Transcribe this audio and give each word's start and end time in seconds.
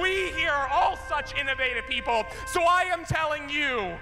We 0.00 0.32
here 0.32 0.50
are 0.50 0.68
all 0.68 0.98
such 1.08 1.36
innovative 1.38 1.86
people. 1.86 2.26
So 2.48 2.62
I 2.62 2.82
am 2.90 3.04
telling 3.04 3.48
you 3.48 3.94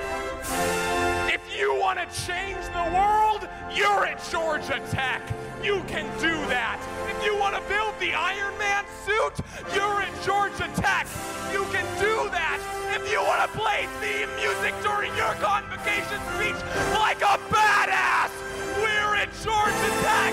if 1.29 1.42
you 1.53 1.79
want 1.79 1.99
to 1.99 2.07
change 2.25 2.65
the 2.72 2.88
world, 2.96 3.46
you're 3.71 4.06
at 4.06 4.22
Georgia 4.30 4.80
Tech. 4.90 5.20
You 5.62 5.82
can 5.88 6.08
do 6.18 6.32
that. 6.48 6.80
If 7.12 7.22
you 7.24 7.36
want 7.36 7.56
to 7.56 7.62
build 7.68 7.92
the 8.00 8.14
Iron 8.14 8.56
Man 8.56 8.84
suit, 9.04 9.36
you're 9.74 10.00
at 10.00 10.12
Georgia 10.24 10.70
Tech. 10.80 11.06
You 11.52 11.64
can 11.68 11.84
do 12.00 12.30
that. 12.32 12.56
If 12.96 13.11
you 13.12 13.20
want 13.20 13.45
to 13.45 13.59
play 13.59 13.84
theme 14.00 14.32
music 14.40 14.72
during 14.80 15.12
your 15.12 15.34
convocation 15.45 16.20
speech 16.32 16.56
like 16.96 17.20
a 17.20 17.36
badass, 17.52 18.32
we're 18.80 19.16
at 19.20 19.29
Georgia 19.45 19.93
Tech. 20.00 20.32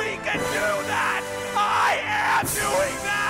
We 0.00 0.16
can 0.24 0.40
do 0.40 0.68
that. 0.88 1.20
I 1.52 2.00
am 2.08 2.46
doing 2.48 2.96
that. 3.04 3.23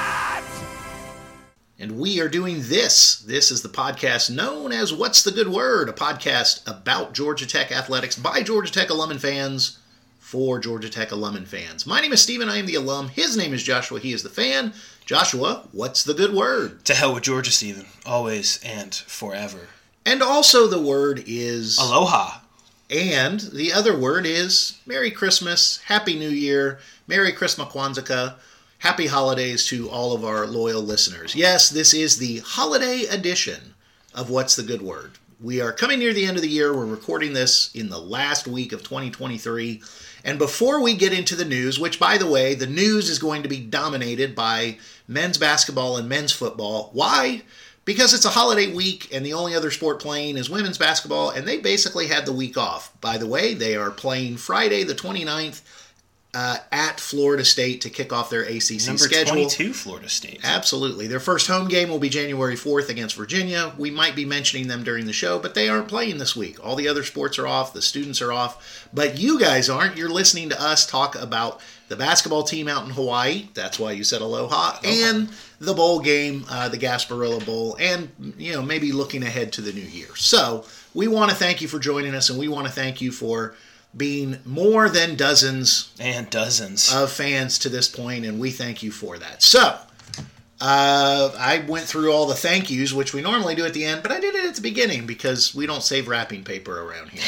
And 1.78 1.98
we 1.98 2.20
are 2.20 2.28
doing 2.28 2.58
this. 2.62 3.16
This 3.16 3.50
is 3.50 3.62
the 3.62 3.68
podcast 3.68 4.30
known 4.30 4.70
as 4.70 4.92
What's 4.92 5.24
the 5.24 5.32
Good 5.32 5.48
Word, 5.48 5.88
a 5.88 5.92
podcast 5.92 6.64
about 6.70 7.14
Georgia 7.14 7.48
Tech 7.48 7.72
athletics 7.72 8.16
by 8.16 8.44
Georgia 8.44 8.72
Tech 8.72 8.90
alum 8.90 9.10
and 9.10 9.20
fans 9.20 9.78
for 10.20 10.60
Georgia 10.60 10.88
Tech 10.88 11.10
alum 11.10 11.34
and 11.34 11.48
fans. 11.48 11.84
My 11.84 12.00
name 12.00 12.12
is 12.12 12.22
Steven. 12.22 12.48
I 12.48 12.58
am 12.58 12.66
the 12.66 12.76
alum. 12.76 13.08
His 13.08 13.36
name 13.36 13.52
is 13.52 13.64
Joshua. 13.64 13.98
He 13.98 14.12
is 14.12 14.22
the 14.22 14.28
fan. 14.28 14.72
Joshua, 15.04 15.64
what's 15.72 16.04
the 16.04 16.14
good 16.14 16.32
word? 16.32 16.84
To 16.84 16.94
hell 16.94 17.12
with 17.12 17.24
Georgia, 17.24 17.50
Steven. 17.50 17.86
Always 18.06 18.62
and 18.62 18.94
forever. 18.94 19.66
And 20.06 20.22
also 20.22 20.68
the 20.68 20.80
word 20.80 21.24
is 21.26 21.76
Aloha. 21.78 22.38
And 22.88 23.40
the 23.40 23.72
other 23.72 23.98
word 23.98 24.26
is 24.26 24.78
Merry 24.86 25.10
Christmas, 25.10 25.78
Happy 25.86 26.16
New 26.16 26.30
Year, 26.30 26.78
Merry 27.08 27.32
Christmas 27.32 27.66
Kwanzaa, 27.66 28.34
Happy 28.78 29.06
Holidays 29.06 29.66
to 29.66 29.88
all 29.88 30.14
of 30.14 30.24
our 30.24 30.46
loyal 30.46 30.82
listeners. 30.82 31.34
Yes, 31.34 31.70
this 31.70 31.94
is 31.94 32.18
the 32.18 32.40
holiday 32.40 33.04
edition 33.04 33.74
of 34.14 34.28
What's 34.28 34.56
the 34.56 34.62
Good 34.62 34.82
Word. 34.82 35.12
We 35.40 35.60
are 35.60 35.72
coming 35.72 35.98
near 35.98 36.12
the 36.12 36.26
end 36.26 36.36
of 36.36 36.42
the 36.42 36.48
year. 36.48 36.74
We're 36.74 36.84
recording 36.84 37.32
this 37.32 37.74
in 37.74 37.88
the 37.88 37.98
last 37.98 38.46
week 38.46 38.72
of 38.72 38.82
2023. 38.82 39.82
And 40.24 40.38
before 40.38 40.82
we 40.82 40.94
get 40.94 41.12
into 41.12 41.34
the 41.34 41.44
news, 41.44 41.78
which 41.78 41.98
by 41.98 42.18
the 42.18 42.30
way, 42.30 42.54
the 42.54 42.66
news 42.66 43.08
is 43.08 43.18
going 43.18 43.42
to 43.42 43.48
be 43.48 43.60
dominated 43.60 44.34
by 44.34 44.78
men's 45.08 45.38
basketball 45.38 45.96
and 45.96 46.08
men's 46.08 46.32
football. 46.32 46.90
Why? 46.92 47.42
Because 47.84 48.14
it's 48.14 48.24
a 48.24 48.30
holiday 48.30 48.72
week 48.72 49.14
and 49.14 49.24
the 49.24 49.34
only 49.34 49.54
other 49.54 49.70
sport 49.70 50.00
playing 50.00 50.36
is 50.36 50.48
women's 50.48 50.78
basketball, 50.78 51.30
and 51.30 51.46
they 51.46 51.58
basically 51.58 52.06
had 52.06 52.26
the 52.26 52.32
week 52.32 52.56
off. 52.56 52.98
By 53.00 53.18
the 53.18 53.26
way, 53.26 53.54
they 53.54 53.76
are 53.76 53.90
playing 53.90 54.36
Friday 54.36 54.84
the 54.84 54.94
29th 54.94 55.62
uh, 56.34 56.58
at 56.72 56.98
Florida 56.98 57.44
State 57.44 57.80
to 57.82 57.90
kick 57.90 58.12
off 58.12 58.28
their 58.28 58.42
ACC 58.42 58.86
Number 58.86 58.98
schedule. 58.98 59.34
22, 59.34 59.72
Florida 59.72 60.08
State. 60.08 60.40
Absolutely. 60.42 61.06
Their 61.06 61.20
first 61.20 61.46
home 61.46 61.68
game 61.68 61.88
will 61.88 61.98
be 61.98 62.08
January 62.08 62.56
4th 62.56 62.88
against 62.88 63.14
Virginia. 63.14 63.72
We 63.78 63.90
might 63.90 64.16
be 64.16 64.24
mentioning 64.24 64.66
them 64.66 64.82
during 64.82 65.06
the 65.06 65.12
show, 65.12 65.38
but 65.38 65.54
they 65.54 65.68
aren't 65.68 65.88
playing 65.88 66.18
this 66.18 66.34
week. 66.34 66.64
All 66.64 66.76
the 66.76 66.88
other 66.88 67.04
sports 67.04 67.38
are 67.38 67.46
off, 67.46 67.72
the 67.72 67.82
students 67.82 68.20
are 68.20 68.32
off, 68.32 68.88
but 68.92 69.18
you 69.18 69.38
guys 69.38 69.70
aren't. 69.70 69.96
You're 69.96 70.10
listening 70.10 70.48
to 70.50 70.60
us 70.60 70.86
talk 70.86 71.14
about 71.14 71.60
the 71.88 71.96
basketball 71.96 72.42
team 72.42 72.66
out 72.66 72.84
in 72.84 72.90
Hawaii. 72.90 73.48
That's 73.54 73.78
why 73.78 73.92
you 73.92 74.04
said 74.04 74.20
aloha. 74.20 74.78
And 74.84 75.30
the 75.60 75.74
bowl 75.74 76.00
game, 76.00 76.44
uh, 76.50 76.68
the 76.68 76.78
Gasparilla 76.78 77.44
Bowl, 77.44 77.76
and, 77.78 78.10
you 78.38 78.52
know, 78.52 78.62
maybe 78.62 78.90
looking 78.90 79.22
ahead 79.22 79.52
to 79.54 79.60
the 79.60 79.72
new 79.72 79.82
year. 79.82 80.14
So 80.16 80.64
we 80.94 81.08
want 81.08 81.30
to 81.30 81.36
thank 81.36 81.60
you 81.60 81.68
for 81.68 81.78
joining 81.78 82.14
us, 82.14 82.30
and 82.30 82.38
we 82.38 82.48
want 82.48 82.66
to 82.66 82.72
thank 82.72 83.00
you 83.00 83.12
for 83.12 83.54
being 83.96 84.38
more 84.44 84.88
than 84.88 85.16
dozens 85.16 85.92
And 85.98 86.28
dozens. 86.30 86.92
of 86.92 87.12
fans 87.12 87.58
to 87.60 87.68
this 87.68 87.88
point, 87.88 88.24
and 88.24 88.38
we 88.40 88.50
thank 88.50 88.82
you 88.82 88.90
for 88.90 89.18
that. 89.18 89.42
So, 89.42 89.78
uh, 90.60 91.30
I 91.38 91.64
went 91.66 91.86
through 91.86 92.12
all 92.12 92.26
the 92.26 92.34
thank 92.34 92.70
yous, 92.70 92.92
which 92.92 93.12
we 93.12 93.20
normally 93.20 93.54
do 93.54 93.64
at 93.66 93.74
the 93.74 93.84
end, 93.84 94.02
but 94.02 94.12
I 94.12 94.20
did 94.20 94.34
it 94.34 94.44
at 94.46 94.54
the 94.54 94.62
beginning 94.62 95.06
because 95.06 95.54
we 95.54 95.66
don't 95.66 95.82
save 95.82 96.08
wrapping 96.08 96.44
paper 96.44 96.80
around 96.80 97.10
here. 97.10 97.22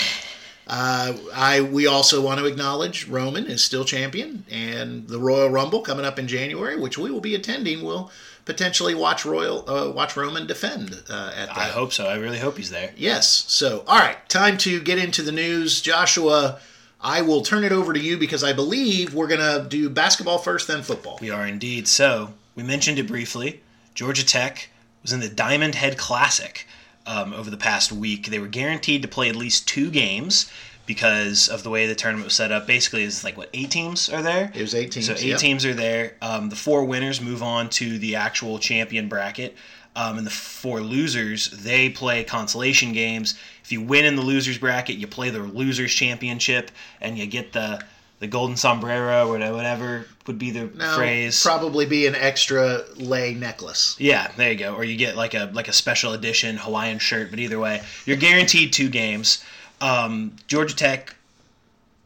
Uh, 0.67 1.17
I 1.33 1.61
we 1.61 1.87
also 1.87 2.21
want 2.21 2.41
to 2.41 2.47
acknowledge 2.47 3.07
Roman 3.07 3.47
is 3.47 3.63
still 3.63 3.85
champion, 3.85 4.45
and 4.51 5.07
the 5.07 5.21
Royal 5.21 5.49
Rumble 5.49 5.81
coming 5.81 6.05
up 6.05 6.19
in 6.19 6.27
January, 6.27 6.77
which 6.77 6.99
we 6.99 7.11
will 7.11 7.21
be 7.21 7.35
attending. 7.35 7.85
Will 7.85 8.11
potentially 8.45 8.95
watch 8.95 9.25
Royal 9.25 9.69
uh, 9.69 9.91
watch 9.93 10.17
Roman 10.17 10.47
defend 10.47 11.05
uh, 11.09 11.33
at 11.37 11.49
that. 11.49 11.57
I 11.57 11.65
hope 11.65 11.93
so. 11.93 12.07
I 12.07 12.17
really 12.17 12.39
hope 12.39 12.57
he's 12.57 12.71
there. 12.71 12.93
Yes. 12.97 13.29
So, 13.49 13.85
all 13.87 13.99
right, 13.99 14.17
time 14.29 14.59
to 14.59 14.81
get 14.81 14.99
into 14.99 15.23
the 15.23 15.33
news. 15.33 15.81
Joshua, 15.81 16.59
I 17.01 17.23
will 17.23 17.43
turn 17.43 17.63
it 17.63 17.73
over 17.73 17.93
to 17.93 18.01
you 18.01 18.19
because 18.19 18.43
I 18.43 18.53
believe 18.53 19.15
we're 19.15 19.29
going 19.29 19.41
to 19.41 19.69
do 19.69 19.89
basketball 19.89 20.39
first, 20.39 20.67
then 20.67 20.83
football. 20.83 21.19
We 21.21 21.31
are 21.31 21.47
indeed. 21.47 21.87
So, 21.87 22.35
we 22.57 22.63
mentioned 22.63 22.99
it 22.99 23.07
briefly. 23.07 23.61
Georgia 23.95 24.27
Tech 24.27 24.71
was 25.03 25.13
in 25.13 25.21
the 25.21 25.29
Diamond 25.29 25.77
Head 25.77 25.97
Classic 25.97 26.67
um, 27.07 27.33
over 27.33 27.51
the 27.51 27.57
past 27.57 27.93
week. 27.93 28.27
They 28.27 28.39
were 28.39 28.49
guaranteed 28.49 29.03
to 29.03 29.09
play 29.09 29.29
at 29.29 29.37
least 29.37 29.69
two 29.69 29.91
games 29.91 30.51
because 30.87 31.49
of 31.49 31.63
the 31.63 31.71
way 31.71 31.87
the 31.87 31.95
tournament 31.95 32.27
was 32.27 32.35
set 32.35 32.53
up. 32.53 32.67
Basically, 32.67 33.05
it's 33.05 33.25
like 33.25 33.37
what 33.37 33.51
eight 33.53 33.71
teams 33.71 34.09
are 34.09 34.23
there. 34.23 34.53
It 34.55 34.61
was 34.61 34.75
eight 34.75 34.93
teams, 34.93 35.07
So 35.07 35.15
eight 35.15 35.23
yep. 35.25 35.39
teams 35.39 35.65
are 35.65 35.75
there. 35.75 36.15
Um, 36.23 36.49
the 36.49 36.57
four 36.57 36.85
winners 36.85 37.21
move 37.21 37.43
on 37.43 37.69
to 37.71 37.99
the 37.99 38.17
actual 38.17 38.59
champion 38.59 39.09
bracket. 39.09 39.57
Um, 39.97 40.19
and 40.19 40.27
the 40.27 40.31
four 40.31 40.83
losers, 40.83 41.51
they 41.51 41.89
play 41.89 42.23
consolation 42.23 42.93
games. 42.93 43.35
If 43.65 43.73
you 43.73 43.81
win 43.81 44.05
in 44.05 44.15
the 44.15 44.23
losers 44.23 44.59
bracket, 44.59 44.97
you 44.97 45.07
play 45.07 45.31
the 45.31 45.39
losers 45.39 45.93
championship, 45.93 46.71
and 47.01 47.17
you 47.19 47.27
get 47.27 47.53
the 47.53 47.83
the 48.19 48.27
golden 48.27 48.57
sombrero 48.57 49.27
or 49.29 49.53
whatever 49.53 50.07
would 50.27 50.39
be 50.39 50.51
the 50.51 50.71
Now, 50.75 50.97
phrase. 50.97 51.43
probably 51.43 51.87
be 51.87 52.07
an 52.07 52.15
extra 52.15 52.85
lei 52.97 53.35
necklace. 53.35 53.97
Yeah, 53.99 54.31
there 54.37 54.51
you 54.53 54.59
go. 54.59 54.75
Or 54.75 54.85
you 54.85 54.97
get 54.97 55.17
like 55.17 55.35
a 55.35 55.51
like 55.53 55.69
a 55.69 55.73
special 55.73 56.13
edition 56.13 56.57
Hawaiian 56.57 56.99
shirt. 56.99 57.31
But 57.31 57.39
either 57.39 57.59
way, 57.59 57.83
you're 58.05 58.17
guaranteed 58.17 58.73
two 58.73 58.89
games. 58.89 59.45
Um, 59.81 60.37
Georgia 60.47 60.75
Tech 60.75 61.15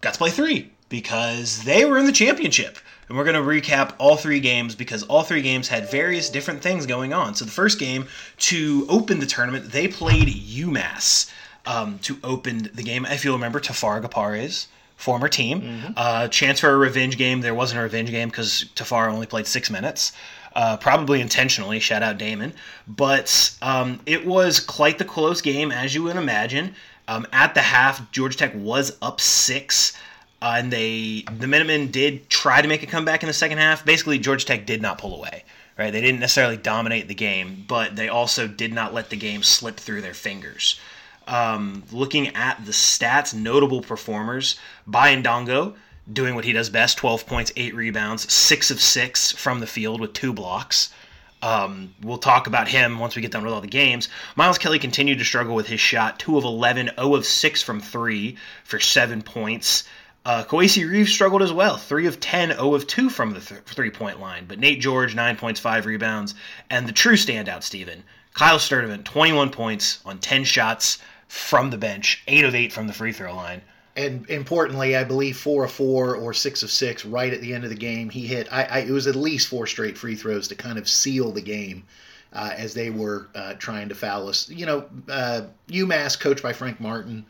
got 0.00 0.14
to 0.14 0.18
play 0.18 0.30
three 0.30 0.70
because 0.88 1.62
they 1.64 1.84
were 1.84 1.98
in 1.98 2.06
the 2.06 2.12
championship. 2.12 2.78
And 3.08 3.18
we're 3.18 3.24
going 3.24 3.34
to 3.34 3.42
recap 3.42 3.94
all 3.98 4.16
three 4.16 4.38
games 4.38 4.76
because 4.76 5.02
all 5.02 5.24
three 5.24 5.42
games 5.42 5.66
had 5.66 5.90
various 5.90 6.30
different 6.30 6.62
things 6.62 6.86
going 6.86 7.12
on. 7.12 7.34
So 7.34 7.44
the 7.44 7.50
first 7.50 7.80
game 7.80 8.06
to 8.38 8.86
open 8.88 9.18
the 9.18 9.26
tournament, 9.26 9.72
they 9.72 9.88
played 9.88 10.28
UMass 10.28 11.28
um, 11.66 11.98
to 12.00 12.18
open 12.22 12.70
the 12.72 12.84
game. 12.84 13.04
If 13.06 13.24
you'll 13.24 13.34
remember, 13.34 13.58
Tafara 13.58 14.00
Gapare's 14.00 14.68
former 15.00 15.28
team. 15.28 15.94
Uh, 15.96 16.28
chance 16.28 16.60
for 16.60 16.70
a 16.70 16.76
revenge 16.76 17.16
game. 17.16 17.40
There 17.40 17.54
wasn't 17.54 17.80
a 17.80 17.82
revenge 17.82 18.10
game 18.10 18.28
because 18.28 18.66
Tafara 18.74 19.10
only 19.10 19.26
played 19.26 19.46
six 19.46 19.70
minutes. 19.70 20.12
Uh, 20.54 20.76
probably 20.76 21.20
intentionally. 21.20 21.80
Shout 21.80 22.02
out 22.02 22.18
Damon. 22.18 22.52
But 22.86 23.56
um, 23.62 24.00
it 24.06 24.26
was 24.26 24.60
quite 24.60 24.98
the 24.98 25.04
close 25.04 25.40
game, 25.40 25.72
as 25.72 25.94
you 25.94 26.02
would 26.02 26.16
imagine. 26.16 26.74
Um, 27.08 27.26
at 27.32 27.54
the 27.54 27.62
half, 27.62 28.10
Georgia 28.12 28.36
Tech 28.36 28.52
was 28.54 28.96
up 29.00 29.20
six. 29.20 29.96
Uh, 30.42 30.54
and 30.58 30.72
they 30.72 31.24
the 31.38 31.46
Minutemen 31.46 31.90
did 31.90 32.28
try 32.30 32.62
to 32.62 32.68
make 32.68 32.82
a 32.82 32.86
comeback 32.86 33.22
in 33.22 33.26
the 33.26 33.32
second 33.32 33.58
half. 33.58 33.84
Basically, 33.84 34.18
Georgia 34.18 34.46
Tech 34.46 34.66
did 34.66 34.80
not 34.80 34.98
pull 34.98 35.16
away. 35.16 35.44
Right, 35.78 35.90
they 35.90 36.02
didn't 36.02 36.20
necessarily 36.20 36.58
dominate 36.58 37.08
the 37.08 37.14
game, 37.14 37.64
but 37.66 37.96
they 37.96 38.10
also 38.10 38.46
did 38.46 38.74
not 38.74 38.92
let 38.92 39.08
the 39.08 39.16
game 39.16 39.42
slip 39.42 39.78
through 39.78 40.02
their 40.02 40.12
fingers. 40.12 40.78
Um, 41.30 41.84
looking 41.92 42.34
at 42.34 42.66
the 42.66 42.72
stats, 42.72 43.32
notable 43.32 43.82
performers: 43.82 44.58
Baye 44.86 45.16
Ndongo 45.16 45.74
doing 46.12 46.34
what 46.34 46.44
he 46.44 46.52
does 46.52 46.70
best: 46.70 46.98
12 46.98 47.24
points, 47.26 47.52
eight 47.56 47.74
rebounds, 47.74 48.30
six 48.32 48.70
of 48.70 48.80
six 48.80 49.30
from 49.30 49.60
the 49.60 49.66
field 49.66 50.00
with 50.00 50.12
two 50.12 50.32
blocks. 50.32 50.90
Um, 51.42 51.94
we'll 52.02 52.18
talk 52.18 52.48
about 52.48 52.68
him 52.68 52.98
once 52.98 53.16
we 53.16 53.22
get 53.22 53.30
done 53.30 53.44
with 53.44 53.52
all 53.52 53.60
the 53.60 53.68
games. 53.68 54.08
Miles 54.36 54.58
Kelly 54.58 54.78
continued 54.78 55.18
to 55.20 55.24
struggle 55.24 55.54
with 55.54 55.68
his 55.68 55.80
shot 55.80 56.18
2 56.18 56.36
of 56.36 56.44
11, 56.44 56.90
0 56.96 57.14
of 57.14 57.24
6 57.24 57.62
from 57.62 57.80
3 57.80 58.36
for 58.64 58.78
7 58.78 59.22
points. 59.22 59.84
Uh, 60.26 60.44
Kowacie 60.44 60.86
Reeves 60.86 61.12
struggled 61.12 61.40
as 61.40 61.52
well 61.52 61.78
3 61.78 62.06
of 62.06 62.20
10, 62.20 62.50
0 62.50 62.74
of 62.74 62.86
2 62.86 63.08
from 63.08 63.30
the 63.30 63.40
th- 63.40 63.62
three 63.64 63.90
point 63.90 64.20
line. 64.20 64.44
But 64.46 64.58
Nate 64.58 64.80
George, 64.80 65.14
9 65.14 65.36
points, 65.36 65.60
5 65.60 65.86
rebounds. 65.86 66.34
And 66.68 66.86
the 66.86 66.92
true 66.92 67.16
standout, 67.16 67.62
Steven, 67.62 68.04
Kyle 68.34 68.58
Sturdivant, 68.58 69.04
21 69.04 69.50
points 69.50 70.00
on 70.04 70.18
10 70.18 70.44
shots 70.44 70.98
from 71.30 71.70
the 71.70 71.78
bench, 71.78 72.24
8 72.26 72.44
of 72.44 72.56
8 72.56 72.72
from 72.72 72.88
the 72.88 72.92
free 72.92 73.12
throw 73.12 73.32
line. 73.32 73.62
And 73.94 74.28
importantly, 74.28 74.96
I 74.96 75.04
believe 75.04 75.36
four 75.36 75.62
of 75.62 75.70
four 75.70 76.16
or 76.16 76.34
six 76.34 76.64
of 76.64 76.72
six 76.72 77.04
right 77.04 77.32
at 77.32 77.40
the 77.40 77.54
end 77.54 77.62
of 77.62 77.70
the 77.70 77.76
game. 77.76 78.10
He 78.10 78.26
hit. 78.26 78.52
I, 78.52 78.64
I 78.64 78.78
it 78.80 78.90
was 78.90 79.06
at 79.06 79.14
least 79.14 79.46
four 79.46 79.68
straight 79.68 79.96
free 79.96 80.16
throws 80.16 80.48
to 80.48 80.56
kind 80.56 80.76
of 80.76 80.88
seal 80.88 81.30
the 81.30 81.40
game 81.40 81.84
uh, 82.32 82.50
as 82.56 82.74
they 82.74 82.90
were 82.90 83.28
uh, 83.36 83.54
trying 83.54 83.88
to 83.90 83.94
foul 83.94 84.28
us. 84.28 84.48
You 84.48 84.66
know, 84.66 84.88
uh, 85.08 85.42
UMass, 85.68 86.18
coached 86.18 86.42
by 86.42 86.52
Frank 86.52 86.80
Martin, 86.80 87.24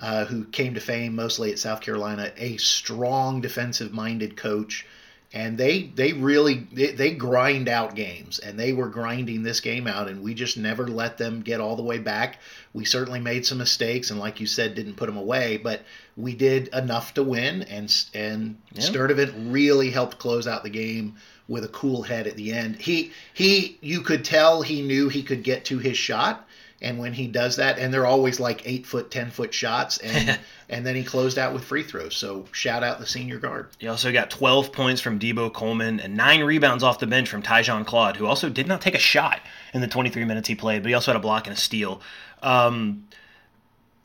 uh, 0.00 0.24
who 0.24 0.44
came 0.46 0.74
to 0.74 0.80
fame 0.80 1.14
mostly 1.14 1.52
at 1.52 1.60
South 1.60 1.80
Carolina, 1.80 2.32
a 2.36 2.56
strong 2.56 3.40
defensive-minded 3.40 4.36
coach. 4.36 4.84
And 5.34 5.58
they 5.58 5.82
they 5.82 6.12
really 6.12 6.66
they, 6.72 6.92
they 6.92 7.10
grind 7.10 7.68
out 7.68 7.96
games, 7.96 8.38
and 8.38 8.56
they 8.56 8.72
were 8.72 8.88
grinding 8.88 9.42
this 9.42 9.58
game 9.58 9.88
out, 9.88 10.08
and 10.08 10.22
we 10.22 10.32
just 10.32 10.56
never 10.56 10.86
let 10.86 11.18
them 11.18 11.42
get 11.42 11.60
all 11.60 11.74
the 11.74 11.82
way 11.82 11.98
back. 11.98 12.38
We 12.72 12.84
certainly 12.84 13.18
made 13.18 13.44
some 13.44 13.58
mistakes, 13.58 14.10
and 14.10 14.20
like 14.20 14.38
you 14.38 14.46
said, 14.46 14.76
didn't 14.76 14.94
put 14.94 15.06
them 15.06 15.16
away, 15.16 15.56
but 15.56 15.82
we 16.16 16.34
did 16.36 16.68
enough 16.68 17.14
to 17.14 17.24
win. 17.24 17.62
And 17.64 17.92
and 18.14 18.56
Yeah. 18.72 18.82
Sturdivant 18.82 19.52
really 19.52 19.90
helped 19.90 20.18
close 20.20 20.46
out 20.46 20.62
the 20.62 20.70
game 20.70 21.16
with 21.48 21.64
a 21.64 21.68
cool 21.68 22.02
head 22.02 22.28
at 22.28 22.36
the 22.36 22.52
end. 22.52 22.76
He 22.76 23.12
he 23.32 23.76
you 23.80 24.02
could 24.02 24.24
tell 24.24 24.62
he 24.62 24.82
knew 24.82 25.08
he 25.08 25.24
could 25.24 25.42
get 25.42 25.64
to 25.66 25.78
his 25.78 25.98
shot 25.98 26.43
and 26.84 26.98
when 26.98 27.14
he 27.14 27.26
does 27.26 27.56
that 27.56 27.78
and 27.78 27.92
they're 27.92 28.06
always 28.06 28.38
like 28.38 28.62
8 28.64 28.86
foot 28.86 29.10
10 29.10 29.30
foot 29.30 29.52
shots 29.52 29.98
and 29.98 30.38
and 30.68 30.86
then 30.86 30.94
he 30.94 31.02
closed 31.02 31.38
out 31.38 31.52
with 31.52 31.64
free 31.64 31.82
throws. 31.82 32.14
So 32.16 32.44
shout 32.52 32.84
out 32.84 33.00
the 33.00 33.06
senior 33.06 33.38
guard. 33.38 33.68
He 33.78 33.88
also 33.88 34.12
got 34.12 34.30
12 34.30 34.70
points 34.72 35.00
from 35.00 35.18
Dabo 35.18 35.52
Coleman 35.52 35.98
and 35.98 36.16
9 36.16 36.44
rebounds 36.44 36.84
off 36.84 36.98
the 36.98 37.06
bench 37.06 37.28
from 37.28 37.42
Tyzhaun 37.42 37.86
Claude 37.86 38.16
who 38.16 38.26
also 38.26 38.48
did 38.48 38.68
not 38.68 38.80
take 38.80 38.94
a 38.94 39.00
shot 39.00 39.40
in 39.72 39.80
the 39.80 39.88
23 39.88 40.24
minutes 40.24 40.46
he 40.46 40.54
played, 40.54 40.82
but 40.82 40.88
he 40.88 40.94
also 40.94 41.12
had 41.12 41.16
a 41.16 41.22
block 41.22 41.46
and 41.46 41.56
a 41.56 41.58
steal. 41.58 42.00
Um, 42.42 43.08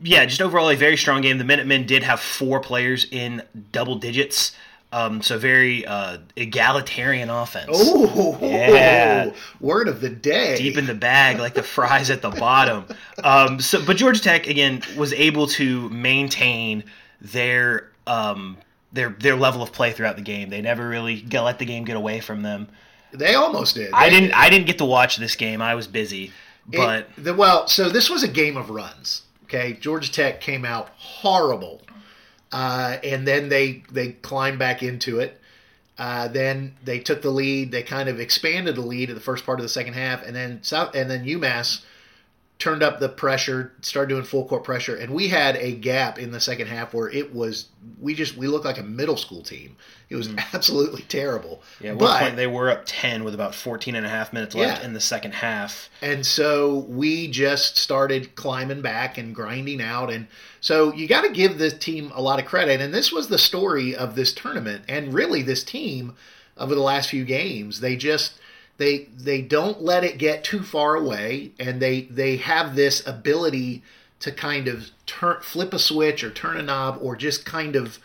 yeah, 0.02 0.26
just 0.26 0.42
overall 0.42 0.70
a 0.70 0.76
very 0.76 0.96
strong 0.96 1.22
game. 1.22 1.38
The 1.38 1.44
Minutemen 1.44 1.86
did 1.86 2.04
have 2.04 2.22
four 2.22 2.62
players 2.62 3.06
in 3.12 3.44
double 3.74 3.96
digits. 3.96 4.56
Um, 4.92 5.22
so 5.22 5.38
very 5.38 5.86
uh, 5.86 6.18
egalitarian 6.36 7.30
offense. 7.30 7.70
Oh, 7.72 8.38
Yeah. 8.42 9.32
word 9.60 9.88
of 9.88 10.02
the 10.02 10.10
day. 10.10 10.58
deep 10.58 10.78
in 10.78 10.88
the 10.88 10.96
bag, 10.96 11.38
like 11.38 11.54
the 11.54 11.62
fries 11.64 12.10
at 12.10 12.22
the 12.24 12.32
bottom. 12.32 12.86
Um, 13.24 13.60
so, 13.60 13.86
but 13.86 13.98
Georgia 13.98 14.20
Tech 14.22 14.48
again 14.48 14.82
was 14.98 15.14
able 15.14 15.46
to 15.48 15.88
maintain 15.90 16.84
their 17.22 17.92
um, 18.08 18.58
their 18.92 19.10
their 19.10 19.36
level 19.36 19.62
of 19.62 19.72
play 19.72 19.92
throughout 19.92 20.16
the 20.16 20.24
game. 20.24 20.50
They 20.50 20.62
never 20.62 20.88
really 20.88 21.24
let 21.32 21.60
the 21.60 21.66
game 21.66 21.84
get 21.86 21.96
away 21.96 22.20
from 22.20 22.42
them. 22.42 22.68
They 23.12 23.36
almost 23.36 23.76
did. 23.76 23.92
I 23.94 24.10
didn't 24.10 24.32
I 24.34 24.50
didn't 24.50 24.66
get 24.66 24.80
to 24.80 24.86
watch 24.86 25.18
this 25.18 25.36
game. 25.36 25.62
I 25.62 25.76
was 25.76 25.86
busy, 25.88 26.32
but 26.66 27.08
It- 27.16 27.24
the, 27.26 27.34
well, 27.36 27.68
so 27.68 27.90
this 27.90 28.10
was 28.10 28.24
a 28.24 28.28
game 28.28 28.58
of 28.58 28.70
runs. 28.72 29.22
Okay, 29.44 29.74
Georgia 29.80 30.12
Tech 30.12 30.42
came 30.42 30.64
out 30.66 30.90
horrible, 30.98 31.82
uh, 32.52 32.98
and 33.04 33.28
then 33.28 33.50
they 33.50 33.84
they 33.92 34.14
climbed 34.14 34.60
back 34.60 34.82
into 34.84 35.20
it. 35.20 35.40
Uh, 35.98 36.30
then 36.30 36.76
they 36.84 37.00
took 37.00 37.22
the 37.22 37.30
lead. 37.30 37.72
They 37.72 37.84
kind 37.84 38.08
of 38.08 38.20
expanded 38.20 38.76
the 38.76 38.82
lead 38.82 39.10
in 39.10 39.16
the 39.16 39.22
first 39.22 39.46
part 39.46 39.60
of 39.60 39.64
the 39.64 39.70
second 39.70 39.94
half, 39.94 40.26
and 40.26 40.36
then 40.36 40.64
South 40.64 40.96
and 40.96 41.10
then 41.12 41.26
UMass 41.26 41.82
turned 42.60 42.84
up 42.84 43.00
the 43.00 43.08
pressure, 43.08 43.72
started 43.82 44.10
doing 44.10 44.24
full 44.24 44.46
court 44.46 44.66
pressure, 44.66 44.94
and 44.96 45.14
we 45.14 45.30
had 45.30 45.56
a 45.56 45.74
gap 45.74 46.20
in 46.20 46.32
the 46.32 46.42
second 46.42 46.68
half 46.68 46.94
where 46.94 47.10
it 47.10 47.34
was 47.34 47.70
we 48.02 48.14
just 48.14 48.36
we 48.36 48.48
looked 48.48 48.66
like 48.66 48.78
a 48.78 48.84
middle 48.84 49.16
school 49.16 49.42
team. 49.42 49.78
It 50.10 50.18
was 50.18 50.30
absolutely 50.54 51.04
terrible. 51.04 51.62
Mm. 51.80 51.84
yeah, 51.84 51.92
at 51.92 51.98
but, 51.98 52.06
one 52.10 52.20
point 52.20 52.36
they 52.36 52.48
were 52.48 52.70
up 52.70 52.84
10 52.86 53.24
with 53.24 53.34
about 53.34 53.56
14 53.56 53.96
and 53.96 54.06
a 54.06 54.10
half 54.10 54.34
minutes 54.34 54.56
left 54.56 54.82
Yeah. 54.82 54.86
in 54.86 54.94
the 54.94 55.00
second 55.00 55.36
half. 55.36 55.90
And 56.02 56.26
so 56.26 56.80
we 56.90 57.30
just 57.30 57.78
started 57.78 58.36
climbing 58.36 58.82
back 58.82 59.18
and 59.18 59.34
grinding 59.34 59.82
out. 59.82 60.12
And 60.12 60.28
so 60.60 60.94
you 60.94 61.08
got 61.08 61.22
to 61.22 61.32
give 61.32 61.58
this 61.60 61.78
team 61.78 62.12
a 62.14 62.22
lot 62.22 62.40
of 62.40 62.46
credit. 62.46 62.82
And 62.82 62.94
this 62.94 63.12
was 63.12 63.30
the 63.30 63.38
story 63.38 63.96
of 63.96 64.16
this 64.16 64.34
tournament 64.34 64.84
and 64.90 65.14
really 65.14 65.42
this 65.42 65.64
team 65.64 66.16
over 66.58 66.76
the 66.76 66.82
last 66.82 67.10
few 67.10 67.24
games. 67.24 67.80
They 67.80 67.96
just 67.96 68.34
they 68.80 69.10
they 69.16 69.42
don't 69.42 69.84
let 69.84 70.04
it 70.04 70.18
get 70.18 70.44
too 70.44 70.64
far 70.64 70.96
away 70.96 71.52
and 71.60 71.80
they 71.80 72.02
they 72.04 72.38
have 72.38 72.76
this 72.76 73.06
ability 73.06 73.84
to 74.20 74.32
kind 74.32 74.68
of 74.68 74.90
turn 75.06 75.38
flip 75.42 75.74
a 75.74 75.80
switch 75.80 76.24
or 76.24 76.32
turn 76.32 76.58
a 76.58 76.64
knob 76.64 76.98
or 77.02 77.16
just 77.16 77.46
kind 77.46 77.76
of 77.76 78.00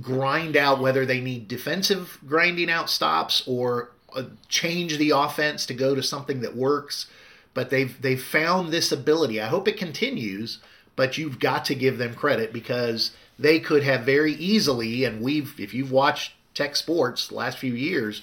grind 0.00 0.56
out 0.56 0.80
whether 0.80 1.04
they 1.04 1.20
need 1.20 1.46
defensive 1.46 2.18
grinding 2.26 2.70
out 2.70 2.90
stops 2.90 3.42
or 3.46 3.90
uh, 4.14 4.24
change 4.48 4.98
the 4.98 5.10
offense 5.10 5.66
to 5.66 5.74
go 5.74 5.94
to 5.94 6.02
something 6.02 6.40
that 6.40 6.56
works. 6.56 7.06
But 7.54 7.70
they've 7.70 8.00
they've 8.00 8.22
found 8.22 8.72
this 8.72 8.90
ability. 8.90 9.40
I 9.40 9.48
hope 9.48 9.68
it 9.68 9.76
continues. 9.76 10.58
But 10.96 11.16
you've 11.16 11.38
got 11.38 11.64
to 11.66 11.74
give 11.74 11.98
them 11.98 12.14
credit 12.14 12.52
because 12.52 13.12
they 13.38 13.58
could 13.58 13.84
have 13.84 14.02
very 14.02 14.34
easily, 14.34 15.04
and 15.04 15.22
we've 15.22 15.58
if 15.58 15.72
you've 15.72 15.92
watched 15.92 16.32
Tech 16.54 16.76
Sports 16.76 17.28
the 17.28 17.36
last 17.36 17.58
few 17.58 17.72
years, 17.72 18.22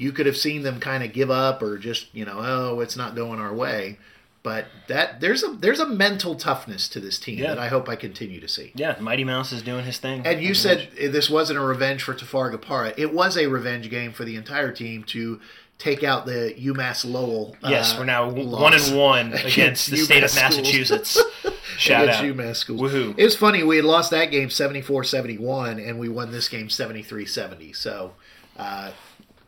you 0.00 0.12
could 0.12 0.26
have 0.26 0.36
seen 0.36 0.62
them 0.62 0.80
kind 0.80 1.04
of 1.04 1.12
give 1.12 1.30
up 1.30 1.62
or 1.62 1.78
just 1.78 2.12
you 2.14 2.24
know 2.24 2.38
oh 2.38 2.80
it's 2.80 2.96
not 2.96 3.14
going 3.14 3.38
our 3.40 3.54
way. 3.54 3.98
But 4.42 4.66
that 4.88 5.20
there's 5.20 5.42
a 5.44 5.48
there's 5.48 5.80
a 5.80 5.86
mental 5.86 6.34
toughness 6.34 6.88
to 6.88 6.98
this 7.00 7.18
team 7.18 7.38
Yeah. 7.40 7.48
that 7.48 7.58
I 7.58 7.68
hope 7.68 7.90
I 7.90 7.96
continue 7.96 8.40
to 8.40 8.48
see. 8.48 8.72
Yeah, 8.74 8.96
Mighty 8.98 9.22
Mouse 9.22 9.52
is 9.52 9.60
doing 9.62 9.84
his 9.84 9.98
thing. 9.98 10.26
And 10.26 10.40
you 10.42 10.54
said 10.54 10.88
this 10.98 11.28
wasn't 11.28 11.58
a 11.58 11.62
revenge 11.62 12.02
for 12.02 12.14
Tafara 12.14 12.54
Gapare. 12.54 12.94
It 12.96 13.12
was 13.12 13.36
a 13.36 13.48
revenge 13.48 13.90
game 13.90 14.12
for 14.12 14.24
the 14.24 14.36
entire 14.36 14.72
team 14.72 15.04
to 15.08 15.40
take 15.76 16.02
out 16.02 16.24
the 16.24 16.54
UMass 16.58 17.04
Lowell. 17.10 17.54
yes, 17.62 17.92
uh, 17.94 17.96
we're 17.98 18.04
now 18.06 18.30
one 18.30 18.72
and 18.74 18.96
one 18.98 19.32
against 19.44 19.90
the 19.90 19.98
state 19.98 20.22
of 20.24 20.34
Massachusetts. 20.34 21.22
Shout 21.76 22.08
out. 22.08 22.24
UMass 22.24 22.56
schools. 22.56 22.80
Woohoo. 22.80 23.14
It 23.18 23.24
was 23.24 23.36
funny. 23.36 23.62
We 23.62 23.76
had 23.76 23.84
lost 23.86 24.10
that 24.10 24.30
game 24.30 24.48
74-71, 24.48 25.86
and 25.86 25.98
we 25.98 26.08
won 26.08 26.32
this 26.32 26.48
game 26.48 26.68
73-70. 26.68 27.74
So 27.74 28.12
uh, 28.58 28.92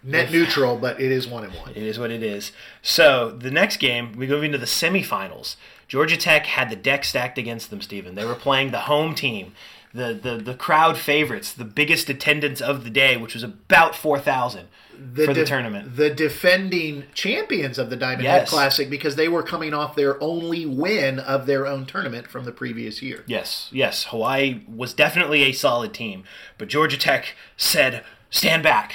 net 0.03 0.31
neutral, 0.31 0.77
but 0.77 1.01
it 1.01 1.11
is 1.13 1.27
one 1.29 1.45
and 1.45 1.55
one. 1.55 1.71
It 1.71 1.83
is 1.83 1.99
what 1.99 2.11
it 2.11 2.23
is. 2.23 2.53
So 2.83 3.31
the 3.31 3.51
next 3.51 3.79
game, 3.79 4.13
we 4.17 4.27
go 4.27 4.43
into 4.43 4.59
the 4.59 4.67
semifinals. 4.67 5.57
Georgia 5.89 6.17
Tech 6.17 6.47
had 6.47 6.71
the 6.71 6.77
deck 6.77 7.05
stacked 7.05 7.39
against 7.39 7.71
them, 7.71 7.81
Stephen. 7.81 8.15
They 8.15 8.25
were 8.25 8.35
playing 8.35 8.71
the 8.71 8.81
home 8.81 9.15
team, 9.15 9.53
the 9.93 10.15
the, 10.15 10.37
the 10.39 10.55
crowd 10.55 10.97
favorites, 10.97 11.53
the 11.53 11.65
biggest 11.65 12.09
attendance 12.09 12.61
of 12.61 12.85
the 12.85 12.91
day, 12.91 13.17
which 13.17 13.35
was 13.35 13.43
about 13.43 13.95
four 13.95 14.19
thousand 14.19 14.69
for 15.15 15.35
the 15.35 15.45
tournament. 15.45 15.97
The 15.97 16.11
defending 16.11 17.05
champions 17.15 17.79
of 17.79 17.91
the 17.91 17.97
Diamond 17.97 18.23
Yes. 18.23 18.41
Head 18.41 18.49
Classic 18.49 18.91
because 18.91 19.17
they 19.17 19.29
were 19.29 19.43
coming 19.43 19.75
off 19.75 19.97
their 19.97 20.23
only 20.23 20.65
win 20.65 21.19
of 21.19 21.47
their 21.47 21.67
own 21.67 21.87
tournament 21.87 22.29
from 22.29 22.45
the 22.45 22.53
previous 22.53 23.03
year. 23.03 23.25
Yes, 23.27 23.69
yes. 23.73 24.05
Hawaii 24.05 24.63
was 24.73 24.95
definitely 24.95 25.43
a 25.43 25.53
solid 25.53 25.93
team, 25.93 26.25
but 26.57 26.69
Georgia 26.69 26.97
Tech 26.97 27.35
said, 27.57 28.05
"Stand 28.31 28.63
back, 28.63 28.95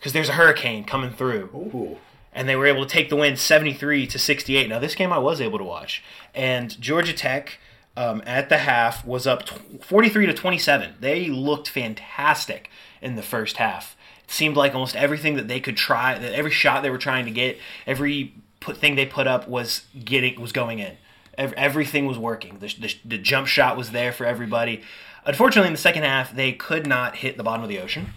because 0.00 0.12
there's 0.12 0.28
a 0.28 0.32
hurricane 0.32 0.84
coming 0.84 1.12
through." 1.12 1.50
Ooh. 1.54 1.98
and 2.32 2.48
they 2.48 2.54
were 2.56 2.66
able 2.66 2.84
to 2.86 2.88
take 2.88 3.08
the 3.10 3.16
win 3.16 3.36
73 3.36 4.06
to 4.06 4.18
68. 4.18 4.68
Now 4.68 4.78
this 4.78 4.94
game 4.94 5.12
I 5.12 5.18
was 5.18 5.40
able 5.40 5.58
to 5.58 5.64
watch, 5.64 6.02
and 6.34 6.80
Georgia 6.80 7.12
Tech 7.12 7.58
um, 7.96 8.22
at 8.24 8.48
the 8.48 8.58
half 8.58 9.04
was 9.04 9.26
up 9.26 9.44
tw- 9.46 9.84
43 9.84 10.26
to 10.26 10.32
27. 10.34 10.94
They 11.00 11.28
looked 11.28 11.68
fantastic 11.68 12.70
in 13.02 13.16
the 13.16 13.22
first 13.22 13.56
half. 13.56 13.96
It 14.24 14.30
seemed 14.30 14.56
like 14.56 14.74
almost 14.74 14.94
everything 14.96 15.34
that 15.34 15.48
they 15.48 15.58
could 15.60 15.76
try, 15.76 16.16
that 16.16 16.32
every 16.32 16.52
shot 16.52 16.82
they 16.82 16.90
were 16.90 16.98
trying 16.98 17.24
to 17.24 17.30
get, 17.32 17.58
every 17.86 18.34
put 18.60 18.76
thing 18.76 18.94
they 18.94 19.06
put 19.06 19.26
up 19.26 19.48
was 19.48 19.86
getting 20.04 20.40
was 20.40 20.52
going 20.52 20.78
in. 20.78 20.96
Ev- 21.36 21.52
Everything 21.54 22.06
was 22.06 22.16
working. 22.18 22.58
The, 22.60 22.68
the, 22.78 22.94
the 23.04 23.18
jump 23.18 23.48
shot 23.48 23.76
was 23.76 23.90
there 23.90 24.12
for 24.12 24.24
everybody. 24.24 24.82
Unfortunately, 25.24 25.66
in 25.66 25.72
the 25.74 25.78
second 25.78 26.04
half, 26.04 26.32
they 26.34 26.52
could 26.52 26.86
not 26.86 27.16
hit 27.16 27.36
the 27.36 27.42
bottom 27.42 27.62
of 27.62 27.68
the 27.68 27.78
ocean 27.80 28.10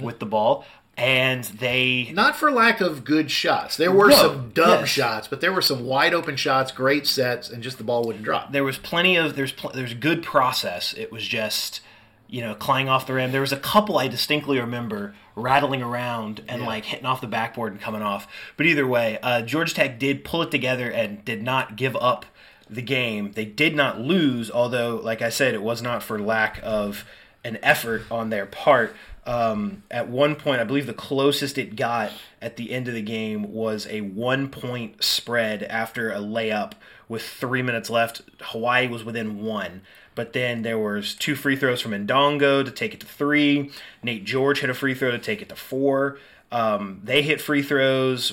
with 0.00 0.18
the 0.18 0.26
ball, 0.26 0.64
and 1.00 1.44
they 1.44 2.10
Not 2.14 2.36
for 2.36 2.50
lack 2.50 2.80
of 2.80 3.04
good 3.04 3.30
shots. 3.30 3.76
There 3.76 3.90
were 3.92 4.10
No, 4.10 4.16
some 4.16 4.50
dumb 4.50 4.80
yes. 4.80 4.88
shots, 4.88 5.28
but 5.28 5.40
there 5.40 5.52
were 5.52 5.62
some 5.62 5.84
wide 5.84 6.12
open 6.14 6.36
shots, 6.36 6.70
great 6.72 7.06
sets, 7.06 7.48
and 7.50 7.62
just 7.62 7.78
the 7.78 7.84
ball 7.84 8.04
wouldn't 8.04 8.24
drop. 8.24 8.52
there 8.52 8.64
was 8.64 8.78
plenty 8.78 9.16
of 9.16 9.34
there's 9.36 9.52
pl- 9.52 9.72
there's 9.74 9.94
good 9.94 10.22
process. 10.22 10.94
It 10.96 11.10
was 11.10 11.26
just 11.26 11.80
you 12.28 12.42
know 12.42 12.54
clanging 12.54 12.88
off 12.88 13.06
the 13.06 13.14
rim. 13.14 13.32
There 13.32 13.40
was 13.40 13.52
a 13.52 13.56
couple 13.58 13.98
I 13.98 14.06
distinctly 14.08 14.60
remember 14.60 15.14
rattling 15.34 15.82
around 15.82 16.42
and 16.48 16.62
like 16.64 16.84
hitting 16.84 17.06
off 17.06 17.20
the 17.22 17.26
backboard 17.26 17.72
and 17.72 17.80
coming 17.80 18.02
off. 18.02 18.28
But 18.56 18.66
either 18.66 18.86
way, 18.86 19.18
uh, 19.22 19.40
Georgia 19.42 19.74
Tech 19.74 19.98
did 19.98 20.22
pull 20.24 20.42
it 20.42 20.50
together 20.50 20.90
and 20.90 21.24
did 21.24 21.42
not 21.42 21.76
give 21.76 21.96
up 21.96 22.26
the 22.68 22.82
game. 22.82 23.32
They 23.32 23.46
did 23.46 23.74
not 23.74 24.00
lose, 24.00 24.50
although 24.50 24.96
like 24.96 25.22
I 25.22 25.30
said, 25.30 25.54
it 25.54 25.62
was 25.62 25.80
not 25.82 26.02
for 26.02 26.18
lack 26.20 26.60
of 26.62 27.04
an 27.42 27.58
effort 27.62 28.02
on 28.10 28.28
their 28.30 28.44
part. 28.46 28.94
Um, 29.26 29.82
at 29.90 30.08
one 30.08 30.34
point, 30.34 30.60
I 30.60 30.64
believe 30.64 30.86
the 30.86 30.94
closest 30.94 31.58
it 31.58 31.76
got 31.76 32.12
at 32.40 32.56
the 32.56 32.72
end 32.72 32.88
of 32.88 32.94
the 32.94 33.02
game 33.02 33.52
was 33.52 33.86
a 33.90 34.00
one 34.00 34.48
point 34.48 35.04
spread 35.04 35.62
after 35.64 36.10
a 36.10 36.18
layup 36.18 36.72
with 37.08 37.22
three 37.22 37.62
minutes 37.62 37.90
left. 37.90 38.22
Hawaii 38.40 38.88
was 38.88 39.04
within 39.04 39.42
one. 39.42 39.82
But 40.14 40.32
then 40.32 40.62
there 40.62 40.78
was 40.78 41.14
two 41.14 41.34
free 41.34 41.56
throws 41.56 41.80
from 41.80 41.92
Ndongo 41.92 42.64
to 42.64 42.70
take 42.70 42.94
it 42.94 43.00
to 43.00 43.06
three. 43.06 43.70
Nate 44.02 44.24
George 44.24 44.60
hit 44.60 44.70
a 44.70 44.74
free 44.74 44.94
throw 44.94 45.10
to 45.10 45.18
take 45.18 45.42
it 45.42 45.48
to 45.50 45.56
four. 45.56 46.18
Um, 46.50 47.00
they 47.04 47.22
hit 47.22 47.40
free 47.40 47.62
throws. 47.62 48.32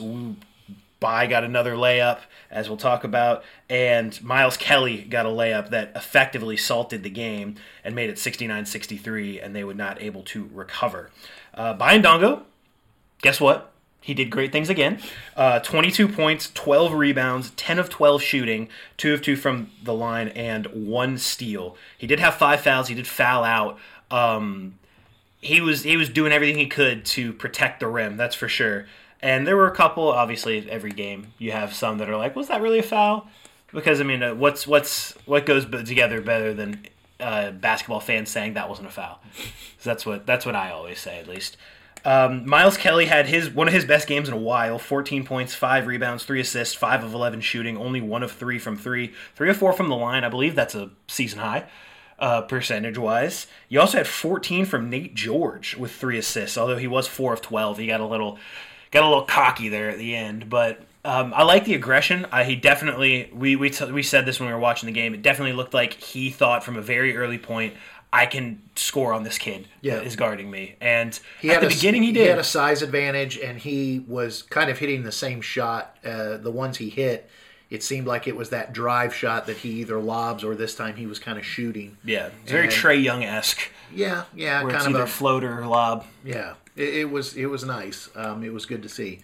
Baye 0.99 1.27
got 1.27 1.43
another 1.43 1.75
layup, 1.75 2.19
as 2.49 2.69
we'll 2.69 2.77
talk 2.77 3.03
about, 3.03 3.43
and 3.69 4.21
Miles 4.23 4.57
Kelly 4.57 5.03
got 5.03 5.25
a 5.25 5.29
layup 5.29 5.69
that 5.69 5.91
effectively 5.95 6.57
salted 6.57 7.03
the 7.03 7.09
game 7.09 7.55
and 7.83 7.95
made 7.95 8.09
it 8.09 8.15
69-63, 8.15 9.43
and 9.43 9.55
they 9.55 9.63
were 9.63 9.73
not 9.73 10.01
able 10.01 10.23
to 10.23 10.49
recover. 10.53 11.11
Uh, 11.53 11.73
Baye 11.73 11.99
Ndongo, 11.99 12.43
guess 13.21 13.39
what? 13.39 13.71
He 14.01 14.13
did 14.13 14.29
great 14.29 14.51
things 14.51 14.69
again. 14.69 14.99
Uh, 15.35 15.59
22 15.59 16.07
points, 16.07 16.49
12 16.53 16.93
rebounds, 16.93 17.49
10 17.51 17.77
of 17.77 17.89
12 17.89 18.21
shooting, 18.21 18.69
2 18.95 19.13
of 19.13 19.21
2 19.21 19.35
from 19.35 19.69
the 19.83 19.93
line, 19.93 20.29
and 20.29 20.65
1 20.67 21.17
steal. 21.17 21.75
He 21.97 22.07
did 22.07 22.19
have 22.19 22.35
5 22.35 22.61
fouls. 22.61 22.87
He 22.87 22.95
did 22.95 23.05
foul 23.05 23.43
out. 23.43 23.77
Um, 24.09 24.79
he 25.41 25.61
was 25.61 25.83
he 25.83 25.97
was 25.97 26.09
doing 26.09 26.31
everything 26.31 26.57
he 26.57 26.67
could 26.67 27.05
to 27.05 27.33
protect 27.33 27.79
the 27.79 27.87
rim. 27.87 28.17
That's 28.17 28.35
for 28.35 28.47
sure. 28.47 28.87
And 29.21 29.47
there 29.47 29.57
were 29.57 29.67
a 29.67 29.75
couple. 29.75 30.09
Obviously, 30.09 30.69
every 30.69 30.91
game 30.91 31.33
you 31.37 31.51
have 31.51 31.73
some 31.73 31.97
that 31.97 32.09
are 32.09 32.17
like, 32.17 32.35
"Was 32.35 32.47
that 32.49 32.61
really 32.61 32.79
a 32.79 32.83
foul?" 32.83 33.27
Because 33.73 33.99
I 33.99 34.03
mean, 34.03 34.21
uh, 34.23 34.35
what's 34.35 34.67
what's 34.67 35.13
what 35.25 35.45
goes 35.45 35.65
together 35.65 36.21
better 36.21 36.53
than 36.53 36.85
uh, 37.19 37.51
basketball 37.51 37.99
fans 37.99 38.29
saying 38.29 38.53
that 38.53 38.69
wasn't 38.69 38.87
a 38.87 38.91
foul? 38.91 39.19
That's 39.83 40.05
what 40.05 40.25
that's 40.25 40.45
what 40.45 40.55
I 40.55 40.71
always 40.71 40.99
say, 40.99 41.19
at 41.19 41.27
least. 41.27 41.57
Um, 42.05 42.47
Miles 42.47 42.77
Kelly 42.77 43.05
had 43.05 43.27
his 43.27 43.49
one 43.49 43.67
of 43.67 43.73
his 43.73 43.85
best 43.85 44.07
games 44.07 44.27
in 44.27 44.33
a 44.33 44.37
while. 44.37 44.79
14 44.79 45.25
points, 45.25 45.53
five 45.53 45.87
rebounds, 45.87 46.23
three 46.23 46.39
assists, 46.39 46.73
five 46.73 47.03
of 47.03 47.13
11 47.13 47.41
shooting, 47.41 47.77
only 47.77 48.01
one 48.01 48.23
of 48.23 48.31
three 48.31 48.59
from 48.59 48.77
three, 48.77 49.13
three 49.35 49.49
of 49.49 49.57
four 49.57 49.73
from 49.73 49.89
the 49.89 49.95
line. 49.95 50.23
I 50.23 50.29
believe 50.29 50.55
that's 50.55 50.75
a 50.75 50.89
season 51.07 51.39
high. 51.39 51.65
Uh, 52.19 52.41
percentage 52.41 52.97
wise, 52.97 53.45
you 53.69 53.79
also 53.79 53.99
had 53.99 54.07
14 54.07 54.65
from 54.65 54.89
Nate 54.89 55.13
George 55.13 55.75
with 55.75 55.91
three 55.91 56.17
assists. 56.17 56.57
Although 56.57 56.77
he 56.77 56.87
was 56.87 57.07
four 57.07 57.31
of 57.31 57.43
12, 57.43 57.77
he 57.77 57.85
got 57.85 57.99
a 57.99 58.07
little 58.07 58.39
got 58.91 59.03
a 59.03 59.07
little 59.07 59.23
cocky 59.25 59.69
there 59.69 59.89
at 59.89 59.97
the 59.97 60.15
end. 60.15 60.49
But 60.49 60.81
um, 61.05 61.33
I 61.35 61.43
like 61.43 61.65
the 61.65 61.73
aggression. 61.75 62.25
I, 62.31 62.43
he 62.43 62.55
definitely 62.55 63.29
we 63.33 63.55
we, 63.55 63.69
t- 63.69 63.91
we 63.91 64.03
said 64.03 64.25
this 64.25 64.39
when 64.39 64.47
we 64.47 64.53
were 64.53 64.59
watching 64.59 64.87
the 64.87 64.93
game. 64.93 65.13
It 65.13 65.21
definitely 65.21 65.53
looked 65.53 65.73
like 65.73 65.93
he 65.93 66.29
thought 66.29 66.63
from 66.63 66.77
a 66.77 66.81
very 66.81 67.15
early 67.17 67.37
point. 67.37 67.73
I 68.13 68.25
can 68.25 68.61
score 68.77 69.11
on 69.13 69.23
this 69.23 69.37
kid 69.37 69.67
Yeah. 69.81 69.95
that 69.95 70.05
is 70.05 70.15
guarding 70.15 70.49
me. 70.49 70.75
And 70.79 71.19
He 71.41 71.49
at 71.49 71.55
had 71.55 71.63
the 71.63 71.67
a, 71.67 71.69
beginning, 71.69 72.03
he 72.03 72.07
He 72.07 72.13
did. 72.13 72.29
had 72.29 72.39
a 72.39 72.43
size 72.43 72.81
advantage, 72.81 73.37
and 73.37 73.57
he 73.59 74.05
was 74.07 74.43
kind 74.43 74.69
of 74.69 74.77
hitting 74.79 75.03
the 75.03 75.11
same 75.11 75.41
shot. 75.41 75.97
Uh, 76.05 76.37
the 76.37 76.49
ones 76.49 76.77
he 76.77 76.89
hit, 76.89 77.29
it 77.69 77.83
seemed 77.83 78.07
like 78.07 78.25
it 78.25 78.35
was 78.37 78.49
that 78.51 78.71
drive 78.71 79.13
shot 79.13 79.45
that 79.47 79.57
he 79.57 79.71
either 79.81 79.99
lobs 79.99 80.45
or 80.45 80.55
this 80.55 80.73
time 80.73 80.95
he 80.95 81.05
was 81.05 81.19
kind 81.19 81.37
of 81.37 81.45
shooting. 81.45 81.97
yeah, 82.05 82.29
it's 82.41 82.51
very 82.51 82.63
And- 82.67 82.73
Trae 82.73 83.03
Young 83.03 83.25
esque, 83.25 83.69
Yeah, 83.93 84.23
yeah, 84.33 84.61
kind 84.61 84.95
of 84.95 85.01
a 85.01 85.05
floater 85.07 85.65
lob. 85.67 86.05
yeah. 86.23 86.53
It, 86.77 86.95
it 86.95 87.09
was 87.11 87.35
it 87.35 87.47
was 87.47 87.63
nice. 87.65 88.09
Um, 88.15 88.43
it 88.43 88.53
was 88.53 88.65
good 88.65 88.83
to 88.83 88.89
see. 88.89 89.19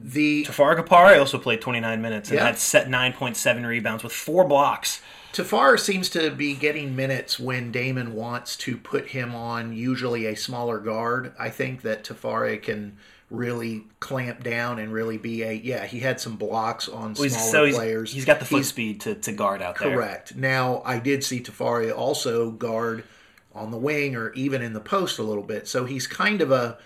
The 0.00 0.44
Tafara 0.44 0.76
Gapare 0.78 1.18
also 1.18 1.38
played 1.38 1.60
29 1.60 2.00
minutes 2.00 2.28
and 2.30 2.38
Yeah. 2.38 2.46
had 2.46 2.58
set 2.58 2.88
9.7 2.88 3.66
rebounds 3.66 4.04
with 4.04 4.12
four 4.12 4.44
blocks. 4.46 5.00
Tafar 5.32 5.78
seems 5.78 6.08
to 6.10 6.30
be 6.30 6.54
getting 6.54 6.94
minutes 6.94 7.38
when 7.40 7.72
Damon 7.72 8.14
wants 8.14 8.56
to 8.58 8.76
put 8.76 9.08
him 9.08 9.34
on 9.34 9.72
usually 9.72 10.26
a 10.26 10.36
smaller 10.36 10.78
guard. 10.78 11.32
I 11.38 11.50
think 11.50 11.82
that 11.82 12.04
Tafari 12.04 12.62
can 12.62 12.96
really 13.30 13.84
clamp 14.00 14.42
down 14.42 14.78
and 14.78 14.92
really 14.92 15.18
be 15.18 15.42
a 15.42 15.52
yeah. 15.52 15.84
He 15.84 16.00
had 16.00 16.20
some 16.20 16.36
blocks 16.36 16.88
on 16.88 17.14
He's, 17.14 17.34
smaller 17.34 17.50
so 17.50 17.64
he's, 17.66 17.74
players. 17.74 18.12
he's 18.12 18.24
got 18.24 18.38
the 18.38 18.46
foot 18.46 18.56
He's- 18.58 18.68
speed 18.68 19.00
to, 19.02 19.14
to 19.16 19.32
guard 19.32 19.60
out 19.62 19.78
there. 19.78 19.92
Correct. 19.94 20.34
Now, 20.36 20.80
I 20.84 20.98
did 20.98 21.22
see 21.24 21.40
Tafari 21.40 21.94
also 21.94 22.50
guard 22.52 23.04
on 23.58 23.70
the 23.70 23.76
wing 23.78 24.16
or 24.16 24.32
even 24.32 24.62
in 24.62 24.72
the 24.72 24.80
post 24.80 25.18
a 25.18 25.22
little 25.22 25.42
bit. 25.42 25.68
So 25.68 25.84
he's 25.84 26.06
kind 26.06 26.40
of 26.40 26.50
a 26.50 26.78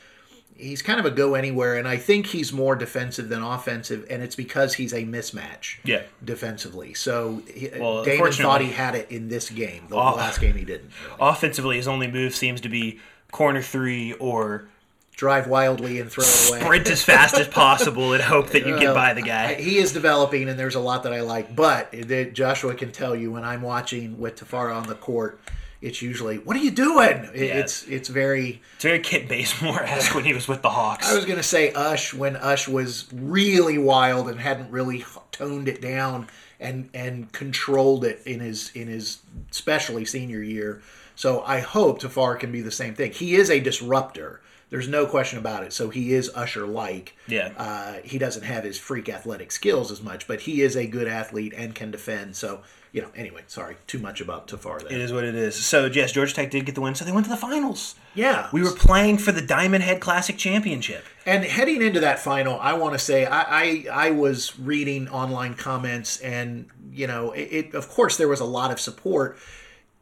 he's 0.57 0.83
kind 0.83 1.00
of 1.00 1.07
a 1.07 1.11
go 1.11 1.35
anywhere 1.35 1.76
and 1.76 1.88
I 1.88 1.97
think 1.97 2.26
he's 2.26 2.52
more 2.52 2.76
defensive 2.76 3.29
than 3.29 3.43
offensive 3.43 4.07
and 4.09 4.23
it's 4.23 4.37
because 4.37 4.75
he's 4.75 4.93
a 4.93 5.02
mismatch. 5.05 5.76
Yeah. 5.85 6.02
Defensively. 6.25 6.95
So 6.95 7.43
he, 7.52 7.71
Well, 7.79 8.05
Damon 8.05 8.33
thought 8.33 8.61
he 8.61 8.71
had 8.71 8.95
it 8.95 9.11
in 9.11 9.29
this 9.29 9.50
game. 9.50 9.85
The 9.88 9.97
Oh. 9.97 10.14
last 10.14 10.41
game 10.41 10.55
he 10.55 10.64
didn't. 10.64 10.91
Offensively, 11.19 11.76
his 11.79 11.88
only 11.88 12.07
move 12.07 12.35
seems 12.35 12.61
to 12.61 12.69
be 12.69 13.00
corner 13.33 13.62
three 13.62 14.12
or 14.14 14.67
Drive 15.14 15.47
wildly 15.47 16.00
and 16.00 16.11
throw 16.11 16.25
it 16.25 16.49
away. 16.50 16.61
sprint 16.61 16.88
as 16.91 17.02
fast 17.02 17.37
as 17.37 17.47
possible 17.47 18.12
and 18.14 18.23
hope 18.23 18.49
that 18.50 18.67
you 18.67 18.79
get 18.79 18.88
uh, 18.88 18.95
by 18.95 19.12
the 19.14 19.21
guy. 19.23 19.55
he 19.55 19.76
is 19.76 19.93
developing, 19.93 20.49
and 20.49 20.59
there's 20.59 20.75
a 20.75 20.81
lot 20.81 21.02
that 21.02 21.12
I 21.12 21.21
like. 21.21 21.55
But 21.55 21.93
Joshua 22.33 22.75
can 22.75 22.93
tell 22.93 23.14
you 23.14 23.31
when 23.31 23.45
I'm 23.45 23.61
watching 23.62 24.19
with 24.19 24.37
Tafara 24.37 24.75
on 24.75 24.87
the 24.88 24.95
court, 24.95 25.38
it's 25.83 26.01
usually, 26.01 26.39
"What 26.39 26.57
are 26.57 26.61
you 26.61 26.71
doing?" 26.71 27.29
It- 27.35 27.49
Yeah. 27.49 27.59
It's 27.59 27.85
it's 27.89 28.09
very. 28.09 28.62
It's 28.77 28.85
very 28.85 29.01
Kent 29.01 29.29
Bazemore 29.29 29.83
esque 29.83 30.15
when 30.15 30.25
he 30.25 30.33
was 30.33 30.49
with 30.49 30.62
the 30.62 30.71
Hawks. 30.71 31.07
I 31.11 31.15
was 31.15 31.25
gonna 31.27 31.43
say 31.43 31.73
Ush 31.73 32.15
when 32.15 32.37
Ush 32.37 32.69
was 32.69 33.07
really 33.12 33.77
wild 33.79 34.29
and 34.29 34.41
hadn't 34.41 34.71
really 34.71 35.05
toned 35.33 35.69
it 35.69 35.81
down 35.83 36.29
and 36.61 36.89
and 36.95 37.31
controlled 37.33 38.05
it 38.05 38.23
in 38.25 38.41
his 38.41 38.71
in 38.75 38.87
his 38.89 39.19
especially 39.51 40.05
senior 40.05 40.43
year. 40.43 40.81
So 41.17 41.43
I 41.47 41.61
hope 41.61 42.01
Tafar 42.01 42.39
can 42.41 42.51
be 42.53 42.62
the 42.62 42.71
same 42.71 42.95
thing. 42.95 43.12
He 43.12 43.35
is 43.35 43.51
a 43.51 43.61
disruptor. 43.61 44.41
There's 44.71 44.89
no 44.89 45.05
question 45.05 45.39
about 45.39 45.65
it. 45.65 45.73
So 45.75 45.91
he 45.91 46.15
is 46.15 46.31
Usher 46.35 46.67
like. 46.67 47.15
Yeah. 47.29 47.51
Uh, 47.59 47.95
he 48.03 48.17
doesn't 48.17 48.45
have 48.45 48.65
his 48.65 48.79
freak 48.79 49.11
athletic 49.11 49.53
skills 49.53 49.93
as 49.93 50.01
much, 50.03 50.27
but 50.27 50.41
he 50.41 50.62
is 50.62 50.75
a 50.77 50.87
good 50.87 51.07
athlete 51.07 51.53
and 51.55 51.75
can 51.75 51.91
defend. 51.91 52.37
So 52.37 52.62
you 52.93 53.01
know. 53.03 53.11
Anyway, 53.17 53.43
sorry, 53.47 53.77
too 53.87 53.99
much 53.99 54.21
about 54.21 54.47
Tafar 54.47 54.83
there. 54.83 54.93
It 54.93 55.01
is 55.01 55.13
what 55.13 55.25
it 55.25 55.35
is. 55.35 55.57
So 55.57 55.87
yes, 55.87 56.13
Georgia 56.13 56.35
Tech 56.35 56.51
did 56.51 56.67
get 56.67 56.75
the 56.75 56.81
win, 56.81 56.95
so 56.95 57.05
they 57.05 57.13
went 57.13 57.27
to 57.27 57.31
the 57.31 57.37
finals. 57.37 57.97
Yeah, 58.15 58.49
We 58.53 58.63
were 58.63 58.73
playing 58.73 59.19
for 59.19 59.33
the 59.33 59.41
Diamond 59.41 59.83
Head 59.83 60.01
Classic 60.01 60.37
Championship. 60.37 61.05
And 61.25 61.45
heading 61.45 61.81
into 61.81 62.01
that 62.01 62.19
final, 62.19 62.61
I 62.61 62.75
want 62.75 62.93
to 62.93 62.99
say 62.99 63.25
I, 63.25 63.63
I 63.63 63.87
I 63.91 64.11
was 64.11 64.59
reading 64.59 65.09
online 65.09 65.55
comments, 65.55 66.21
and 66.21 66.67
you 66.93 67.07
know, 67.07 67.33
it, 67.33 67.49
it 67.51 67.75
of 67.75 67.89
course 67.89 68.17
there 68.17 68.29
was 68.29 68.41
a 68.41 68.45
lot 68.45 68.71
of 68.71 68.79
support. 68.79 69.39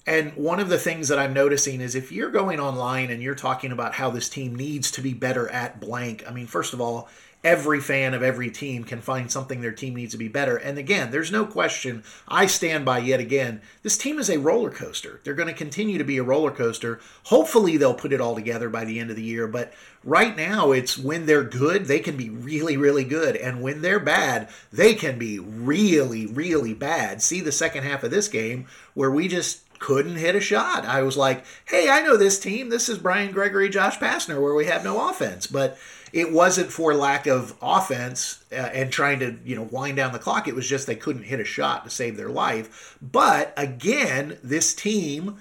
And 0.06 0.32
one 0.34 0.58
of 0.60 0.70
the 0.70 0.78
things 0.78 1.08
that 1.08 1.18
I'm 1.18 1.34
noticing 1.34 1.80
is 1.80 1.94
if 1.94 2.10
you're 2.10 2.30
going 2.30 2.58
online 2.58 3.10
and 3.10 3.22
you're 3.22 3.34
talking 3.34 3.70
about 3.70 3.94
how 3.94 4.10
this 4.10 4.28
team 4.28 4.56
needs 4.56 4.90
to 4.92 5.02
be 5.02 5.12
better 5.12 5.48
at 5.50 5.78
blank, 5.78 6.24
I 6.26 6.32
mean, 6.32 6.46
first 6.46 6.72
of 6.72 6.80
all, 6.80 7.08
every 7.42 7.80
fan 7.80 8.12
of 8.12 8.22
every 8.22 8.50
team 8.50 8.84
can 8.84 9.00
find 9.00 9.30
something 9.30 9.60
their 9.60 9.72
team 9.72 9.94
needs 9.94 10.12
to 10.12 10.18
be 10.18 10.28
better. 10.28 10.56
And 10.56 10.78
again, 10.78 11.10
there's 11.10 11.32
no 11.32 11.46
question. 11.46 12.02
I 12.28 12.46
stand 12.46 12.84
by 12.84 12.98
yet 12.98 13.20
again. 13.20 13.62
This 13.82 13.96
team 13.96 14.18
is 14.18 14.28
a 14.28 14.38
roller 14.38 14.70
coaster. 14.70 15.20
They're 15.24 15.34
going 15.34 15.48
to 15.48 15.54
continue 15.54 15.98
to 15.98 16.04
be 16.04 16.18
a 16.18 16.22
roller 16.22 16.50
coaster. 16.50 17.00
Hopefully, 17.24 17.76
they'll 17.76 17.94
put 17.94 18.12
it 18.12 18.20
all 18.20 18.34
together 18.34 18.68
by 18.68 18.84
the 18.84 18.98
end 18.98 19.10
of 19.10 19.16
the 19.16 19.22
year. 19.22 19.46
But 19.46 19.72
right 20.04 20.36
now, 20.36 20.72
it's 20.72 20.98
when 20.98 21.26
they're 21.26 21.44
good, 21.44 21.86
they 21.86 22.00
can 22.00 22.16
be 22.16 22.28
really, 22.28 22.76
really 22.76 23.04
good. 23.04 23.36
And 23.36 23.62
when 23.62 23.80
they're 23.80 24.00
bad, 24.00 24.48
they 24.72 24.94
can 24.94 25.18
be 25.18 25.38
really, 25.38 26.26
really 26.26 26.74
bad. 26.74 27.22
See 27.22 27.40
the 27.40 27.52
second 27.52 27.84
half 27.84 28.04
of 28.04 28.10
this 28.10 28.28
game 28.28 28.66
where 28.94 29.10
we 29.10 29.28
just 29.28 29.62
couldn't 29.78 30.16
hit 30.16 30.36
a 30.36 30.40
shot. 30.40 30.84
I 30.84 31.00
was 31.02 31.16
like, 31.16 31.44
hey, 31.64 31.88
I 31.88 32.02
know 32.02 32.16
this 32.16 32.38
team. 32.38 32.68
This 32.68 32.88
is 32.88 32.98
Brian 32.98 33.32
Gregory, 33.32 33.70
Josh 33.70 33.98
Pastner, 33.98 34.40
where 34.40 34.54
we 34.54 34.66
have 34.66 34.84
no 34.84 35.08
offense. 35.08 35.46
But 35.46 35.78
it 36.12 36.32
wasn't 36.32 36.72
for 36.72 36.94
lack 36.94 37.26
of 37.26 37.54
offense 37.62 38.44
uh, 38.52 38.56
and 38.56 38.90
trying 38.90 39.20
to, 39.20 39.36
you 39.44 39.56
know, 39.56 39.62
wind 39.62 39.96
down 39.96 40.12
the 40.12 40.18
clock. 40.18 40.48
It 40.48 40.54
was 40.54 40.68
just 40.68 40.86
they 40.86 40.96
couldn't 40.96 41.24
hit 41.24 41.40
a 41.40 41.44
shot 41.44 41.84
to 41.84 41.90
save 41.90 42.16
their 42.16 42.28
life. 42.30 42.96
But 43.00 43.52
again, 43.56 44.38
this 44.42 44.74
team 44.74 45.38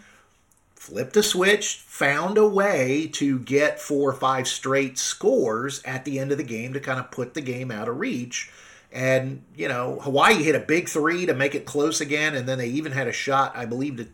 flipped 0.75 1.17
a 1.17 1.23
switch, 1.23 1.75
found 1.75 2.38
a 2.38 2.47
way 2.47 3.07
to 3.13 3.39
get 3.39 3.79
four 3.79 4.09
or 4.09 4.13
five 4.13 4.47
straight 4.47 4.97
scores 4.97 5.81
at 5.83 6.05
the 6.05 6.19
end 6.19 6.31
of 6.31 6.38
the 6.38 6.43
game 6.43 6.73
to 6.73 6.79
kind 6.79 6.99
of 6.99 7.11
put 7.11 7.33
the 7.33 7.41
game 7.41 7.71
out 7.71 7.88
of 7.88 7.99
reach. 7.99 8.51
And, 8.91 9.43
you 9.55 9.67
know, 9.67 9.99
Hawaii 10.01 10.41
hit 10.41 10.55
a 10.55 10.59
big 10.59 10.89
three 10.89 11.25
to 11.27 11.33
make 11.33 11.53
it 11.53 11.65
close 11.65 12.01
again. 12.01 12.33
And 12.33 12.47
then 12.47 12.57
they 12.57 12.69
even 12.69 12.91
had 12.91 13.07
a 13.07 13.11
shot, 13.11 13.55
I 13.55 13.65
believe, 13.65 13.97
to 13.97 14.07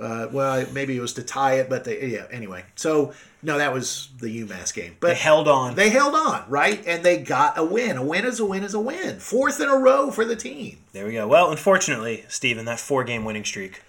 uh, 0.00 0.28
well, 0.32 0.66
maybe 0.72 0.96
it 0.96 1.00
was 1.00 1.12
to 1.14 1.22
tie 1.22 1.54
it, 1.54 1.68
but 1.68 1.84
they, 1.84 2.06
yeah. 2.06 2.26
Anyway, 2.30 2.64
so 2.74 3.12
no, 3.42 3.58
that 3.58 3.72
was 3.72 4.08
the 4.18 4.44
UMass 4.44 4.74
game. 4.74 4.96
But 5.00 5.08
They 5.08 5.14
held 5.14 5.46
on. 5.48 5.74
They 5.74 5.90
held 5.90 6.14
on, 6.14 6.44
right? 6.48 6.82
And 6.86 7.04
they 7.04 7.18
got 7.18 7.58
a 7.58 7.64
win. 7.64 7.96
A 7.96 8.04
win 8.04 8.24
is 8.24 8.40
a 8.40 8.44
win 8.44 8.62
is 8.62 8.74
a 8.74 8.80
win. 8.80 9.18
Fourth 9.18 9.60
in 9.60 9.68
a 9.68 9.76
row 9.76 10.10
for 10.10 10.24
the 10.24 10.36
team. 10.36 10.78
There 10.92 11.06
we 11.06 11.12
go. 11.12 11.28
Well, 11.28 11.50
unfortunately, 11.50 12.24
Steven, 12.28 12.64
that 12.64 12.80
four 12.80 13.04
game 13.04 13.24
winning 13.24 13.44
streak 13.44 13.82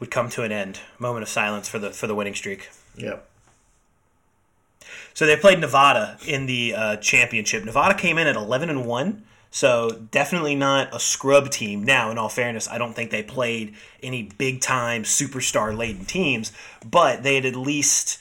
would 0.00 0.10
come 0.10 0.28
to 0.30 0.42
an 0.42 0.52
end. 0.52 0.80
Moment 0.98 1.22
of 1.22 1.28
silence 1.28 1.68
for 1.68 1.78
the 1.78 1.90
for 1.90 2.06
the 2.06 2.14
winning 2.14 2.34
streak. 2.34 2.68
Yep. 2.96 3.26
So 5.14 5.26
they 5.26 5.36
played 5.36 5.60
Nevada 5.60 6.18
in 6.26 6.46
the 6.46 6.74
uh, 6.74 6.96
championship. 6.96 7.64
Nevada 7.64 7.94
came 7.94 8.18
in 8.18 8.26
at 8.26 8.36
eleven 8.36 8.68
and 8.68 8.84
one, 8.84 9.24
so 9.56 9.88
definitely 10.10 10.54
not 10.54 10.94
a 10.94 11.00
scrub 11.00 11.48
team. 11.48 11.82
Now, 11.82 12.10
in 12.10 12.18
all 12.18 12.28
fairness, 12.28 12.68
I 12.68 12.76
don't 12.76 12.92
think 12.92 13.10
they 13.10 13.22
played 13.22 13.74
any 14.02 14.24
big 14.36 14.60
time 14.60 15.04
superstar 15.04 15.74
laden 15.74 16.04
teams, 16.04 16.52
but 16.84 17.22
they 17.22 17.36
had 17.36 17.46
at 17.46 17.56
least 17.56 18.18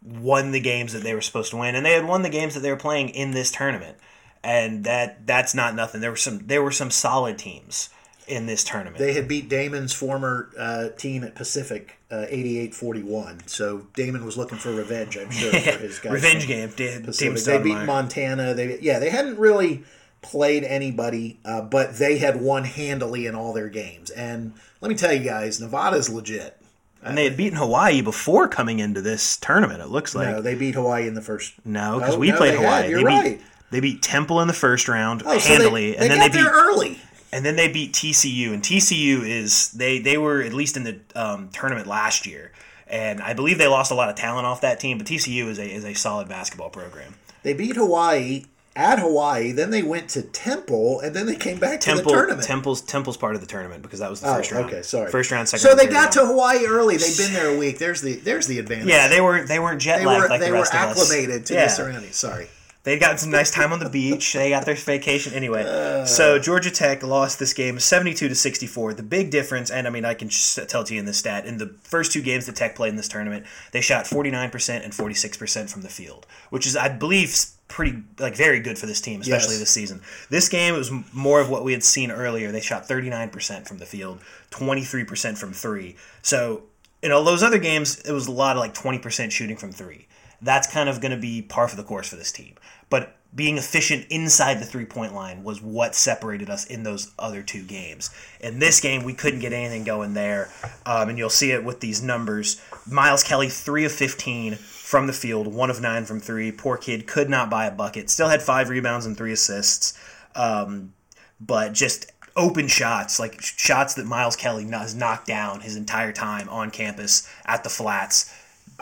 won 0.00 0.52
the 0.52 0.60
games 0.60 0.92
that 0.92 1.02
they 1.02 1.12
were 1.12 1.20
supposed 1.20 1.50
to 1.50 1.56
win, 1.56 1.74
and 1.74 1.84
they 1.84 1.94
had 1.94 2.06
won 2.06 2.22
the 2.22 2.28
games 2.28 2.54
that 2.54 2.60
they 2.60 2.70
were 2.70 2.76
playing 2.76 3.08
in 3.08 3.32
this 3.32 3.50
tournament. 3.50 3.96
And 4.44 4.84
that 4.84 5.26
that's 5.26 5.56
not 5.56 5.74
nothing. 5.74 6.00
There 6.00 6.12
were 6.12 6.16
some 6.16 6.46
there 6.46 6.62
were 6.62 6.70
some 6.70 6.92
solid 6.92 7.36
teams 7.36 7.90
in 8.28 8.46
this 8.46 8.62
tournament. 8.62 8.98
They 8.98 9.14
had 9.14 9.26
beat 9.26 9.48
Damon's 9.48 9.92
former 9.92 10.50
uh, 10.56 10.90
team 10.90 11.24
at 11.24 11.34
Pacific 11.34 11.98
uh, 12.12 12.26
88-41. 12.30 13.48
So 13.48 13.88
Damon 13.94 14.24
was 14.24 14.36
looking 14.36 14.58
for 14.58 14.72
revenge, 14.72 15.16
I'm 15.16 15.32
sure, 15.32 15.50
for 15.50 15.78
his 15.78 15.98
guys. 15.98 16.12
Revenge 16.12 16.46
game. 16.46 16.72
Da- 16.76 17.00
Pacific. 17.00 17.42
They 17.42 17.60
beat 17.60 17.84
Montana. 17.84 18.54
They 18.54 18.78
yeah, 18.78 19.00
they 19.00 19.10
hadn't 19.10 19.36
really 19.40 19.82
played 20.30 20.64
anybody, 20.64 21.38
uh, 21.44 21.60
but 21.62 21.96
they 21.96 22.18
had 22.18 22.40
won 22.40 22.64
handily 22.64 23.26
in 23.26 23.34
all 23.34 23.52
their 23.52 23.68
games. 23.68 24.10
And 24.10 24.52
let 24.80 24.88
me 24.88 24.94
tell 24.96 25.12
you 25.12 25.20
guys, 25.24 25.60
Nevada's 25.60 26.08
legit. 26.10 26.56
and 27.02 27.16
they 27.16 27.24
had 27.24 27.36
beaten 27.36 27.58
Hawaii 27.58 28.00
before 28.02 28.48
coming 28.48 28.78
into 28.80 29.00
this 29.00 29.36
tournament. 29.36 29.80
It 29.80 29.88
looks 29.88 30.14
like 30.14 30.28
no, 30.28 30.40
they 30.42 30.54
beat 30.54 30.74
Hawaii 30.74 31.06
in 31.06 31.14
the 31.14 31.22
first. 31.22 31.54
No, 31.64 31.98
because 31.98 32.14
No, 32.14 32.20
we 32.20 32.30
no, 32.30 32.36
played 32.36 32.52
they 32.54 32.56
Hawaii. 32.58 32.82
had. 32.82 32.90
You're 32.90 32.98
they 33.00 33.04
beat 33.06 33.14
right. 33.30 33.40
they 33.70 33.80
beat 33.80 34.02
Temple 34.02 34.40
in 34.40 34.48
the 34.48 34.54
first 34.54 34.88
round 34.88 35.22
Oh, 35.24 35.38
so 35.38 35.48
handily, 35.48 35.92
they, 35.92 35.96
and 35.98 36.10
then 36.10 36.18
they 36.18 36.28
beat 36.28 36.42
there 36.42 36.52
early. 36.52 36.98
and 37.32 37.44
then 37.44 37.56
they 37.56 37.68
beat 37.68 37.92
TCU. 37.92 38.52
And 38.52 38.62
TCU 38.62 39.22
is 39.26 39.70
they 39.72 39.98
they 40.00 40.18
were 40.18 40.42
at 40.42 40.52
least 40.52 40.76
in 40.76 40.82
the 40.84 40.98
um, 41.14 41.48
tournament 41.52 41.86
last 41.86 42.26
year, 42.26 42.50
and 42.88 43.20
I 43.22 43.34
believe 43.34 43.58
they 43.58 43.66
lost 43.68 43.90
a 43.92 43.94
lot 43.94 44.08
of 44.08 44.16
talent 44.16 44.46
off 44.46 44.60
that 44.62 44.80
team. 44.80 44.98
But 44.98 45.06
TCU 45.06 45.46
is 45.48 45.58
a 45.58 45.68
is 45.72 45.84
a 45.84 45.94
solid 45.94 46.28
basketball 46.28 46.70
program. 46.70 47.14
They 47.44 47.52
beat 47.54 47.76
Hawaii, 47.76 48.44
at 48.76 48.98
Hawaii. 48.98 49.50
Then 49.52 49.70
they 49.70 49.82
went 49.82 50.10
to 50.10 50.22
Temple, 50.22 51.00
and 51.00 51.16
then 51.16 51.26
they 51.26 51.34
came 51.34 51.58
back 51.58 51.80
to 51.80 51.94
the 51.94 52.02
tournament. 52.02 52.46
Temple's 52.46 52.80
Temple's 52.82 53.16
part 53.16 53.34
of 53.34 53.40
the 53.40 53.46
tournament 53.46 53.82
because 53.82 53.98
that 54.00 54.10
was 54.10 54.20
the 54.20 54.28
Oh, 54.30 54.34
first 54.36 54.52
round. 54.52 54.66
okay, 54.66 54.82
sorry. 54.82 55.10
First 55.10 55.30
round, 55.30 55.48
second. 55.48 55.62
So 55.68 55.74
they 55.74 55.86
got 55.86 56.00
round. 56.00 56.12
to 56.12 56.26
Hawaii 56.26 56.64
early. 56.66 56.96
They've 56.96 57.16
been 57.18 57.32
there 57.32 57.54
a 57.54 57.58
week. 57.58 57.78
There's 57.78 58.02
the 58.02 58.14
there's 58.16 58.46
the 58.46 58.58
advantage. 58.58 58.88
Yeah, 58.88 59.08
they 59.08 59.20
were 59.20 59.44
they 59.46 59.58
weren't 59.58 59.80
jet 59.80 59.98
they 59.98 60.06
lagged 60.06 60.22
were 60.22 60.28
like 60.28 60.40
they 60.40 60.46
the 60.46 60.52
were 60.52 60.58
rest 60.58 60.74
of 60.74 60.80
us. 60.90 61.00
acclimated 61.10 61.46
to 61.46 61.54
Yeah. 61.54 61.64
the 61.64 61.68
surroundings. 61.70 62.16
Sorry. 62.16 62.48
They 62.86 63.00
got 63.00 63.18
some 63.18 63.32
nice 63.32 63.50
time 63.50 63.72
on 63.72 63.80
the 63.80 63.90
beach. 63.90 64.32
They 64.32 64.50
got 64.50 64.64
their 64.64 64.76
vacation 64.76 65.34
anyway. 65.34 65.64
Uh. 65.64 66.04
so 66.04 66.38
Georgia 66.38 66.70
Tech 66.70 67.02
lost 67.02 67.40
this 67.40 67.52
game 67.52 67.80
72 67.80 68.28
to 68.28 68.34
64. 68.34 68.94
The 68.94 69.02
big 69.02 69.32
difference, 69.32 69.72
and 69.72 69.88
I 69.88 69.90
mean 69.90 70.04
I 70.04 70.14
can 70.14 70.28
tell 70.68 70.84
to 70.84 70.94
you 70.94 71.00
in 71.00 71.04
this 71.04 71.18
stat, 71.18 71.46
in 71.46 71.58
the 71.58 71.74
first 71.82 72.12
two 72.12 72.22
games 72.22 72.46
that 72.46 72.54
Tech 72.54 72.76
played 72.76 72.90
in 72.90 72.96
this 72.96 73.08
tournament, 73.08 73.44
they 73.72 73.80
shot 73.80 74.04
49% 74.04 74.84
and 74.84 74.92
46% 74.92 75.68
from 75.68 75.82
the 75.82 75.88
field, 75.88 76.28
which 76.50 76.64
is 76.64 76.76
I 76.76 76.88
believe 76.88 77.34
pretty 77.66 78.04
like 78.20 78.36
very 78.36 78.60
good 78.60 78.78
for 78.78 78.86
this 78.86 79.00
team, 79.00 79.20
especially 79.20 79.54
Yes. 79.54 79.58
this 79.58 79.70
season. 79.70 80.00
This 80.30 80.48
game 80.48 80.74
was 80.76 80.92
more 81.12 81.40
of 81.40 81.50
what 81.50 81.64
we 81.64 81.72
had 81.72 81.82
seen 81.82 82.12
earlier. 82.12 82.52
They 82.52 82.60
shot 82.60 82.86
39% 82.86 83.66
from 83.66 83.78
the 83.78 83.86
field, 83.86 84.20
23% 84.52 85.36
from 85.36 85.52
3. 85.52 85.96
So 86.22 86.62
in 87.02 87.10
all 87.10 87.24
those 87.24 87.42
other 87.42 87.58
games, 87.58 87.98
it 88.02 88.12
was 88.12 88.28
a 88.28 88.32
lot 88.32 88.54
of 88.54 88.60
like 88.60 88.74
20% 88.74 89.32
shooting 89.32 89.56
from 89.56 89.72
3 89.72 90.06
that's 90.42 90.66
kind 90.66 90.88
of 90.88 91.00
going 91.00 91.12
to 91.12 91.16
be 91.16 91.42
par 91.42 91.68
for 91.68 91.76
the 91.76 91.82
course 91.82 92.08
for 92.08 92.16
this 92.16 92.32
team. 92.32 92.54
But 92.88 93.16
being 93.34 93.58
efficient 93.58 94.06
inside 94.08 94.60
the 94.60 94.64
three 94.64 94.86
point 94.86 95.14
line 95.14 95.44
was 95.44 95.60
what 95.60 95.94
separated 95.94 96.48
us 96.48 96.64
in 96.64 96.82
those 96.82 97.12
other 97.18 97.42
two 97.42 97.62
games. 97.62 98.10
In 98.40 98.58
this 98.58 98.80
game, 98.80 99.04
we 99.04 99.12
couldn't 99.12 99.40
get 99.40 99.52
anything 99.52 99.84
going 99.84 100.14
there, 100.14 100.50
um, 100.86 101.10
and 101.10 101.18
you'll 101.18 101.28
see 101.28 101.52
it 101.52 101.62
with 101.64 101.80
these 101.80 102.02
numbers. 102.02 102.60
Miles 102.90 103.22
Kelly, 103.22 103.48
three 103.48 103.84
of 103.84 103.92
15 103.92 104.54
from 104.54 105.06
the 105.06 105.12
field, 105.12 105.48
one 105.48 105.68
of 105.68 105.82
nine 105.82 106.06
from 106.06 106.20
three. 106.20 106.50
Poor 106.50 106.78
kid 106.78 107.06
could 107.06 107.28
not 107.28 107.50
buy 107.50 107.66
a 107.66 107.70
bucket. 107.70 108.08
Still 108.08 108.28
had 108.28 108.40
five 108.40 108.70
rebounds 108.70 109.04
and 109.04 109.16
three 109.16 109.32
assists, 109.32 109.98
um, 110.34 110.94
but 111.38 111.74
just 111.74 112.10
open 112.36 112.68
shots, 112.68 113.18
like 113.18 113.40
shots 113.42 113.94
that 113.94 114.06
Miles 114.06 114.36
Kelly 114.36 114.64
has 114.70 114.94
knocked 114.94 115.26
down 115.26 115.60
his 115.60 115.76
entire 115.76 116.12
time 116.12 116.48
on 116.48 116.70
campus 116.70 117.28
at 117.44 117.64
the 117.64 117.70
flats. 117.70 118.32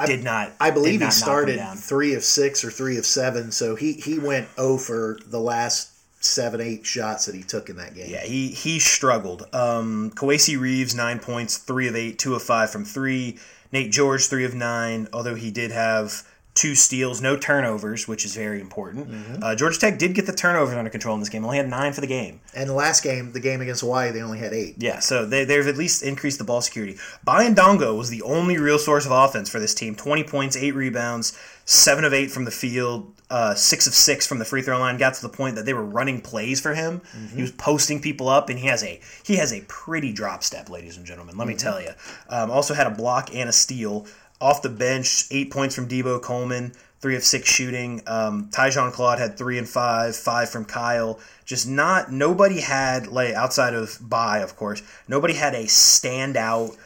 Did 0.06 0.24
not. 0.24 0.52
I 0.60 0.70
believe 0.70 1.00
not 1.00 1.06
he 1.06 1.12
started 1.12 1.60
three 1.76 2.14
of 2.14 2.24
six 2.24 2.64
or 2.64 2.70
three 2.70 2.98
of 2.98 3.06
seven, 3.06 3.52
so 3.52 3.76
he 3.76 3.92
he 3.92 4.18
went 4.18 4.48
for 4.48 5.18
the 5.26 5.40
last 5.40 5.90
seven 6.24 6.60
eight 6.60 6.84
shots 6.86 7.26
that 7.26 7.34
he 7.34 7.42
took 7.42 7.68
in 7.68 7.76
that 7.76 7.94
game. 7.94 8.10
Yeah, 8.10 8.24
he 8.24 8.48
he 8.48 8.80
struggled. 8.80 9.46
Um, 9.54 10.10
Kowacie 10.10 10.58
Reeves 10.58 10.94
nine 10.94 11.18
points, 11.18 11.58
three 11.58 11.86
of 11.86 11.94
eight, 11.94 12.18
two 12.18 12.34
of 12.34 12.42
five 12.42 12.70
from 12.70 12.84
three. 12.84 13.38
Nate 13.72 13.92
George 13.92 14.26
three 14.26 14.44
of 14.44 14.54
nine, 14.54 15.08
although 15.12 15.34
he 15.34 15.50
did 15.50 15.70
have 15.70 16.26
two 16.54 16.76
steals, 16.76 17.20
no 17.20 17.36
turnovers, 17.36 18.06
which 18.06 18.24
is 18.24 18.34
very 18.36 18.60
important. 18.60 19.10
Mm-hmm. 19.10 19.42
Uh, 19.42 19.54
Georgia 19.56 19.78
Tech 19.78 19.98
did 19.98 20.14
get 20.14 20.26
the 20.26 20.32
turnovers 20.32 20.76
under 20.76 20.90
control 20.90 21.14
in 21.14 21.20
this 21.20 21.28
game. 21.28 21.44
Only 21.44 21.56
had 21.56 21.68
nine 21.68 21.92
for 21.92 22.00
the 22.00 22.06
game. 22.06 22.40
And 22.54 22.70
the 22.70 22.74
last 22.74 23.02
game, 23.02 23.32
the 23.32 23.40
game 23.40 23.60
against 23.60 23.80
Hawaii, 23.80 24.12
they 24.12 24.22
only 24.22 24.38
had 24.38 24.52
eight. 24.52 24.76
Yeah, 24.78 25.00
so 25.00 25.26
they, 25.26 25.44
they've 25.44 25.66
at 25.66 25.76
least 25.76 26.04
increased 26.04 26.38
the 26.38 26.44
ball 26.44 26.60
security. 26.60 26.96
Baye 27.24 27.48
Ndongo 27.48 27.98
was 27.98 28.08
the 28.08 28.22
only 28.22 28.56
real 28.56 28.78
source 28.78 29.04
of 29.04 29.10
offense 29.10 29.48
for 29.50 29.58
this 29.58 29.74
team. 29.74 29.96
20 29.96 30.22
points, 30.24 30.56
8 30.56 30.70
rebounds, 30.76 31.36
7 31.64 32.04
of 32.04 32.14
8 32.14 32.30
from 32.30 32.44
the 32.44 32.52
field, 32.52 33.12
uh, 33.30 33.54
6 33.54 33.86
of 33.88 33.94
6 33.94 34.26
from 34.26 34.38
the 34.38 34.44
free 34.44 34.62
throw 34.62 34.78
line. 34.78 34.96
Got 34.96 35.14
to 35.14 35.22
the 35.22 35.28
point 35.28 35.56
that 35.56 35.64
they 35.64 35.74
were 35.74 35.84
running 35.84 36.20
plays 36.20 36.60
for 36.60 36.74
him. 36.74 37.02
He 37.34 37.42
was 37.42 37.50
posting 37.50 38.00
people 38.00 38.28
up, 38.28 38.48
and 38.48 38.58
he 38.58 38.68
has 38.68 38.84
a 38.84 39.00
he 39.24 39.36
has 39.36 39.52
a 39.52 39.62
pretty 39.62 40.12
drop 40.12 40.44
step, 40.44 40.70
ladies 40.70 40.96
and 40.96 41.04
gentlemen. 41.04 41.36
Let 41.36 41.48
me 41.48 41.54
tell 41.54 41.80
you. 41.80 41.90
Um, 42.28 42.50
also 42.50 42.74
had 42.74 42.86
a 42.86 42.90
block 42.90 43.34
and 43.34 43.48
a 43.48 43.52
steal. 43.52 44.06
Off 44.40 44.62
the 44.62 44.68
bench, 44.68 45.24
8 45.30 45.50
points 45.50 45.74
from 45.74 45.88
Dabo 45.88 46.20
Coleman. 46.20 46.72
Three 47.00 47.16
of 47.16 47.22
six 47.22 47.46
shooting. 47.50 48.00
Um, 48.06 48.48
Tyzhaun 48.50 48.90
Claude 48.90 49.18
had 49.18 49.36
three 49.36 49.58
and 49.58 49.68
five, 49.68 50.16
five 50.16 50.48
from 50.48 50.64
Kyle. 50.64 51.20
Just 51.44 51.68
not 51.68 52.10
nobody 52.10 52.62
had 52.62 53.08
like 53.08 53.34
outside 53.34 53.74
of 53.74 53.98
Baye, 54.00 54.40
of 54.42 54.56
course. 54.56 54.82
Nobody 55.06 55.34
had 55.34 55.52
a 55.52 55.64
standout 55.64 56.78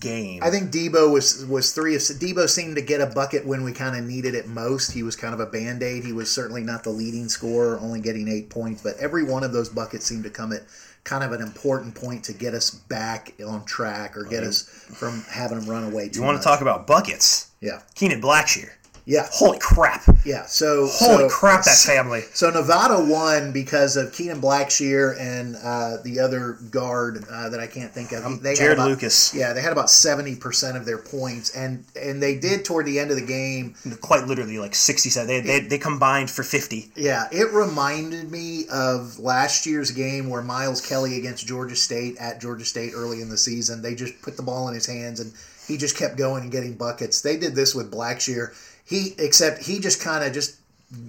game. 0.00 0.42
I 0.42 0.50
think 0.50 0.70
Dabo 0.70 1.12
was 1.12 1.44
was 1.46 1.72
three 1.72 1.94
of 1.94 2.00
Dabo 2.00 2.48
seemed 2.48 2.76
to 2.76 2.82
get 2.82 3.00
a 3.00 3.06
bucket 3.06 3.46
when 3.46 3.64
we 3.64 3.72
kind 3.72 3.96
of 3.96 4.04
needed 4.04 4.34
it 4.34 4.46
most. 4.46 4.92
He 4.92 5.02
was 5.02 5.16
kind 5.16 5.34
of 5.34 5.40
a 5.40 5.46
band 5.46 5.82
aid. 5.82 6.04
He 6.04 6.12
was 6.12 6.30
certainly 6.30 6.62
not 6.62 6.84
the 6.84 6.90
leading 6.90 7.28
scorer, 7.28 7.78
only 7.80 8.00
getting 8.00 8.28
eight 8.28 8.50
points, 8.50 8.82
but 8.82 8.96
every 8.98 9.24
one 9.24 9.44
of 9.44 9.52
those 9.52 9.68
buckets 9.68 10.06
seemed 10.06 10.24
to 10.24 10.30
come 10.30 10.52
at 10.52 10.62
kind 11.04 11.22
of 11.22 11.32
an 11.32 11.40
important 11.42 11.94
point 11.94 12.24
to 12.24 12.32
get 12.32 12.54
us 12.54 12.70
back 12.70 13.34
on 13.46 13.64
track 13.64 14.16
or 14.16 14.24
get 14.24 14.42
us 14.42 14.62
from 14.62 15.22
having 15.30 15.60
them 15.60 15.68
run 15.68 15.84
away 15.84 16.08
too 16.08 16.20
you 16.20 16.24
want 16.24 16.36
much. 16.36 16.42
to 16.42 16.48
talk 16.48 16.60
about 16.62 16.86
buckets? 16.86 17.50
Yeah, 17.60 17.82
Kenan 17.94 18.20
Blackshear. 18.20 18.70
Yeah, 19.06 19.28
Holy 19.30 19.58
crap! 19.58 20.02
yeah. 20.24 20.46
So 20.46 20.88
Holy 20.90 21.28
so- 21.28 21.28
crap! 21.28 21.64
That 21.64 21.76
family. 21.76 22.22
So 22.32 22.48
Nevada 22.48 23.04
won 23.04 23.52
because 23.52 23.98
of 23.98 24.14
Kenan 24.14 24.40
Blackshear 24.40 25.14
and 25.20 25.56
uh, 25.62 25.98
the 26.02 26.20
other 26.20 26.54
guard 26.70 27.22
uh, 27.30 27.50
that 27.50 27.60
I 27.60 27.66
can't 27.66 27.92
think 27.92 28.12
of. 28.12 28.42
They 28.42 28.56
had 28.56 28.58
Jarod 28.58 28.72
about- 28.72 28.88
Lucas. 28.88 29.34
Yeah, 29.34 29.52
they 29.52 29.60
had 29.60 29.72
about 29.72 29.90
seventy 29.90 30.34
percent 30.36 30.78
of 30.78 30.86
their 30.86 30.96
points, 30.96 31.54
and 31.54 31.84
and 32.00 32.22
they 32.22 32.38
did 32.38 32.64
toward 32.64 32.86
the 32.86 32.98
end 32.98 33.10
of 33.10 33.16
the 33.18 33.26
game. 33.26 33.74
Quite 34.00 34.26
literally, 34.26 34.58
like 34.58 34.74
sixty-seven. 34.74 35.26
They, 35.28 35.40
they 35.42 35.60
they 35.60 35.78
combined 35.78 36.30
for 36.30 36.42
fifty. 36.42 36.90
Yeah, 36.96 37.28
it 37.30 37.52
reminded 37.52 38.30
me 38.30 38.64
of 38.72 39.18
last 39.18 39.66
year's 39.66 39.90
game 39.90 40.30
where 40.30 40.40
Miles 40.40 40.80
Kelly 40.80 41.18
against 41.18 41.46
Georgia 41.46 41.76
State 41.76 42.16
at 42.16 42.40
Georgia 42.40 42.64
State 42.64 42.92
early 42.94 43.20
in 43.20 43.28
the 43.28 43.36
season. 43.36 43.82
They 43.82 43.94
just 43.94 44.22
put 44.22 44.38
the 44.38 44.42
ball 44.42 44.68
in 44.68 44.74
his 44.74 44.86
hands 44.86 45.20
and 45.20 45.34
he 45.68 45.76
just 45.76 45.96
kept 45.96 46.16
going 46.16 46.42
and 46.44 46.52
getting 46.52 46.74
buckets. 46.74 47.20
They 47.20 47.36
did 47.36 47.54
this 47.54 47.74
with 47.74 47.90
Blackshear. 47.92 48.54
He 48.84 49.14
except 49.18 49.62
he 49.62 49.78
just 49.80 50.00
kind 50.00 50.24
of 50.24 50.32
just 50.32 50.56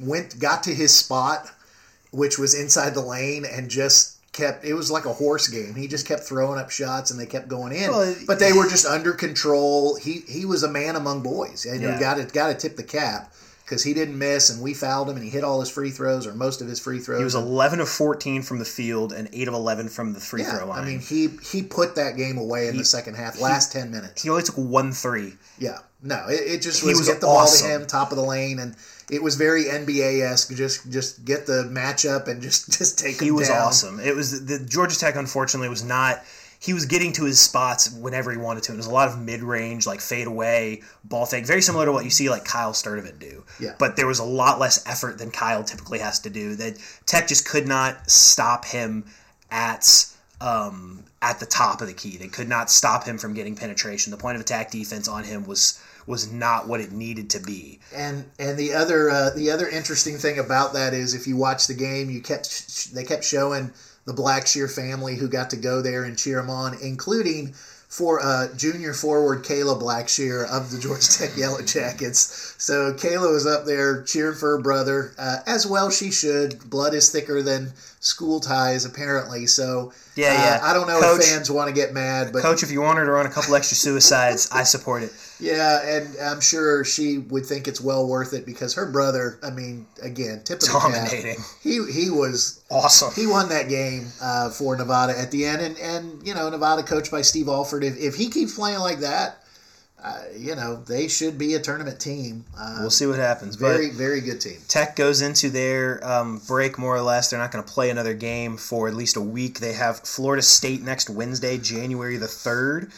went 0.02 0.40
got 0.40 0.64
to 0.64 0.74
his 0.74 0.94
spot, 0.94 1.50
which 2.12 2.40
was 2.40 2.54
inside 2.54 2.94
the 2.94 3.02
lane, 3.02 3.46
and 3.46 3.70
just 3.70 4.18
kept. 4.32 4.64
It 4.66 4.74
was 4.74 4.90
like 4.90 5.06
a 5.06 5.14
horse 5.14 5.48
game. 5.48 5.76
He 5.76 5.88
just 5.88 6.08
kept 6.08 6.24
throwing 6.24 6.60
up 6.60 6.70
shots 6.70 7.12
and 7.12 7.20
they 7.20 7.26
kept 7.26 7.48
going 7.48 7.74
in. 7.74 7.90
Well, 7.92 8.16
but 8.28 8.40
they 8.40 8.54
were 8.54 8.68
just 8.70 8.86
under 8.86 9.12
control. 9.14 9.96
He 9.96 10.24
he 10.28 10.46
was 10.46 10.64
a 10.64 10.70
man 10.70 10.96
among 10.96 11.22
boys, 11.24 11.66
and 11.66 11.82
Yeah. 11.82 11.94
you 11.94 12.00
got 12.00 12.16
to 12.16 12.26
got 12.26 12.48
to 12.48 12.54
tip 12.56 12.78
the 12.78 12.84
cap 12.84 13.34
because 13.66 13.84
he 13.84 13.94
didn't 13.96 14.18
miss, 14.18 14.50
and 14.52 14.62
we 14.62 14.74
fouled 14.76 15.10
him, 15.10 15.16
and 15.16 15.26
he 15.26 15.32
hit 15.32 15.44
all 15.44 15.60
his 15.60 15.70
free 15.70 15.90
throws 15.90 16.28
or 16.28 16.34
most 16.36 16.62
of 16.62 16.68
his 16.68 16.80
free 16.80 17.00
throws. 17.00 17.18
He 17.20 17.24
was 17.24 17.36
eleven 17.36 17.80
of 17.82 17.90
fourteen 17.90 18.42
from 18.42 18.60
the 18.60 18.66
field 18.66 19.12
and 19.12 19.28
eight 19.34 19.48
of 19.48 19.54
eleven 19.54 19.90
from 19.90 20.14
the 20.14 20.20
free 20.20 20.44
yeah, 20.44 20.58
throw 20.58 20.68
line. 20.68 20.84
I 20.84 20.86
mean, 20.86 21.00
he 21.00 21.30
he 21.44 21.62
put 21.64 21.96
that 21.96 22.16
game 22.16 22.38
away 22.38 22.68
in 22.68 22.78
the 22.78 22.86
second 22.86 23.16
half, 23.16 23.40
last 23.42 23.72
ten 23.72 23.92
minutes. 23.92 24.22
he 24.22 24.30
only 24.30 24.44
took 24.44 24.56
one 24.56 24.92
three. 24.92 25.34
Yeah, 25.58 25.80
no, 26.06 26.28
it, 26.30 26.42
it 26.56 26.62
just 26.62 26.82
He 26.82 26.88
was, 26.90 27.00
was 27.00 27.08
get 27.10 27.20
the 27.20 27.28
awesome. 27.28 27.68
ball 27.68 27.78
to 27.78 27.82
him, 27.84 27.88
top 27.88 28.12
of 28.12 28.18
the 28.18 28.24
lane, 28.24 28.60
and 28.60 28.76
it 29.12 29.22
was 29.22 29.36
very 29.36 29.66
NBA 29.66 30.22
esque. 30.22 30.54
Just 30.56 30.90
just 30.92 31.26
get 31.26 31.46
the 31.46 31.70
matchup 31.72 32.28
and 32.28 32.42
just 32.42 32.72
just 32.78 32.98
take 33.00 33.20
He 33.20 33.32
was 33.32 33.50
down. 33.50 33.62
awesome. 33.68 34.00
It 34.00 34.16
was 34.16 34.46
the 34.46 34.60
Georgia 34.60 34.98
Tech. 34.98 35.16
Unfortunately, 35.16 35.68
was 35.68 35.84
not. 35.84 36.24
He 36.58 36.74
was 36.74 36.86
getting 36.86 37.12
to 37.14 37.26
his 37.26 37.40
spots 37.40 37.92
whenever 37.92 38.32
he 38.32 38.38
wanted 38.38 38.64
to. 38.64 38.72
And 38.72 38.78
it 38.78 38.80
was 38.80 38.88
a 38.88 38.92
lot 38.92 39.08
of 39.10 39.20
mid-range, 39.20 39.86
like 39.86 40.00
fade 40.02 40.26
away, 40.26 40.82
ball 41.04 41.26
fake, 41.28 41.46
very 41.46 41.62
similar 41.62 41.86
to 41.86 41.92
what 41.92 42.06
you 42.06 42.10
see 42.10 42.30
like 42.30 42.44
Kyle 42.46 42.72
Sturdivant 42.72 43.20
do. 43.20 43.44
Yeah. 43.60 43.76
But 43.78 43.98
there 43.98 44.08
was 44.08 44.18
a 44.18 44.24
lot 44.24 44.58
less 44.58 44.84
effort 44.88 45.20
than 45.20 45.30
Kyle 45.30 45.64
typically 45.64 46.00
has 46.00 46.20
to 46.22 46.30
do. 46.32 46.56
That 46.56 46.80
Tech 47.06 47.28
just 47.28 47.48
could 47.48 47.68
not 47.68 48.10
stop 48.10 48.66
him 48.66 49.06
at 49.52 50.08
um, 50.42 51.04
at 51.22 51.40
the 51.40 51.46
top 51.46 51.82
of 51.82 51.88
the 51.88 51.94
key. 51.94 52.18
They 52.18 52.28
could 52.30 52.50
not 52.50 52.72
stop 52.72 53.06
him 53.06 53.18
from 53.18 53.34
getting 53.34 53.56
penetration. 53.56 54.12
The 54.12 54.18
point 54.18 54.36
of 54.36 54.42
attack 54.42 54.72
defense 54.72 55.08
on 55.08 55.24
him 55.24 55.46
was 55.46 55.80
was 56.08 56.32
not 56.32 56.68
what 56.68 56.82
it 56.82 56.92
needed 56.92 57.30
to 57.32 57.40
be. 57.40 57.80
And 57.94 58.26
and 58.40 58.58
the 58.58 58.74
other 58.74 59.10
uh, 59.10 59.30
the 59.32 59.52
other 59.52 59.68
interesting 59.68 60.18
thing 60.18 60.40
about 60.40 60.74
that 60.74 60.94
is 60.94 61.14
if 61.14 61.28
you 61.28 61.36
watch 61.38 61.68
the 61.68 61.74
game, 61.74 62.10
you 62.10 62.22
kept 62.22 62.94
they 62.94 63.04
kept 63.04 63.24
showing 63.24 63.74
the 64.06 64.14
Blackshear 64.14 64.72
family 64.72 65.16
who 65.16 65.28
got 65.28 65.50
to 65.50 65.58
go 65.58 65.82
there 65.82 66.04
and 66.04 66.18
cheer 66.18 66.38
them 66.38 66.50
on, 66.50 66.78
including 66.82 67.56
for 67.88 68.20
uh, 68.22 68.48
junior 68.58 68.94
forward 68.94 69.44
Kayla 69.44 69.82
Blackshear 69.82 70.48
of 70.50 70.72
the 70.72 70.80
Georgia 70.80 71.08
Tech 71.10 71.32
Yellow 71.38 71.62
Jackets. 71.62 72.56
So 72.58 72.94
Kayla 72.94 73.32
was 73.32 73.46
up 73.46 73.66
there 73.66 74.04
cheering 74.04 74.36
for 74.36 74.58
her 74.58 74.62
brother, 74.62 75.14
uh, 75.18 75.38
as 75.48 75.66
well 75.66 75.90
she 75.90 76.12
should. 76.12 76.70
Blood 76.70 76.94
is 76.94 77.10
thicker 77.10 77.42
than 77.42 77.72
school 78.00 78.40
ties, 78.40 78.86
apparently. 78.86 79.46
So 79.48 79.94
Yeah, 80.16 80.28
uh, 80.28 80.34
yeah. 80.34 80.60
I 80.64 80.74
don't 80.74 80.88
know 80.88 81.00
Coach- 81.00 81.22
if 81.22 81.28
fans 81.30 81.50
want 81.50 81.70
to 81.70 81.74
get 81.74 81.94
mad, 81.94 82.32
but 82.34 82.42
Coach, 82.42 82.64
if 82.64 82.72
you 82.72 82.82
want 82.82 82.98
her 82.98 83.06
to 83.06 83.12
run 83.12 83.26
a 83.26 83.30
couple 83.30 83.56
extra 83.56 83.78
suicides, 83.78 84.50
I 84.52 84.64
support 84.64 85.04
it. 85.04 85.12
yeah, 85.40 85.82
and 85.98 86.16
I'm 86.22 86.42
sure 86.42 86.84
she 86.86 87.18
would 87.20 87.46
think 87.46 87.68
it's 87.68 87.82
well 87.82 88.08
worth 88.08 88.34
it 88.34 88.46
because 88.46 88.74
her 88.76 88.90
brother, 88.92 89.40
I 89.44 89.50
mean, 89.52 89.86
again, 90.02 90.42
tip 90.44 90.58
of 90.62 90.68
the 90.68 90.68
cap, 90.68 90.82
Dominating. 90.92 91.38
he 91.62 91.86
he 91.92 92.10
was 92.10 92.62
Awesome. 92.72 93.14
he 93.16 93.28
won 93.28 93.50
that 93.50 93.70
game 93.70 94.08
uh, 94.22 94.50
for 94.50 94.76
Nevada 94.76 95.18
at 95.18 95.30
the 95.32 95.46
end, 95.46 95.62
and 95.62 95.78
and 95.78 96.28
you 96.28 96.34
know 96.34 96.50
Nevada 96.50 96.82
coached 96.84 97.12
by 97.12 97.22
Steve 97.22 97.48
Alford. 97.48 97.84
If 97.84 97.98
if 97.98 98.16
he 98.16 98.30
keeps 98.30 98.56
playing 98.56 98.80
like 98.80 99.00
that, 99.00 99.38
uh, 100.04 100.24
you 100.36 100.56
know 100.56 100.76
they 100.88 101.08
should 101.08 101.38
be 101.38 101.54
a 101.54 101.60
tournament 101.60 102.00
team. 102.00 102.44
Uh, 102.58 102.78
We'll 102.82 102.90
see 102.90 103.06
what 103.06 103.20
happens. 103.20 103.56
very 103.56 103.90
but 103.90 103.98
very 103.98 104.20
good 104.20 104.42
team. 104.42 104.58
Tech 104.68 104.96
goes 104.96 105.22
into 105.22 105.52
their 105.52 106.04
um, 106.04 106.42
break 106.48 106.80
more 106.80 106.96
or 106.96 107.02
less. 107.02 107.30
They're 107.30 107.40
not 107.40 107.52
going 107.52 107.64
to 107.64 107.72
play 107.72 107.92
another 107.92 108.16
game 108.16 108.58
for 108.58 108.88
at 108.88 108.96
least 108.96 109.16
a 109.16 109.22
week. 109.22 109.60
They 109.60 109.74
have 109.74 110.00
Florida 110.00 110.42
State 110.42 110.82
next 110.82 111.08
Wednesday, 111.10 111.60
January 111.60 112.18
the 112.18 112.26
3rd. 112.26 112.92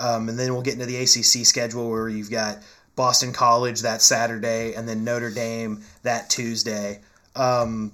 Um, 0.00 0.28
and 0.28 0.36
then 0.38 0.52
we'll 0.52 0.62
get 0.62 0.74
into 0.74 0.86
the 0.86 0.96
ACC 0.96 1.46
schedule 1.46 1.88
where 1.88 2.08
you've 2.08 2.30
got 2.30 2.58
Boston 2.96 3.32
College 3.32 3.82
that 3.82 4.02
Saturday 4.02 4.74
and 4.74 4.88
then 4.88 5.04
Notre 5.04 5.30
Dame 5.30 5.82
that 6.02 6.28
Tuesday. 6.28 7.00
Um, 7.36 7.92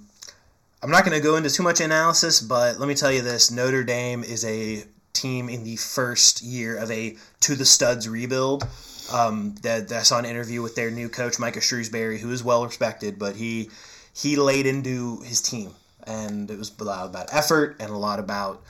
I'm 0.81 0.91
not 0.91 1.03
going 1.03 1.17
to 1.17 1.23
go 1.23 1.35
into 1.35 1.49
too 1.49 1.63
much 1.63 1.81
analysis, 1.81 2.39
but 2.39 2.79
let 2.79 2.87
me 2.87 2.95
tell 2.95 3.11
you 3.11 3.21
this: 3.21 3.51
Notre 3.51 3.83
Dame 3.83 4.23
is 4.23 4.45
a 4.45 4.83
team 5.13 5.49
in 5.49 5.63
the 5.63 5.75
first 5.75 6.41
year 6.41 6.77
of 6.77 6.89
a 6.89 7.17
to 7.41 7.55
the 7.55 7.65
studs 7.65 8.07
rebuild. 8.07 8.65
Um, 9.11 9.55
that, 9.63 9.91
I 9.91 10.03
saw 10.03 10.19
an 10.19 10.25
interview 10.25 10.61
with 10.61 10.75
their 10.75 10.91
new 10.91 11.09
coach, 11.09 11.39
Micah 11.39 11.59
Shrewsberry, 11.59 12.19
who 12.19 12.31
is 12.31 12.43
well 12.43 12.63
respected, 12.63 13.19
but 13.19 13.35
he 13.35 13.69
he 14.13 14.35
laid 14.35 14.65
into 14.65 15.19
his 15.21 15.41
team, 15.41 15.71
and 16.05 16.49
it 16.49 16.57
was 16.57 16.71
a 16.79 16.83
lot 16.83 17.07
about 17.07 17.33
effort 17.33 17.75
and 17.79 17.89
a 17.89 17.97
lot 17.97 18.19
about 18.19 18.63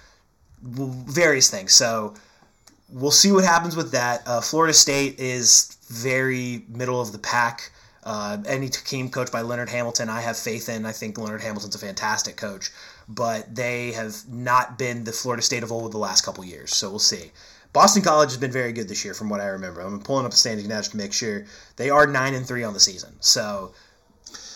various 0.62 1.50
things. 1.50 1.74
So 1.74 2.16
we'll 2.90 3.12
see 3.12 3.32
what 3.32 3.44
happens 3.44 3.76
with 3.76 3.92
that. 3.92 4.24
Uh, 4.26 4.42
Florida 4.42 4.74
State 4.74 5.20
is 5.20 5.78
very 5.90 6.66
middle 6.70 7.00
of 7.00 7.12
the 7.12 7.20
pack. 7.20 7.72
Uh, 8.04 8.38
any 8.46 8.70
team 8.70 9.10
coached 9.10 9.32
by 9.32 9.42
Leonard 9.42 9.70
Hamilton, 9.70 10.10
I 10.10 10.22
have 10.22 10.38
faith 10.38 10.70
in. 10.70 10.86
I 10.86 10.92
think 10.92 11.18
Leonard 11.18 11.42
Hamilton's 11.42 11.76
a 11.76 11.80
fantastic 11.80 12.38
coach, 12.38 12.72
but 13.08 13.54
they 13.54 13.92
have 13.92 14.16
not 14.28 14.78
been 14.78 15.04
the 15.04 15.12
Florida 15.12 15.44
State 15.44 15.64
of 15.64 15.72
old 15.72 15.92
the 15.92 15.98
last 15.98 16.24
couple 16.24 16.44
years. 16.46 16.76
So 16.76 16.90
we'll 16.90 17.00
see. 17.00 17.32
Boston 17.72 18.02
College 18.02 18.30
has 18.30 18.38
been 18.38 18.52
very 18.52 18.72
good 18.72 18.88
this 18.88 19.06
year, 19.06 19.14
from 19.14 19.30
what 19.30 19.42
I 19.42 19.48
remember. 19.48 19.82
I'm 19.82 20.00
pulling 20.00 20.26
up 20.26 20.32
the 20.32 20.38
standings 20.38 20.68
now 20.68 20.78
just 20.78 20.92
to 20.92 20.98
make 20.98 21.14
sure 21.14 21.46
they 21.76 21.90
are 21.90 22.08
nine 22.08 22.34
and 22.34 22.46
three 22.46 22.64
on 22.64 22.74
the 22.74 22.80
season. 22.80 23.16
So 23.20 23.74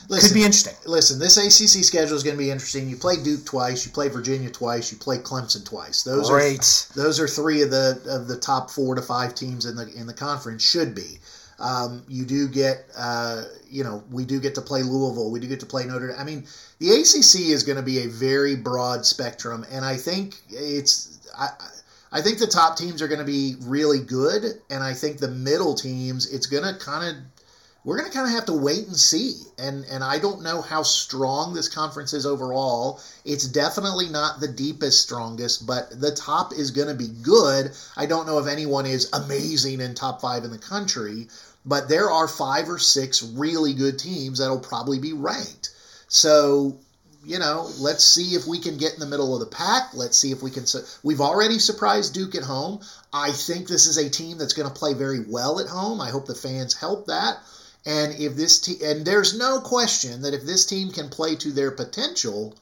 Listen, 0.10 0.30
could 0.30 0.36
be 0.36 0.44
interesting. 0.44 0.76
Listen, 0.86 1.20
this 1.20 1.38
ACC 1.38 1.84
schedule 1.84 2.16
is 2.16 2.24
going 2.24 2.36
to 2.36 2.44
be 2.44 2.52
interesting. 2.52 2.90
You 2.90 2.98
play 2.98 3.16
Duke 3.22 3.46
twice, 3.46 3.86
you 3.86 3.92
play 3.92 4.10
Virginia 4.10 4.50
twice, 4.50 4.92
you 4.92 4.98
play 4.98 5.18
Clemson 5.18 5.66
twice. 5.66 6.04
Those 6.04 6.30
Great. 6.30 6.60
are 6.60 7.02
those 7.02 7.20
are 7.20 7.28
three 7.28 7.62
of 7.62 7.72
the 7.72 8.02
of 8.10 8.28
the 8.28 8.38
top 8.38 8.70
four 8.70 8.96
to 8.96 9.02
five 9.02 9.36
teams 9.36 9.66
in 9.66 9.76
the 9.76 9.92
in 9.94 10.08
the 10.08 10.14
conference 10.14 10.68
should 10.68 10.94
be. 10.94 11.20
Um, 11.60 12.04
you 12.08 12.26
do 12.26 12.48
get, 12.48 12.86
uh, 12.98 13.44
you 13.70 13.84
know, 13.84 14.04
we 14.12 14.26
do 14.26 14.40
get 14.40 14.56
to 14.56 14.62
play 14.62 14.84
Louisville. 14.84 15.32
We 15.32 15.40
do 15.40 15.48
get 15.48 15.60
to 15.62 15.66
play 15.66 15.86
Notre 15.86 16.08
Dame. 16.08 16.18
I 16.20 16.24
mean, 16.24 16.46
the 16.80 16.90
ACC 16.92 17.50
is 17.52 17.64
going 17.64 17.78
to 17.78 17.84
be 17.84 18.00
a 18.00 18.08
very 18.08 18.56
broad 18.56 19.06
spectrum, 19.06 19.66
and 19.72 19.86
I 19.86 19.98
think 19.98 20.36
it's. 20.50 21.20
I, 21.38 21.50
I 22.12 22.22
think 22.22 22.38
the 22.38 22.46
top 22.46 22.78
teams 22.78 23.02
are 23.02 23.08
going 23.08 23.20
to 23.20 23.26
be 23.26 23.56
really 23.62 24.00
good, 24.00 24.62
and 24.70 24.84
I 24.84 24.94
think 24.94 25.18
the 25.18 25.30
middle 25.30 25.74
teams, 25.74 26.32
it's 26.32 26.46
going 26.46 26.64
to 26.64 26.80
kind 26.80 27.10
of 27.10 27.24
we're 27.84 27.98
going 27.98 28.10
to 28.10 28.16
kind 28.16 28.28
of 28.28 28.34
have 28.34 28.46
to 28.46 28.54
wait 28.54 28.88
and 28.88 28.96
see. 28.96 29.36
And 29.58 29.86
and 29.86 30.04
I 30.04 30.20
don't 30.20 30.42
know 30.42 30.62
how 30.62 30.84
strong 30.84 31.54
this 31.54 31.70
conference 31.70 32.14
is 32.14 32.26
overall. 32.26 33.02
It's 33.26 33.48
definitely 33.48 34.08
not 34.10 34.40
the 34.40 34.48
deepest, 34.48 35.02
strongest, 35.02 35.68
but 35.68 35.90
the 36.00 36.12
top 36.12 36.54
is 36.54 36.72
going 36.72 36.88
to 36.88 36.94
be 36.94 37.10
good. 37.22 37.72
I 37.98 38.06
don't 38.06 38.26
know 38.28 38.40
if 38.40 38.48
anyone 38.48 38.86
is 38.86 39.10
amazing 39.14 39.82
in 39.82 39.96
top 39.96 40.22
five 40.22 40.44
in 40.44 40.52
the 40.52 40.58
country, 40.58 41.28
but 41.66 41.90
there 41.90 42.10
are 42.10 42.28
five 42.28 42.70
or 42.70 42.80
six 42.80 43.22
really 43.24 43.74
good 43.74 44.00
teams 44.00 44.40
that'll 44.40 44.60
probably 44.60 45.00
be 45.00 45.14
ranked. 45.14 45.72
So 46.08 46.78
you 47.26 47.40
know, 47.40 47.70
let's 47.80 48.04
see 48.04 48.36
if 48.36 48.46
we 48.46 48.60
can 48.60 48.78
get 48.78 48.94
in 48.94 49.00
the 49.00 49.06
middle 49.06 49.34
of 49.34 49.40
the 49.40 49.56
pack. 49.56 49.94
Let's 49.94 50.18
see 50.18 50.32
if 50.32 50.42
we 50.42 50.52
can. 50.52 50.66
Su- 50.66 50.84
We've 51.04 51.22
already 51.22 51.58
surprised 51.58 52.14
Duke 52.14 52.36
at 52.36 52.44
home. 52.44 52.82
I 53.14 53.32
think 53.32 53.68
this 53.68 53.86
is 53.86 53.98
a 53.98 54.10
team 54.10 54.38
that's 54.38 54.54
going 54.54 54.68
to 54.68 54.74
play 54.74 54.94
very 54.94 55.22
well 55.22 55.60
at 55.62 55.68
home. 55.68 56.02
I 56.02 56.10
hope 56.10 56.26
the 56.26 56.36
fans 56.36 56.74
help 56.74 57.08
that. 57.08 57.38
And 57.86 58.14
if 58.14 58.36
this 58.36 58.60
team, 58.60 58.78
and 58.84 59.06
there's 59.06 59.38
no 59.38 59.60
question 59.60 60.22
that 60.22 60.34
if 60.34 60.44
this 60.44 60.66
team 60.66 60.92
can 60.92 61.10
play 61.10 61.36
to 61.36 61.52
their 61.52 61.72
potential, 61.72 62.56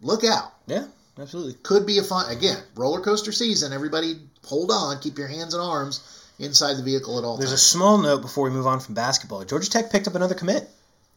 look 0.00 0.24
out. 0.24 0.52
Yeah, 0.66 0.86
absolutely. 1.18 1.54
Could 1.62 1.86
be 1.86 1.98
a 1.98 2.02
fun 2.02 2.30
again 2.30 2.62
roller 2.74 3.00
coaster 3.00 3.32
season. 3.32 3.72
Everybody, 3.72 4.14
hold 4.44 4.70
on, 4.70 5.00
keep 5.00 5.18
your 5.18 5.28
hands 5.28 5.52
and 5.52 5.62
arms 5.62 6.22
inside 6.38 6.74
the 6.74 6.82
vehicle 6.82 7.18
at 7.18 7.24
all 7.24 7.36
times. 7.36 7.50
There's 7.50 7.60
a 7.60 7.62
small 7.62 7.98
note 7.98 8.22
before 8.22 8.44
we 8.44 8.50
move 8.50 8.66
on 8.66 8.80
from 8.80 8.94
basketball. 8.94 9.44
Georgia 9.44 9.68
Tech 9.68 9.90
picked 9.90 10.08
up 10.08 10.14
another 10.14 10.34
commit. 10.34 10.68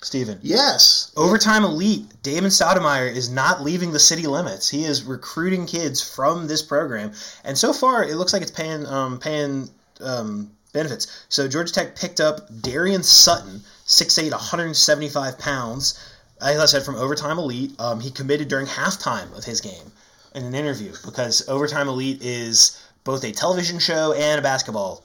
Steven. 0.04 0.38
yes, 0.44 1.12
Overtime 1.18 1.64
elite, 1.64 2.06
Damon 2.22 2.52
Stoudamire 2.52 3.12
is 3.12 3.32
not 3.32 3.64
leaving 3.64 3.92
the 3.92 4.00
city 4.00 4.28
limits. 4.28 4.70
He 4.70 4.84
is 4.84 5.04
recruiting 5.04 5.66
kids 5.66 6.08
from 6.08 6.46
this 6.46 6.62
program, 6.62 7.14
and 7.44 7.58
so 7.58 7.74
far 7.74 8.04
it 8.04 8.16
looks 8.16 8.32
like 8.32 8.44
it's 8.44 8.52
paying 8.52 8.86
um, 8.86 9.20
paying 9.20 9.72
um, 10.00 10.52
benefits. 10.78 11.26
So 11.30 11.48
Georgia 11.48 11.74
Tech 11.74 11.96
picked 11.96 12.20
up 12.20 12.48
Darian 12.62 13.04
Sutton, 13.04 13.64
6'8", 13.86 14.32
175 14.32 15.40
pounds. 15.40 16.00
As 16.40 16.60
I 16.60 16.66
said, 16.66 16.84
from 16.84 16.96
Overtime 16.96 17.40
Elite. 17.40 17.74
Um, 17.80 18.00
he 18.00 18.12
committed 18.12 18.48
during 18.48 18.68
halftime 18.68 19.36
of 19.36 19.44
his 19.44 19.60
game 19.60 19.92
in 20.36 20.46
an 20.46 20.56
interview 20.56 20.94
because 21.04 21.48
Overtime 21.50 21.88
Elite 21.88 22.22
is 22.22 22.80
both 23.04 23.24
a 23.24 23.32
television 23.32 23.80
show 23.80 24.14
and 24.14 24.40
a 24.40 24.44
basketball 24.44 25.04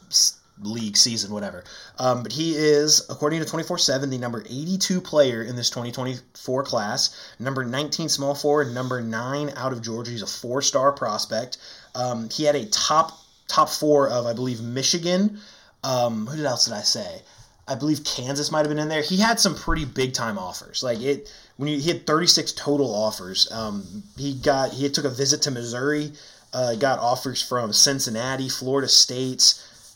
league 0.61 0.97
season, 0.97 1.33
whatever. 1.33 1.65
Um, 1.99 2.23
but 2.23 2.33
he 2.33 2.53
is, 2.55 3.07
according 3.09 3.41
to 3.41 3.47
24 3.47 3.79
7, 3.79 4.11
the 4.11 4.19
number 4.19 4.43
82 4.49 5.01
player 5.01 5.43
in 5.43 5.57
this 5.57 5.71
2024 5.71 6.65
class, 6.65 7.17
number 7.39 7.65
19 7.65 8.09
small 8.09 8.35
forward, 8.35 8.75
number 8.75 9.01
9 9.01 9.53
out 9.57 9.73
of 9.73 9.83
Georgia. 9.83 10.11
He's 10.11 10.23
a 10.23 10.27
four 10.27 10.63
star 10.63 10.93
prospect. 10.93 11.59
Um, 11.95 12.29
he 12.31 12.45
had 12.45 12.57
a 12.57 12.67
top 12.67 13.19
top 13.49 13.69
four 13.69 14.09
of, 14.09 14.27
I 14.27 14.33
believe, 14.33 14.61
Michigan. 14.61 15.39
Um, 15.85 16.27
who 16.27 16.45
else 16.45 16.67
did 16.67 16.75
I 16.75 16.83
say? 16.83 17.23
I 17.69 17.75
believe 17.75 18.05
Kansas 18.05 18.51
might 18.51 18.61
have 18.61 18.69
been 18.69 18.79
in 18.79 18.89
there. 18.89 19.03
He 19.03 19.17
had 19.19 19.39
some 19.39 19.55
pretty 19.55 19.85
big 19.85 20.13
time 20.13 20.39
offers. 20.39 20.83
Like 20.83 21.01
it 21.01 21.33
when 21.57 21.69
you, 21.69 21.79
he 21.79 21.91
had 21.91 22.07
36 22.07 22.53
total 22.53 22.93
offers. 22.95 23.51
Um, 23.53 24.03
he 24.17 24.35
got 24.35 24.73
he 24.73 24.89
took 24.89 25.05
a 25.05 25.11
visit 25.11 25.43
to 25.43 25.51
Missouri. 25.51 26.13
Uh, 26.53 26.75
got 26.75 26.99
offers 26.99 27.41
from 27.41 27.73
Cincinnati, 27.73 28.47
Florida 28.47 28.87
State, 28.87 29.55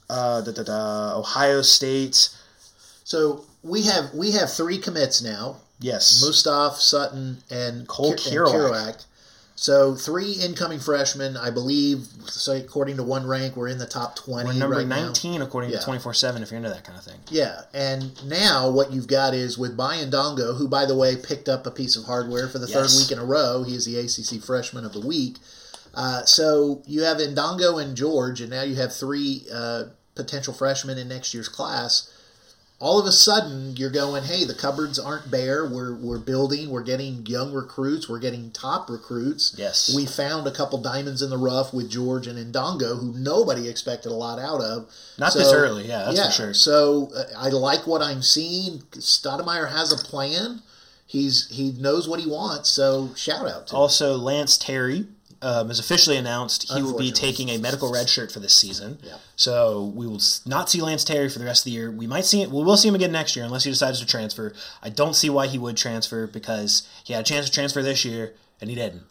uh, 0.09 0.40
da, 0.40 0.53
da, 0.53 0.62
da, 0.62 1.18
Ohio 1.18 1.61
State. 1.61 2.31
So 3.05 3.44
we 3.62 3.83
have 3.83 4.14
we 4.14 4.31
have 4.33 4.51
three 4.51 4.79
commits 4.79 5.20
now: 5.20 5.57
Yes, 5.81 6.25
Mustaf, 6.25 6.77
Sutton, 6.77 7.42
and 7.51 7.87
Cole 7.87 8.12
and 8.12 8.20
Kirouac. 8.20 9.05
So 9.58 9.94
three 9.94 10.32
incoming 10.32 10.80
freshmen, 10.80 11.34
I 11.36 11.48
believe. 11.50 12.06
So 12.26 12.52
according 12.54 12.98
to 12.98 13.02
one 13.02 13.26
rank, 13.26 13.56
we're 13.56 13.68
in 13.68 13.78
the 13.78 13.86
top 13.86 14.14
twenty 14.14 14.50
we're 14.50 14.58
number 14.58 14.76
right 14.76 14.86
now. 14.86 15.06
19 15.06 15.40
according 15.40 15.70
Yeah. 15.70 15.78
to 15.78 15.84
24 15.84 16.12
7 16.12 16.42
if 16.42 16.50
you're 16.50 16.58
into 16.58 16.68
that 16.68 16.84
kind 16.84 16.98
of 16.98 17.04
thing. 17.04 17.18
Yeah, 17.30 17.62
and 17.72 18.22
now 18.28 18.68
what 18.68 18.92
you've 18.92 19.06
got 19.06 19.32
is 19.32 19.56
with 19.56 19.74
Baye 19.76 20.04
Ndongo, 20.04 20.58
who 20.58 20.68
by 20.68 20.84
the 20.84 20.94
way 20.94 21.16
picked 21.16 21.48
up 21.48 21.66
a 21.66 21.70
piece 21.70 21.96
of 21.96 22.04
hardware 22.04 22.48
for 22.48 22.58
the 22.58 22.66
Yes. 22.68 22.74
third 22.92 23.00
week 23.00 23.10
in 23.10 23.18
a 23.18 23.24
row. 23.24 23.62
He 23.62 23.74
is 23.74 23.86
the 23.86 23.98
ACC 23.98 24.38
Freshman 24.44 24.84
of 24.84 24.92
the 24.92 25.00
Week. 25.00 25.38
Uh, 25.94 26.26
so 26.26 26.82
you 26.86 27.04
have 27.04 27.16
Ndongo 27.16 27.82
and 27.82 27.96
George, 27.96 28.42
and 28.42 28.50
now 28.50 28.62
you 28.62 28.74
have 28.74 28.94
three 28.94 29.46
uh, 29.50 29.84
potential 30.14 30.52
freshmen 30.52 30.98
in 30.98 31.08
next 31.08 31.32
year's 31.32 31.48
class. 31.48 32.10
All 32.78 33.00
of 33.00 33.06
a 33.06 33.12
sudden, 33.12 33.74
you're 33.76 33.90
going, 33.90 34.24
hey, 34.24 34.44
the 34.44 34.54
cupboards 34.54 34.98
aren't 34.98 35.30
bare. 35.30 35.66
We're 35.66 35.94
we're 35.94 36.18
building. 36.18 36.68
We're 36.68 36.82
getting 36.82 37.24
young 37.24 37.54
recruits. 37.54 38.06
We're 38.06 38.18
getting 38.18 38.50
top 38.50 38.90
recruits. 38.90 39.54
Yes. 39.56 39.94
we 39.94 40.04
found 40.04 40.46
a 40.46 40.50
couple 40.50 40.82
diamonds 40.82 41.22
in 41.22 41.30
the 41.30 41.38
rough 41.38 41.72
with 41.72 41.90
George 41.90 42.26
and 42.26 42.38
Ndongo, 42.52 43.00
who 43.00 43.14
nobody 43.14 43.68
expected 43.68 44.12
a 44.12 44.14
lot 44.14 44.38
out 44.38 44.60
of. 44.60 44.90
Not 45.18 45.32
this 45.32 45.54
early, 45.54 45.88
yeah, 45.88 46.04
that's 46.12 46.36
for 46.36 46.42
sure. 46.42 46.54
So 46.54 47.10
uh, 47.16 47.24
I 47.38 47.48
like 47.48 47.86
what 47.86 48.02
I'm 48.02 48.20
seeing. 48.20 48.80
Stoudamire 48.92 49.72
has 49.72 49.90
a 49.90 49.96
plan. 49.96 50.60
He's 51.06 51.48
he 51.48 51.72
knows 51.72 52.06
what 52.06 52.20
he 52.20 52.28
wants. 52.28 52.68
So 52.68 53.14
shout 53.14 53.48
out 53.48 53.68
to 53.68 53.74
him. 53.74 53.80
Also, 53.80 54.16
Lance 54.16 54.58
Terry 54.58 55.06
um, 55.42 55.70
is 55.70 55.79
officially 55.79 56.16
announced. 56.16 56.70
He 56.72 56.83
will 56.83 56.96
be 56.96 57.12
taking 57.12 57.49
a 57.51 57.59
medical 57.59 57.92
red 57.92 58.09
shirt 58.09 58.33
for 58.33 58.40
this 58.40 58.55
season. 58.55 58.99
Yeah. 59.03 59.16
So 59.37 59.92
we 59.94 60.07
will 60.07 60.20
not 60.44 60.70
see 60.70 60.81
Lance 60.81 61.05
Terry 61.05 61.29
for 61.29 61.38
the 61.38 61.44
rest 61.44 61.62
of 61.62 61.64
the 61.66 61.70
year. 61.72 61.90
We 61.90 62.07
might 62.07 62.25
see 62.25 62.42
it. 62.42 62.51
We 62.51 62.62
will 62.62 62.77
see 62.77 62.88
him 62.88 62.94
again 62.94 63.12
next 63.12 63.37
year 63.37 63.44
unless 63.44 63.64
he 63.64 63.70
decides 63.70 64.01
to 64.01 64.07
transfer. 64.07 64.53
I 64.83 64.88
don't 64.88 65.14
see 65.14 65.31
why 65.31 65.46
he 65.46 65.59
would 65.59 65.77
transfer 65.77 66.27
because 66.27 66.88
he 67.05 67.12
had 67.12 67.22
a 67.22 67.29
chance 67.29 67.46
to 67.46 67.53
transfer 67.53 67.83
this 67.83 68.05
year 68.05 68.35
and 68.61 68.70
he 68.70 68.77
didn't. 68.77 69.03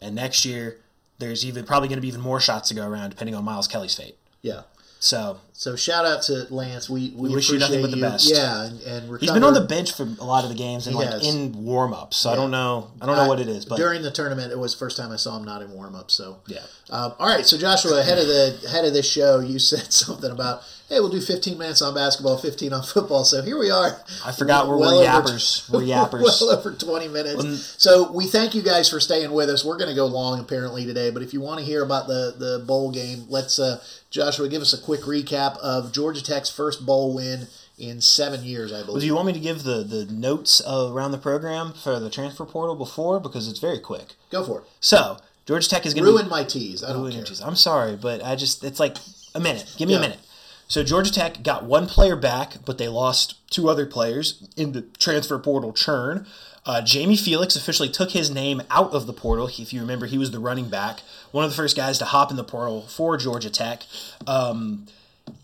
And 0.00 0.14
next 0.14 0.44
year, 0.44 0.78
there's 1.18 1.44
even 1.44 1.64
probably 1.64 1.88
going 1.88 1.98
to 1.98 2.02
be 2.02 2.08
even 2.08 2.20
more 2.20 2.40
shots 2.40 2.68
to 2.68 2.74
go 2.74 2.86
around 2.86 3.10
depending 3.10 3.34
on 3.34 3.44
Miles 3.44 3.68
Kelly's 3.68 3.94
fate. 3.94 4.16
Yeah. 4.42 4.62
So 5.04 5.38
So 5.52 5.76
shout 5.76 6.06
out 6.06 6.22
to 6.22 6.46
Lance. 6.48 6.88
We 6.88 7.12
we, 7.14 7.28
wish 7.28 7.50
you 7.50 7.58
nothing 7.58 7.82
but 7.82 7.90
the 7.90 8.00
best. 8.00 8.30
Yeah, 8.30 8.64
and, 8.64 8.80
and 8.80 9.02
recover. 9.02 9.18
he's 9.18 9.30
been 9.32 9.44
on 9.44 9.52
the 9.52 9.60
bench 9.60 9.92
for 9.92 10.04
a 10.04 10.24
lot 10.24 10.44
of 10.44 10.48
the 10.48 10.56
games 10.56 10.86
and 10.86 10.96
He 10.96 11.02
like 11.02 11.12
has. 11.12 11.28
in 11.28 11.52
warm 11.62 11.92
ups. 11.92 12.16
So 12.16 12.30
I 12.30 12.34
don't 12.34 12.50
know. 12.50 12.90
I 13.02 13.06
don't 13.06 13.16
know 13.16 13.28
what 13.28 13.38
it 13.38 13.46
is, 13.46 13.66
but 13.66 13.76
during 13.76 14.00
the 14.00 14.10
tournament, 14.10 14.50
it 14.50 14.58
was 14.58 14.72
the 14.72 14.78
first 14.78 14.96
time 14.96 15.12
I 15.12 15.16
saw 15.16 15.36
him 15.36 15.44
not 15.44 15.60
in 15.60 15.70
warm 15.72 15.94
up. 15.94 16.10
So 16.10 16.38
yeah. 16.46 16.60
Um, 16.88 17.12
all 17.18 17.26
right, 17.26 17.44
so 17.44 17.58
Joshua, 17.58 18.00
ahead 18.00 18.16
of 18.16 18.26
the 18.26 18.66
head 18.70 18.86
of 18.86 18.94
this 18.94 19.10
show, 19.10 19.40
you 19.40 19.58
said 19.70 19.92
something 19.92 20.30
about, 20.30 20.62
hey, 20.88 21.00
we'll 21.00 21.08
do 21.08 21.20
15 21.20 21.56
minutes 21.58 21.80
on 21.82 21.94
basketball, 21.94 22.36
15 22.38 22.72
on 22.72 22.82
football. 22.82 23.24
So 23.24 23.42
here 23.42 23.58
we 23.58 23.70
are. 23.70 23.96
I 24.24 24.32
forgot 24.32 24.68
we're, 24.68 24.76
Well 24.78 25.00
we're 25.00 25.08
over- 25.10 25.28
yappers. 25.28 25.70
We're 25.70 25.80
yappers. 25.80 26.22
well 26.40 26.50
over 26.50 26.72
20 26.72 27.08
minutes. 27.08 27.74
so 27.82 28.12
we 28.12 28.26
thank 28.26 28.54
you 28.54 28.62
guys 28.62 28.88
for 28.90 29.00
staying 29.00 29.32
with 29.32 29.48
us. 29.50 29.64
We're 29.64 29.78
going 29.78 29.88
to 29.90 29.96
go 29.96 30.06
long 30.06 30.40
apparently 30.40 30.84
today, 30.84 31.10
but 31.10 31.22
if 31.22 31.32
you 31.32 31.40
want 31.40 31.60
to 31.60 31.64
hear 31.66 31.82
about 31.82 32.06
the 32.06 32.34
the 32.38 32.64
bowl 32.66 32.90
game, 32.92 33.24
let's 33.28 33.58
uh, 33.58 33.82
Joshua 34.10 34.48
give 34.48 34.62
us 34.62 34.72
a 34.72 34.78
quick 34.80 35.00
recap 35.02 35.56
of 35.58 35.92
Georgia 35.92 36.22
Tech's 36.22 36.50
first 36.50 36.84
bowl 36.86 37.14
win 37.14 37.48
in 37.76 38.00
seven 38.00 38.44
years, 38.44 38.72
I 38.72 38.76
Well, 38.76 38.84
believe. 38.86 39.00
do 39.00 39.06
you 39.06 39.14
want 39.16 39.26
me 39.26 39.32
to 39.32 39.40
give 39.40 39.64
the, 39.64 39.82
the 39.82 40.04
notes 40.04 40.62
uh, 40.64 40.90
around 40.92 41.10
the 41.10 41.18
program 41.18 41.72
for 41.72 41.98
the 41.98 42.08
transfer 42.08 42.44
portal 42.44 42.76
before? 42.76 43.18
Because 43.18 43.48
it's 43.48 43.58
very 43.58 43.80
quick. 43.80 44.14
go 44.30 44.44
for 44.44 44.60
it. 44.60 44.66
So, 44.78 45.16
Georgia 45.44 45.68
Tech 45.68 45.84
is 45.84 45.92
going 45.92 46.04
to 46.04 46.10
Ruin 46.12 46.28
my 46.28 46.44
tease. 46.44 46.84
I 46.84 46.92
don't 46.92 47.00
ruin 47.02 47.14
care. 47.14 47.24
tease. 47.24 47.40
I'm 47.40 47.56
sorry, 47.56 47.96
but 47.96 48.22
I 48.24 48.36
just, 48.36 48.62
it's 48.62 48.78
like 48.78 48.96
a 49.34 49.40
minute. 49.40 49.74
Give 49.76 49.88
me 49.88 49.96
a 49.96 50.00
minute. 50.00 50.20
So 50.68 50.82
Georgia 50.82 51.12
Tech 51.12 51.42
got 51.42 51.64
one 51.64 51.86
player 51.86 52.16
back, 52.16 52.56
but 52.64 52.78
they 52.78 52.88
lost 52.88 53.36
two 53.50 53.68
other 53.68 53.86
players 53.86 54.48
in 54.56 54.72
the 54.72 54.82
transfer 54.82 55.38
portal 55.38 55.72
churn. 55.72 56.26
Uh, 56.66 56.80
Jamie 56.80 57.16
Felix 57.16 57.56
officially 57.56 57.90
took 57.90 58.12
his 58.12 58.30
name 58.30 58.62
out 58.70 58.92
of 58.92 59.06
the 59.06 59.12
portal. 59.12 59.48
If 59.48 59.72
you 59.72 59.80
remember, 59.80 60.06
he 60.06 60.16
was 60.16 60.30
the 60.30 60.38
running 60.38 60.70
back, 60.70 61.00
one 61.30 61.44
of 61.44 61.50
the 61.50 61.56
first 61.56 61.76
guys 61.76 61.98
to 61.98 62.06
hop 62.06 62.30
in 62.30 62.36
the 62.36 62.44
portal 62.44 62.82
for 62.82 63.16
Georgia 63.18 63.50
Tech. 63.50 63.84
Um, 64.26 64.86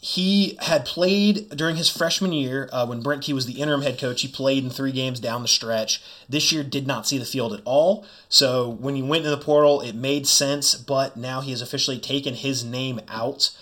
he 0.01 0.59
had 0.61 0.85
played 0.85 1.51
during 1.51 1.77
his 1.77 1.89
freshman 1.89 2.33
year 2.33 2.69
uh, 2.73 2.87
when 2.87 3.03
Brent 3.03 3.23
Key 3.23 3.33
was 3.33 3.47
the 3.47 3.61
interim 3.61 3.83
head 3.83 3.99
coach. 3.99 4.23
He 4.23 4.29
played 4.29 4.65
in 4.65 4.71
three 4.71 4.93
games 4.93 5.21
down 5.21 5.43
the 5.43 5.49
stretch. 5.49 6.03
This 6.29 6.53
year 6.53 6.63
did 6.63 6.87
not 6.87 7.07
see 7.07 7.19
the 7.19 7.25
field 7.25 7.53
at 7.53 7.61
all. 7.65 8.07
So 8.29 8.69
when 8.69 8.95
he 8.95 9.03
went 9.03 9.25
in 9.25 9.31
the 9.31 9.37
portal, 9.37 9.81
it 9.81 9.95
made 9.95 10.27
sense, 10.27 10.75
but 10.75 11.17
now 11.17 11.41
he 11.43 11.51
has 11.51 11.61
officially 11.61 11.99
taken 11.99 12.35
his 12.35 12.65
name 12.65 13.01
out 13.09 13.55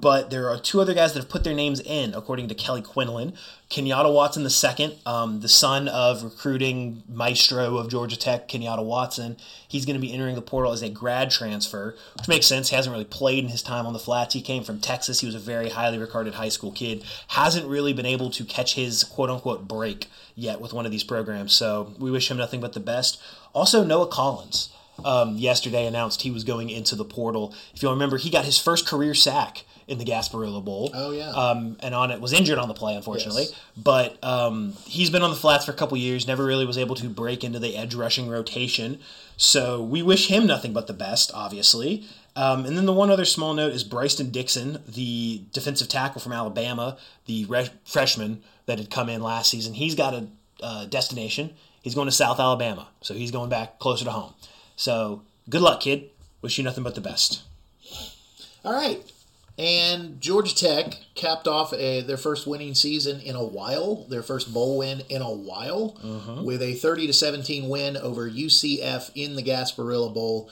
but 0.00 0.30
there 0.30 0.50
are 0.50 0.58
two 0.58 0.80
other 0.80 0.92
guys 0.92 1.14
that 1.14 1.20
have 1.20 1.30
put 1.30 1.44
their 1.44 1.54
names 1.54 1.80
in, 1.80 2.12
according 2.14 2.48
to 2.48 2.54
Kelly 2.54 2.82
Quinlan. 2.82 3.32
Kenyatta 3.70 4.12
Watson 4.12 4.46
II, 4.46 4.98
um, 5.06 5.40
the 5.40 5.48
son 5.48 5.88
of 5.88 6.22
recruiting 6.22 7.02
maestro 7.08 7.76
of 7.76 7.88
Georgia 7.88 8.18
Tech, 8.18 8.48
Kenyatta 8.48 8.84
Watson. 8.84 9.36
He's 9.66 9.86
going 9.86 9.94
to 9.94 10.00
be 10.00 10.12
entering 10.12 10.34
the 10.34 10.42
portal 10.42 10.72
as 10.72 10.82
a 10.82 10.88
grad 10.88 11.30
transfer, 11.30 11.94
which 12.16 12.28
makes 12.28 12.46
sense. 12.46 12.70
He 12.70 12.76
hasn't 12.76 12.92
really 12.92 13.04
played 13.04 13.44
in 13.44 13.50
his 13.50 13.62
time 13.62 13.86
on 13.86 13.92
the 13.92 13.98
flats. 13.98 14.34
He 14.34 14.42
came 14.42 14.62
from 14.62 14.80
Texas. 14.80 15.20
He 15.20 15.26
was 15.26 15.34
a 15.34 15.40
very 15.40 15.70
highly 15.70 15.98
regarded 15.98 16.34
high 16.34 16.48
school 16.48 16.72
kid. 16.72 17.04
Hasn't 17.28 17.66
really 17.66 17.92
been 17.92 18.06
able 18.06 18.30
to 18.30 18.44
catch 18.44 18.74
his 18.74 19.04
quote 19.04 19.30
unquote 19.30 19.68
break 19.68 20.06
yet 20.34 20.60
with 20.60 20.72
one 20.72 20.86
of 20.86 20.92
these 20.92 21.04
programs. 21.04 21.52
So 21.52 21.94
we 21.98 22.10
wish 22.10 22.30
him 22.30 22.36
nothing 22.36 22.60
but 22.60 22.72
the 22.72 22.80
best. 22.80 23.20
Also, 23.54 23.84
Noah 23.84 24.08
Collins. 24.08 24.70
Um, 25.04 25.36
yesterday 25.36 25.86
announced 25.86 26.22
he 26.22 26.32
was 26.32 26.42
going 26.42 26.70
into 26.70 26.96
the 26.96 27.04
portal. 27.04 27.54
If 27.72 27.84
you'll 27.84 27.92
remember, 27.92 28.16
he 28.16 28.30
got 28.30 28.44
his 28.44 28.58
first 28.58 28.84
career 28.84 29.14
sack 29.14 29.64
in 29.88 29.98
the 29.98 30.04
Gasparilla 30.04 30.64
Bowl. 30.64 30.90
Oh 30.94 31.10
yeah. 31.10 31.30
Um, 31.30 31.76
and 31.80 31.94
on 31.94 32.10
it 32.10 32.20
was 32.20 32.32
injured 32.32 32.58
on 32.58 32.68
the 32.68 32.74
play, 32.74 32.94
unfortunately. 32.94 33.44
Yes. 33.44 33.60
But 33.76 34.22
um, 34.22 34.74
he's 34.86 35.10
been 35.10 35.22
on 35.22 35.30
the 35.30 35.36
flats 35.36 35.64
for 35.64 35.72
a 35.72 35.74
couple 35.74 35.96
years. 35.96 36.26
Never 36.26 36.44
really 36.44 36.66
was 36.66 36.78
able 36.78 36.94
to 36.96 37.08
break 37.08 37.42
into 37.42 37.58
the 37.58 37.76
edge 37.76 37.94
rushing 37.94 38.28
rotation. 38.28 39.00
So 39.36 39.82
we 39.82 40.02
wish 40.02 40.28
him 40.28 40.46
nothing 40.46 40.72
but 40.72 40.86
the 40.86 40.92
best, 40.92 41.30
obviously. 41.34 42.06
Um, 42.36 42.66
and 42.66 42.76
then 42.76 42.86
the 42.86 42.92
one 42.92 43.10
other 43.10 43.24
small 43.24 43.54
note 43.54 43.72
is 43.72 43.82
Bryson 43.82 44.30
Dixon, 44.30 44.82
the 44.86 45.42
defensive 45.52 45.88
tackle 45.88 46.20
from 46.20 46.32
Alabama, 46.32 46.96
the 47.26 47.46
re- 47.46 47.70
freshman 47.84 48.42
that 48.66 48.78
had 48.78 48.90
come 48.90 49.08
in 49.08 49.22
last 49.22 49.50
season. 49.50 49.74
He's 49.74 49.94
got 49.94 50.14
a 50.14 50.28
uh, 50.62 50.84
destination. 50.84 51.54
He's 51.82 51.94
going 51.94 52.06
to 52.06 52.12
South 52.12 52.38
Alabama, 52.38 52.88
so 53.00 53.14
he's 53.14 53.30
going 53.30 53.48
back 53.48 53.78
closer 53.78 54.04
to 54.04 54.10
home. 54.10 54.34
So 54.76 55.22
good 55.48 55.62
luck, 55.62 55.80
kid. 55.80 56.10
Wish 56.42 56.58
you 56.58 56.64
nothing 56.64 56.84
but 56.84 56.94
the 56.94 57.00
best. 57.00 57.42
All 58.64 58.72
right. 58.72 59.02
And 59.58 60.20
Georgia 60.20 60.54
Tech 60.54 60.94
capped 61.16 61.48
off 61.48 61.72
a, 61.72 62.02
their 62.02 62.16
first 62.16 62.46
winning 62.46 62.74
season 62.74 63.20
in 63.20 63.34
a 63.34 63.44
while, 63.44 64.06
their 64.08 64.22
first 64.22 64.54
bowl 64.54 64.78
win 64.78 65.02
in 65.08 65.20
a 65.20 65.32
while, 65.32 65.98
with 66.44 66.62
a 66.62 66.74
30 66.74 67.08
to 67.08 67.12
17 67.12 67.68
win 67.68 67.96
over 67.96 68.30
UCF 68.30 69.10
in 69.16 69.34
the 69.34 69.42
Gasparilla 69.42 70.14
Bowl. 70.14 70.48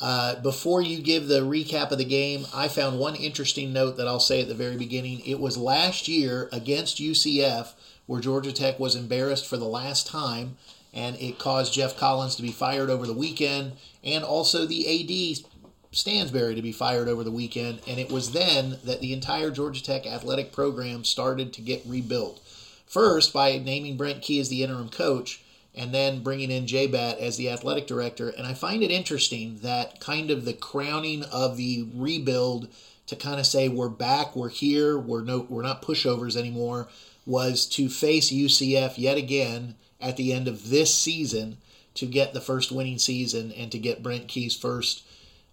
Uh, 0.00 0.40
before 0.42 0.82
you 0.82 1.00
give 1.00 1.28
the 1.28 1.40
recap 1.40 1.92
of 1.92 1.98
the 1.98 2.04
game, 2.04 2.46
I 2.52 2.66
found 2.68 2.98
one 2.98 3.14
interesting 3.14 3.72
note 3.72 3.96
that 3.96 4.08
I'll 4.08 4.20
say 4.20 4.42
at 4.42 4.48
the 4.48 4.54
very 4.54 4.76
beginning. 4.76 5.20
It 5.24 5.38
was 5.38 5.56
last 5.56 6.08
year 6.08 6.48
against 6.52 6.98
UCF 6.98 7.74
where 8.06 8.20
Georgia 8.20 8.52
Tech 8.52 8.80
was 8.80 8.96
embarrassed 8.96 9.46
for 9.46 9.56
the 9.56 9.66
last 9.66 10.06
time, 10.06 10.56
and 10.94 11.14
it 11.16 11.38
caused 11.38 11.74
Geoff 11.74 11.96
Collins 11.96 12.36
to 12.36 12.42
be 12.42 12.50
fired 12.50 12.90
over 12.90 13.06
the 13.06 13.12
weekend, 13.12 13.72
and 14.02 14.24
also 14.24 14.66
the 14.66 14.86
AD 14.86 15.44
Stansbury 15.90 16.54
to 16.54 16.62
be 16.62 16.72
fired 16.72 17.08
over 17.08 17.24
the 17.24 17.30
weekend, 17.30 17.80
and 17.86 17.98
it 17.98 18.12
was 18.12 18.32
then 18.32 18.78
that 18.84 19.00
the 19.00 19.12
entire 19.12 19.50
Georgia 19.50 19.82
Tech 19.82 20.06
athletic 20.06 20.52
program 20.52 21.04
started 21.04 21.52
to 21.54 21.62
get 21.62 21.82
rebuilt. 21.86 22.40
First, 22.86 23.32
by 23.32 23.58
naming 23.58 23.96
Brent 23.96 24.22
Key 24.22 24.40
as 24.40 24.48
the 24.48 24.62
interim 24.62 24.88
coach, 24.88 25.42
and 25.74 25.94
then 25.94 26.22
bringing 26.22 26.50
in 26.50 26.66
J 26.66 26.86
Batt 26.88 27.18
as 27.18 27.36
the 27.36 27.48
athletic 27.48 27.86
director. 27.86 28.30
And 28.30 28.46
I 28.46 28.54
find 28.54 28.82
it 28.82 28.90
interesting 28.90 29.58
that 29.62 30.00
kind 30.00 30.30
of 30.30 30.44
the 30.44 30.52
crowning 30.52 31.22
of 31.24 31.56
the 31.56 31.86
rebuild 31.94 32.68
to 33.06 33.16
kind 33.16 33.38
of 33.38 33.46
say 33.46 33.68
we're 33.68 33.88
back, 33.88 34.34
we're 34.34 34.48
here, 34.48 34.98
we're 34.98 35.22
no, 35.22 35.46
we're 35.48 35.62
not 35.62 35.82
pushovers 35.82 36.36
anymore, 36.36 36.88
was 37.24 37.64
to 37.66 37.88
face 37.88 38.30
UCF 38.30 38.94
yet 38.98 39.16
again 39.16 39.76
at 40.00 40.16
the 40.16 40.32
end 40.32 40.48
of 40.48 40.68
this 40.70 40.94
season 40.94 41.58
to 41.94 42.06
get 42.06 42.32
the 42.32 42.40
first 42.40 42.70
winning 42.72 42.98
season 42.98 43.52
and 43.52 43.70
to 43.72 43.78
get 43.78 44.02
Brent 44.02 44.28
Key's 44.28 44.56
first 44.56 45.02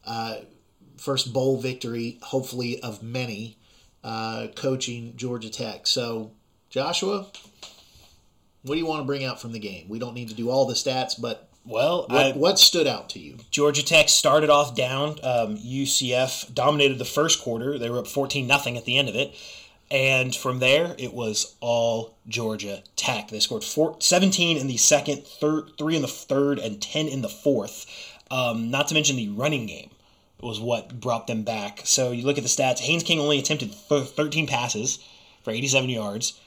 uh, 0.06 0.38
first 0.98 1.34
bowl 1.34 1.60
victory, 1.60 2.20
hopefully 2.22 2.82
of 2.82 3.04
many, 3.04 3.58
uh, 4.04 4.48
coaching 4.56 5.13
Georgia 5.15 5.50
Tech. 5.50 5.88
So, 5.88 6.32
Joshua, 6.70 7.28
what 8.63 8.76
do 8.76 8.80
you 8.80 8.86
want 8.86 9.02
to 9.02 9.06
bring 9.06 9.24
out 9.24 9.41
from 9.41 9.52
the 9.52 9.60
game? 9.60 9.88
We 9.89 10.00
don't 10.00 10.13
need 10.13 10.30
to 10.30 10.36
do 10.36 10.50
all 10.50 10.65
the 10.65 10.74
stats, 10.74 11.20
but 11.20 11.50
Well, 11.65 12.06
what, 12.10 12.26
I, 12.26 12.32
what 12.34 12.60
stood 12.60 12.88
out 12.88 13.10
to 13.12 13.20
you? 13.20 13.38
Georgia 13.52 13.84
Tech 13.84 14.10
started 14.10 14.50
off 14.50 14.76
down. 14.76 15.20
Um, 15.24 15.58
UCF 15.58 16.54
dominated 16.54 16.98
the 16.98 17.06
first 17.06 17.41
quarter. 17.41 17.78
They 17.78 17.89
were 17.89 18.00
up 18.00 18.08
14 18.08 18.46
nothing 18.48 18.78
at 18.78 18.86
the 18.86 18.98
end 18.98 19.10
of 19.10 19.15
it. 19.15 19.36
And 19.91 20.36
from 20.36 20.60
there, 20.60 20.96
it 20.98 21.13
was 21.13 21.56
all 21.60 22.18
Georgia 22.28 22.82
Tech. 22.96 23.30
They 23.30 23.39
scored 23.39 23.63
four, 23.63 23.98
17 24.00 24.58
in 24.58 24.65
the 24.65 24.78
second, 24.78 25.26
third, 25.28 25.74
three 25.78 25.96
in 25.96 26.02
the 26.02 26.08
third, 26.08 26.58
and 26.58 26.82
10 26.82 27.08
in 27.08 27.22
the 27.22 27.30
fourth. 27.30 27.86
Um, 28.32 28.72
not 28.72 28.88
to 28.88 28.96
mention 28.96 29.15
the 29.15 29.30
running 29.30 29.68
game 29.68 29.91
was 30.41 30.60
what 30.60 31.00
brought 31.00 31.28
them 31.28 31.43
back. 31.43 31.82
So 31.84 32.12
you 32.12 32.26
look 32.26 32.38
at 32.38 32.43
the 32.43 32.50
stats. 32.50 32.80
Haynes 32.80 33.04
King 33.04 33.19
only 33.19 33.39
attempted 33.39 33.74
13 33.74 34.48
passes 34.48 35.00
for 35.43 35.52
87 35.52 35.89
yards, 35.89 36.39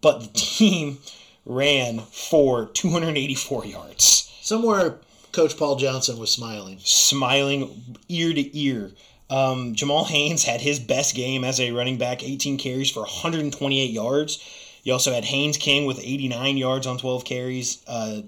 but 0.00 0.20
the 0.20 0.28
team 0.34 0.98
ran 1.44 1.98
for 1.98 2.66
284 2.66 3.66
yards 3.66 4.22
Somewhere, 4.42 4.98
Coach 5.30 5.56
Paul 5.56 5.76
Johnson 5.76 6.18
was 6.18 6.32
smiling. 6.32 6.80
smiling 6.80 7.96
ear 8.08 8.34
to 8.34 8.58
ear. 8.58 8.90
Um, 9.30 9.76
Jamal 9.76 10.04
Haynes 10.04 10.42
had 10.42 10.60
his 10.60 10.80
best 10.80 11.14
game 11.14 11.44
as 11.44 11.60
a 11.60 11.70
running 11.70 11.96
back, 11.96 12.24
18 12.24 12.58
carries 12.58 12.90
for 12.90 13.00
128 13.00 13.88
yards. 13.88 14.44
You 14.82 14.92
also 14.92 15.12
had 15.12 15.24
Haynes 15.24 15.56
King 15.56 15.86
with 15.86 16.00
89 16.00 16.56
yards 16.56 16.88
on 16.88 16.98
12 16.98 17.24
carries. 17.24 17.82
Uh, 17.86 18.22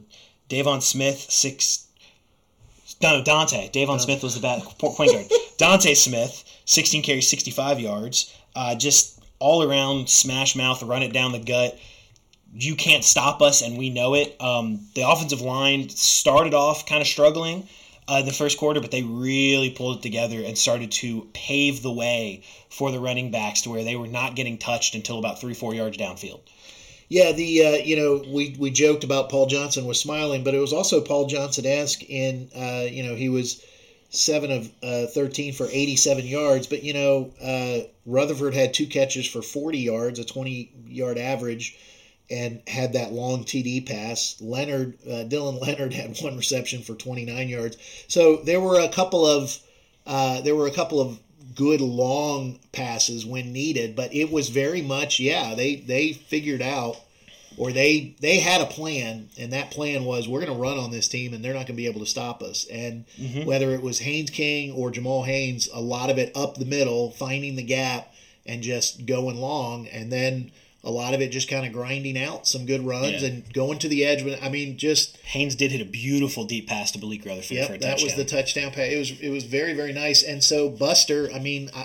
Deivon 0.49 0.81
Smith, 0.81 1.27
six. 1.31 1.89
No, 3.03 3.23
Dontae. 3.23 3.73
Deivon 3.73 4.01
Smith 4.01 4.23
was 4.23 4.35
the 4.35 4.41
bat, 4.41 4.63
point 4.79 4.97
guard. 4.97 5.27
Dontae 5.59 5.97
Smith, 5.97 6.45
16 6.65 7.03
carries, 7.03 7.29
65 7.29 7.81
yards. 7.81 8.35
Uh, 8.57 8.75
just 8.75 9.21
all 9.39 9.63
around 9.63 10.09
smash 10.09 10.57
mouth, 10.57 10.83
run 10.83 11.03
it 11.03 11.13
down 11.13 11.33
the 11.33 11.39
gut 11.39 11.79
you 12.57 12.77
can't 12.77 13.05
stop 13.05 13.43
us, 13.43 13.63
and 13.63 13.77
we 13.77 13.91
know 13.91 14.15
it. 14.15 14.41
Um, 14.41 14.87
the 14.95 15.09
offensive 15.09 15.41
line 15.41 15.89
started 15.89 16.55
off 16.55 16.87
kind 16.87 17.01
of 17.01 17.09
struggling 17.09 17.69
uh, 18.09 18.19
in 18.21 18.27
the 18.27 18.33
first 18.33 18.59
quarter, 18.59 18.81
but 18.81 18.91
they 18.91 19.03
really 19.03 19.71
pulled 19.71 19.99
it 19.99 20.03
together 20.03 20.41
and 20.41 20.57
started 20.57 20.93
to 20.93 21.29
pave 21.35 21.83
the 21.83 21.93
way 21.93 22.43
for 22.71 22.93
the 22.93 23.01
running 23.01 23.31
backs 23.31 23.63
to 23.63 23.71
where 23.71 23.83
they 23.83 23.97
were 23.97 24.07
not 24.07 24.37
getting 24.37 24.59
touched 24.59 24.95
until 24.95 25.19
about 25.19 25.41
three, 25.41 25.55
four 25.55 25.75
yards 25.75 25.97
downfield. 25.97 26.41
Yeah, 27.09 27.33
the 27.33 27.65
uh, 27.65 27.77
you 27.85 27.97
know 27.97 28.25
we 28.27 28.57
we 28.59 28.71
joked 28.71 29.05
about 29.05 29.29
Paul 29.29 29.47
Johnson 29.47 29.85
was 29.85 30.01
smiling, 30.01 30.43
but 30.43 30.55
it 30.55 30.59
was 30.59 30.73
also 30.73 31.01
Paul 31.01 31.27
Johnson 31.27 31.67
esque 31.67 32.03
in 32.03 32.49
uh, 32.57 32.87
you 32.91 33.03
know 33.03 33.15
he 33.15 33.29
was 33.29 33.63
seven 34.11 34.51
of 34.51 34.71
uh, 34.83 35.07
thirteen 35.07 35.53
for 35.53 35.69
eighty 35.71 35.97
seven 35.97 36.27
yards, 36.27 36.67
but 36.67 36.83
you 36.83 36.95
know 36.95 37.31
uh, 37.43 37.87
Rutherford 38.07 38.55
had 38.55 38.73
two 38.73 38.87
catches 38.87 39.27
for 39.27 39.43
forty 39.43 39.81
yards, 39.81 40.19
a 40.19 40.25
twenty 40.25 40.73
yard 40.87 41.19
average, 41.19 41.77
and 42.31 42.63
had 42.67 42.95
that 42.95 43.13
long 43.13 43.45
TD 43.45 43.87
pass. 43.87 44.37
Leonard 44.41 44.97
uh, 45.07 45.25
Dylan 45.29 45.61
Leonard 45.67 45.93
had 45.93 46.19
one 46.23 46.37
reception 46.37 46.83
for 46.83 46.95
twenty 46.95 47.25
nine 47.25 47.49
yards. 47.49 47.77
So 48.09 48.37
there 48.37 48.61
were 48.61 48.81
a 48.81 48.89
couple 48.89 49.27
of 49.27 49.59
uh, 50.07 50.41
there 50.41 50.57
were 50.57 50.67
a 50.67 50.75
couple 50.75 51.01
of 51.01 51.19
good 51.55 51.81
long 51.81 52.59
passes 52.73 53.25
when 53.25 53.53
needed, 53.53 53.95
but 53.97 54.15
it 54.15 54.31
was 54.31 54.49
very 54.49 54.83
much 54.83 55.21
yeah 55.21 55.55
they 55.55 55.77
they 55.77 56.13
figured 56.13 56.63
out 56.63 56.97
or 57.57 57.73
they 57.73 58.15
they 58.21 58.39
had 58.39 58.61
a 58.61 58.67
plan 58.67 59.29
and 59.39 59.53
that 59.53 59.71
plan 59.71 60.05
was 60.05 60.29
we're 60.29 60.45
going 60.45 60.53
to 60.53 60.61
run 60.61 60.79
on 60.79 60.91
this 60.91 61.09
team 61.09 61.33
and 61.33 61.45
they're 61.45 61.53
not 61.55 61.67
going 61.67 61.67
to 61.67 61.73
be 61.75 61.87
able 61.87 62.01
to 62.01 62.07
stop 62.07 62.43
us. 62.43 62.67
And 62.71 63.05
mm-hmm. 63.19 63.45
whether 63.45 63.71
it 63.71 63.83
was 63.83 64.01
Haynes 64.01 64.31
King 64.31 64.73
or 64.73 64.91
Jamal 64.91 65.23
Haynes 65.23 65.69
a 65.73 65.81
lot 65.81 66.11
of 66.11 66.19
it 66.19 66.37
up 66.37 66.57
the 66.57 66.65
middle 66.65 67.11
finding 67.13 67.57
the 67.57 67.63
gap 67.63 68.13
and 68.47 68.63
just 68.63 69.07
going 69.07 69.37
long 69.37 69.87
and 69.89 70.13
then 70.13 70.51
a 70.85 70.91
lot 70.91 71.15
of 71.15 71.21
it 71.21 71.29
just 71.31 71.49
kind 71.49 71.67
of 71.67 71.73
grinding 71.73 72.19
out 72.19 72.47
some 72.47 72.67
good 72.67 72.85
runs 72.85 73.23
Yeah. 73.23 73.29
and 73.29 73.53
going 73.55 73.79
to 73.79 73.89
the 73.89 74.05
edge 74.05 74.23
But, 74.25 74.43
I 74.43 74.49
mean 74.51 74.77
just 74.77 75.17
Haynes 75.19 75.55
did 75.55 75.73
hit 75.73 75.81
a 75.81 75.85
beautiful 75.85 76.45
deep 76.45 76.69
pass 76.69 76.91
to 76.93 76.99
Malik 76.99 77.25
Rutherford 77.25 77.47
for 77.47 77.55
a 77.55 77.57
Yep, 77.57 77.69
touchdown. 77.69 77.91
that 77.97 78.03
was 78.03 78.15
the 78.15 78.25
touchdown 78.25 78.71
pass. 78.71 78.91
It 78.93 78.99
was 78.99 79.11
it 79.21 79.31
was 79.31 79.45
very 79.45 79.73
very 79.73 79.93
nice. 79.93 80.23
And 80.23 80.45
so 80.45 80.69
Buster, 80.69 81.31
I 81.35 81.39
mean, 81.39 81.71
I 81.75 81.81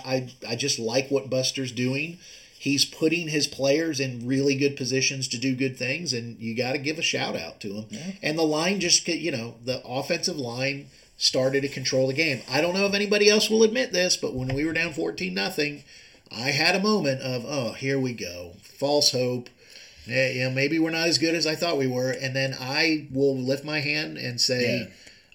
I, 0.46 0.52
I 0.52 0.56
just 0.56 0.80
like 0.80 1.10
what 1.10 1.30
Buster's 1.30 1.72
doing. 1.72 2.18
He's 2.62 2.84
putting 2.84 3.30
his 3.30 3.48
players 3.48 4.02
in 4.02 4.28
really 4.28 4.54
good 4.56 4.76
positions 4.76 5.30
to 5.30 5.38
do 5.38 5.56
good 5.56 5.78
things, 5.78 6.12
and 6.12 6.38
you 6.42 6.54
got 6.58 6.74
to 6.74 6.78
give 6.78 7.00
a 7.00 7.02
shout 7.02 7.38
out 7.38 7.62
to 7.62 7.74
him. 7.74 7.86
And 8.22 8.38
the 8.38 8.44
line 8.44 8.82
just, 8.82 9.08
you 9.08 9.32
know, 9.32 9.56
the 9.64 9.82
offensive 9.88 10.36
line 10.36 10.88
started 11.16 11.62
to 11.62 11.70
control 11.70 12.08
the 12.08 12.14
game. 12.14 12.42
I 12.52 12.60
don't 12.60 12.74
know 12.74 12.86
if 12.86 12.94
anybody 12.94 13.30
else 13.30 13.50
will 13.50 13.64
admit 13.64 13.94
this, 13.94 14.18
but 14.18 14.34
when 14.36 14.54
we 14.54 14.66
were 14.66 14.74
down 14.74 14.92
fourteen 14.92 15.34
nothing, 15.34 15.86
I 16.32 16.52
had 16.52 16.76
a 16.76 16.80
moment 16.82 17.22
of, 17.22 17.46
oh, 17.48 17.74
here 17.74 18.00
we 18.00 18.14
go, 18.14 18.54
false 18.62 19.12
hope. 19.12 19.50
Eh, 20.08 20.32
You 20.34 20.44
know, 20.46 20.52
maybe 20.52 20.80
we're 20.80 20.90
not 20.92 21.08
as 21.08 21.18
good 21.18 21.36
as 21.36 21.46
I 21.48 21.56
thought 21.56 21.78
we 21.78 21.88
were, 21.88 22.12
and 22.12 22.36
then 22.36 22.56
I 22.60 23.08
will 23.12 23.38
lift 23.38 23.64
my 23.66 23.80
hand 23.80 24.18
and 24.18 24.40
say. 24.40 24.80
Yeah. 24.80 24.86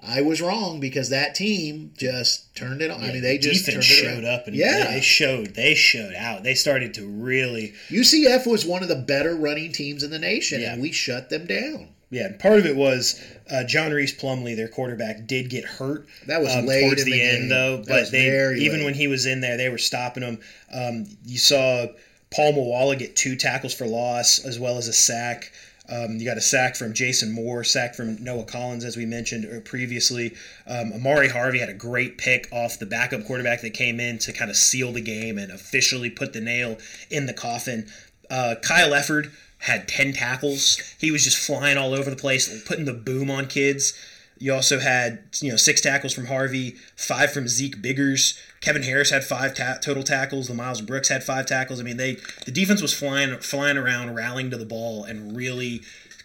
I 0.06 0.20
was 0.20 0.42
wrong 0.42 0.80
because 0.80 1.08
that 1.08 1.34
team 1.34 1.92
just 1.96 2.54
turned 2.54 2.82
it 2.82 2.90
on. 2.90 3.02
I 3.02 3.10
mean, 3.10 3.22
they 3.22 3.38
just 3.38 3.64
defense 3.64 3.86
turned 3.86 4.06
it 4.08 4.12
showed 4.16 4.24
up 4.26 4.46
and 4.46 4.54
yeah, 4.54 4.84
they, 4.88 4.94
they 4.96 5.00
showed 5.00 5.54
they 5.54 5.74
showed 5.74 6.12
out. 6.12 6.42
They 6.42 6.54
started 6.54 6.92
to 6.94 7.06
really 7.06 7.72
UCF 7.88 8.46
was 8.46 8.66
one 8.66 8.82
of 8.82 8.90
the 8.90 8.96
better 8.96 9.34
running 9.34 9.72
teams 9.72 10.02
in 10.02 10.10
the 10.10 10.18
nation, 10.18 10.60
Yeah. 10.60 10.74
and 10.74 10.82
we 10.82 10.92
shut 10.92 11.30
them 11.30 11.46
down. 11.46 11.88
Yeah, 12.14 12.26
and 12.26 12.38
part 12.38 12.60
of 12.60 12.66
it 12.66 12.76
was 12.76 13.20
uh, 13.50 13.64
John 13.64 13.90
Rhys 13.90 14.16
Plumlee, 14.16 14.54
their 14.54 14.68
quarterback, 14.68 15.26
did 15.26 15.50
get 15.50 15.64
hurt. 15.64 16.06
That 16.28 16.40
was 16.40 16.54
um, 16.54 16.64
late 16.64 16.82
towards 16.82 17.02
in 17.02 17.06
the, 17.06 17.12
the 17.12 17.22
end, 17.22 17.50
though. 17.50 17.78
That 17.78 17.88
but 17.88 18.00
was 18.02 18.10
they 18.12 18.54
even 18.58 18.78
late. 18.78 18.84
when 18.84 18.94
he 18.94 19.08
was 19.08 19.26
in 19.26 19.40
there, 19.40 19.56
they 19.56 19.68
were 19.68 19.78
stopping 19.78 20.22
him. 20.22 20.38
Um, 20.72 21.06
you 21.24 21.38
saw 21.38 21.88
Paul 22.32 22.52
Moala 22.52 22.96
get 22.96 23.16
two 23.16 23.34
tackles 23.34 23.74
for 23.74 23.84
loss 23.84 24.44
as 24.44 24.60
well 24.60 24.78
as 24.78 24.86
a 24.86 24.92
sack. 24.92 25.50
Um, 25.88 26.18
you 26.18 26.24
got 26.24 26.36
a 26.36 26.40
sack 26.40 26.76
from 26.76 26.94
Jason 26.94 27.32
Moore, 27.32 27.64
sack 27.64 27.96
from 27.96 28.22
Noah 28.22 28.44
Collins, 28.44 28.84
as 28.84 28.96
we 28.96 29.06
mentioned 29.06 29.44
uh, 29.44 29.58
previously. 29.68 30.36
Um, 30.68 30.92
Ahmari 30.92 31.32
Harvey 31.32 31.58
had 31.58 31.68
a 31.68 31.74
great 31.74 32.16
pick 32.16 32.46
off 32.52 32.78
the 32.78 32.86
backup 32.86 33.24
quarterback 33.26 33.60
that 33.62 33.74
came 33.74 33.98
in 33.98 34.18
to 34.18 34.32
kind 34.32 34.52
of 34.52 34.56
seal 34.56 34.92
the 34.92 35.00
game 35.00 35.36
and 35.36 35.50
officially 35.50 36.10
put 36.10 36.32
the 36.32 36.40
nail 36.40 36.78
in 37.10 37.26
the 37.26 37.34
coffin. 37.34 37.88
Uh, 38.30 38.54
Kyle 38.62 38.92
Efford 38.92 39.32
had 39.64 39.88
10 39.88 40.12
tackles. 40.12 40.78
He 41.00 41.10
was 41.10 41.24
just 41.24 41.38
flying 41.38 41.78
all 41.78 41.94
over 41.94 42.10
the 42.10 42.16
place, 42.16 42.62
putting 42.64 42.84
the 42.84 42.92
boom 42.92 43.30
on 43.30 43.46
kids. 43.46 43.98
You 44.38 44.52
also 44.52 44.78
had, 44.78 45.22
you 45.40 45.50
know, 45.50 45.56
six 45.56 45.80
tackles 45.80 46.12
from 46.12 46.26
Harvey, 46.26 46.76
five 46.96 47.32
from 47.32 47.48
Zeek 47.48 47.80
Biggers. 47.80 48.38
Kevin 48.60 48.82
Harris 48.82 49.08
had 49.08 49.24
five 49.24 49.54
ta- 49.54 49.78
total 49.80 50.02
tackles. 50.02 50.48
The 50.48 50.54
Miles 50.54 50.82
Brooks 50.82 51.08
had 51.08 51.24
five 51.24 51.46
tackles. 51.46 51.80
I 51.80 51.82
mean, 51.82 51.96
they 51.96 52.16
the 52.44 52.50
defense 52.50 52.82
was 52.82 52.92
flying 52.92 53.38
flying 53.38 53.78
around, 53.78 54.14
rallying 54.14 54.50
to 54.50 54.58
the 54.58 54.66
ball, 54.66 55.04
and 55.04 55.34
really 55.34 55.80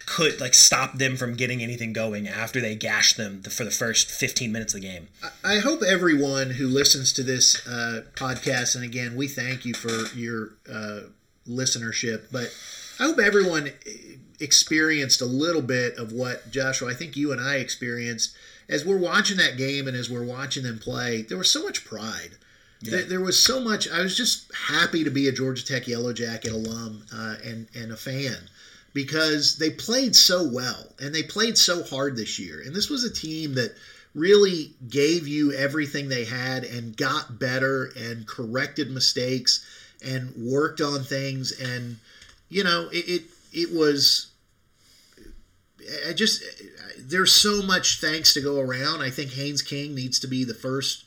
could 0.05 0.41
like 0.41 0.55
stop 0.55 0.97
them 0.97 1.15
from 1.15 1.35
getting 1.35 1.61
anything 1.61 1.93
going 1.93 2.27
after 2.27 2.59
they 2.59 2.75
gashed 2.75 3.15
them 3.15 3.43
for 3.43 3.63
the 3.63 3.71
first 3.71 4.09
15 4.09 4.51
minutes 4.51 4.73
of 4.73 4.81
the 4.81 4.87
game. 4.87 5.07
I 5.45 5.59
hope 5.59 5.81
everyone 5.83 6.51
who 6.51 6.67
listens 6.67 7.13
to 7.13 7.23
this 7.23 7.65
uh, 7.67 8.01
podcast, 8.15 8.75
and 8.75 8.83
again, 8.83 9.15
we 9.15 9.27
thank 9.27 9.65
you 9.65 9.75
for 9.75 10.13
your 10.17 10.55
uh, 10.69 11.01
listenership, 11.47 12.23
but 12.31 12.51
I 12.99 13.03
hope 13.03 13.19
everyone 13.19 13.71
experienced 14.39 15.21
a 15.21 15.25
little 15.25 15.61
bit 15.61 15.97
of 15.97 16.11
what 16.11 16.51
Joshua, 16.51 16.91
I 16.91 16.93
think 16.93 17.15
you 17.15 17.31
and 17.31 17.41
I 17.41 17.55
experienced 17.55 18.35
as 18.67 18.85
we're 18.85 18.97
watching 18.97 19.37
that 19.37 19.57
game 19.57 19.87
and 19.87 19.95
as 19.95 20.09
we're 20.09 20.23
watching 20.23 20.63
them 20.63 20.79
play. 20.79 21.23
There 21.23 21.37
was 21.37 21.49
so 21.49 21.63
much 21.63 21.85
pride. 21.85 22.31
There, 22.81 23.03
there 23.03 23.19
was 23.19 23.37
so 23.37 23.59
much. 23.59 23.89
I 23.89 23.99
was 23.99 24.15
just 24.15 24.53
happy 24.55 25.03
to 25.03 25.11
be 25.11 25.27
a 25.27 25.33
Georgia 25.33 25.65
Tech 25.65 25.87
Yellow 25.87 26.13
Jacket 26.13 26.51
alum 26.51 27.03
uh, 27.13 27.35
and 27.43 27.67
and 27.75 27.91
a 27.91 27.97
fan 27.97 28.37
because 28.93 29.57
they 29.57 29.69
played 29.69 30.15
so 30.15 30.47
well 30.47 30.93
and 30.99 31.13
they 31.13 31.23
played 31.23 31.57
so 31.57 31.83
hard 31.83 32.15
this 32.15 32.39
year. 32.39 32.61
And 32.65 32.73
this 32.73 32.89
was 32.89 33.03
a 33.03 33.13
team 33.13 33.55
that 33.55 33.75
really 34.15 34.73
gave 34.89 35.27
you 35.27 35.51
everything 35.53 36.07
they 36.07 36.25
had 36.25 36.63
and 36.63 36.95
got 36.95 37.37
better 37.37 37.91
and 37.97 38.25
corrected 38.25 38.89
mistakes 38.89 39.65
and 40.03 40.33
worked 40.37 40.79
on 40.79 41.03
things 41.03 41.51
and 41.59 41.97
you 42.49 42.63
know 42.63 42.89
it 42.91 43.07
it, 43.07 43.23
it 43.53 43.73
was 43.73 44.31
I 46.07 46.13
just 46.13 46.43
there's 46.97 47.31
so 47.33 47.61
much 47.61 47.99
thanks 48.01 48.33
to 48.33 48.41
go 48.41 48.59
around. 48.59 49.01
I 49.01 49.09
think 49.09 49.31
Haynes 49.31 49.61
King 49.61 49.95
needs 49.95 50.19
to 50.19 50.27
be 50.27 50.43
the 50.43 50.53
first 50.53 51.05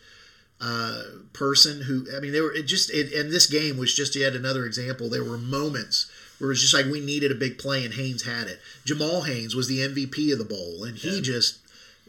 uh, 0.60 1.02
person 1.32 1.82
who 1.82 2.06
I 2.16 2.20
mean 2.20 2.32
there 2.32 2.44
were 2.44 2.54
it 2.54 2.64
just 2.64 2.90
it, 2.90 3.12
and 3.12 3.30
this 3.30 3.46
game 3.46 3.76
was 3.76 3.94
just 3.94 4.16
yet 4.16 4.34
another 4.34 4.64
example. 4.64 5.08
There 5.08 5.24
were 5.24 5.38
moments 5.38 6.10
where 6.38 6.50
it 6.50 6.52
was 6.52 6.60
just 6.60 6.74
like 6.74 6.86
we 6.86 7.00
needed 7.00 7.30
a 7.30 7.36
big 7.36 7.58
play 7.58 7.84
and 7.84 7.94
Haynes 7.94 8.24
had 8.24 8.48
it. 8.48 8.60
Jamal 8.84 9.22
Haynes 9.22 9.54
was 9.54 9.68
the 9.68 9.80
MVP 9.80 10.32
of 10.32 10.38
the 10.38 10.44
bowl 10.44 10.84
and 10.84 10.96
he 10.96 11.20
just 11.20 11.58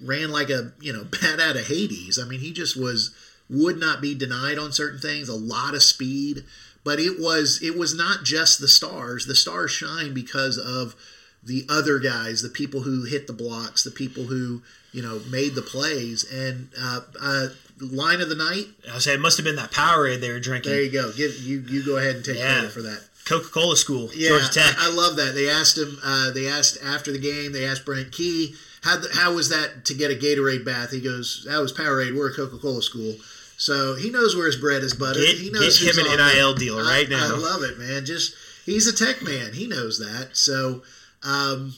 ran 0.01 0.31
like 0.31 0.49
a 0.49 0.73
you 0.81 0.93
know 0.93 1.03
bat 1.21 1.39
out 1.39 1.55
of 1.55 1.67
Hades. 1.67 2.19
I 2.19 2.27
mean 2.27 2.39
he 2.39 2.51
just 2.51 2.77
was 2.77 3.13
would 3.49 3.77
not 3.77 4.01
be 4.01 4.15
denied 4.15 4.57
on 4.57 4.71
certain 4.71 4.99
things. 4.99 5.29
A 5.29 5.35
lot 5.35 5.75
of 5.75 5.83
speed, 5.83 6.45
but 6.83 6.99
it 6.99 7.19
was 7.19 7.59
it 7.61 7.77
was 7.77 7.95
not 7.95 8.23
just 8.23 8.59
the 8.59 8.67
stars. 8.67 9.25
The 9.25 9.35
stars 9.35 9.71
shine 9.71 10.13
because 10.13 10.57
of 10.57 10.95
the 11.43 11.65
other 11.69 11.99
guys, 11.99 12.41
the 12.41 12.49
people 12.49 12.81
who 12.81 13.03
hit 13.03 13.27
the 13.27 13.33
blocks, 13.33 13.83
the 13.83 13.91
people 13.91 14.23
who 14.25 14.61
you 14.91 15.01
know 15.01 15.19
made 15.29 15.55
the 15.55 15.61
plays, 15.61 16.23
and 16.31 16.69
uh, 16.79 17.01
uh, 17.21 17.47
line 17.81 18.21
of 18.21 18.29
the 18.29 18.35
night. 18.35 18.67
I 18.89 18.95
was 18.95 19.03
saying 19.03 19.19
it 19.19 19.21
must 19.21 19.37
have 19.37 19.43
been 19.43 19.55
that 19.57 19.71
Powerade 19.71 20.21
they 20.21 20.31
were 20.31 20.39
drinking. 20.39 20.71
There 20.71 20.81
you 20.81 20.91
go. 20.91 21.11
Give 21.11 21.35
you 21.39 21.59
you 21.67 21.85
go 21.85 21.97
ahead 21.97 22.15
and 22.15 22.25
take 22.25 22.37
Yeah. 22.37 22.53
credit 22.59 22.71
for 22.71 22.81
that. 22.83 23.01
Coca 23.25 23.47
Cola 23.49 23.77
School, 23.77 24.09
Yeah, 24.13 24.29
Georgia 24.29 24.49
Tech. 24.51 24.75
I, 24.77 24.89
I 24.89 24.93
love 24.93 25.15
that. 25.15 25.33
They 25.33 25.49
asked 25.49 25.77
him. 25.77 25.97
Uh, 26.03 26.31
they 26.31 26.47
asked 26.47 26.77
after 26.83 27.09
the 27.11 27.17
game. 27.19 27.53
They 27.53 27.63
asked 27.65 27.85
Brent 27.85 28.11
Key 28.11 28.55
how 28.81 28.99
th- 28.99 29.13
how 29.13 29.33
was 29.33 29.47
that 29.47 29.85
to 29.85 29.93
get 29.93 30.11
a 30.11 30.13
Gatorade 30.15 30.65
bath. 30.65 30.91
He 30.91 30.99
goes, 30.99 31.45
"That 31.47 31.61
was 31.61 31.71
Powerade. 31.71 32.15
We're 32.15 32.29
a 32.29 32.33
Coca 32.33 32.57
Cola 32.57 32.81
school." 32.81 33.15
So 33.57 33.95
he 33.95 34.09
knows 34.09 34.35
where 34.35 34.47
his 34.47 34.55
bread 34.57 34.83
is 34.83 34.93
buttered. 34.93 35.23
Get- 35.25 35.37
he 35.37 35.49
knows 35.49 35.79
get 35.79 35.95
him 35.95 36.05
an 36.05 36.17
NIL 36.17 36.53
deal 36.55 36.77
right 36.77 37.07
now. 37.09 37.35
I 37.35 37.37
love 37.37 37.63
it, 37.63 37.77
man. 37.77 38.05
Just 38.05 38.35
he's 38.65 38.87
a 38.87 38.93
tech 38.93 39.21
man. 39.21 39.53
He 39.53 39.67
knows 39.67 39.99
that. 39.99 40.29
So, 40.33 40.83
um, 41.23 41.73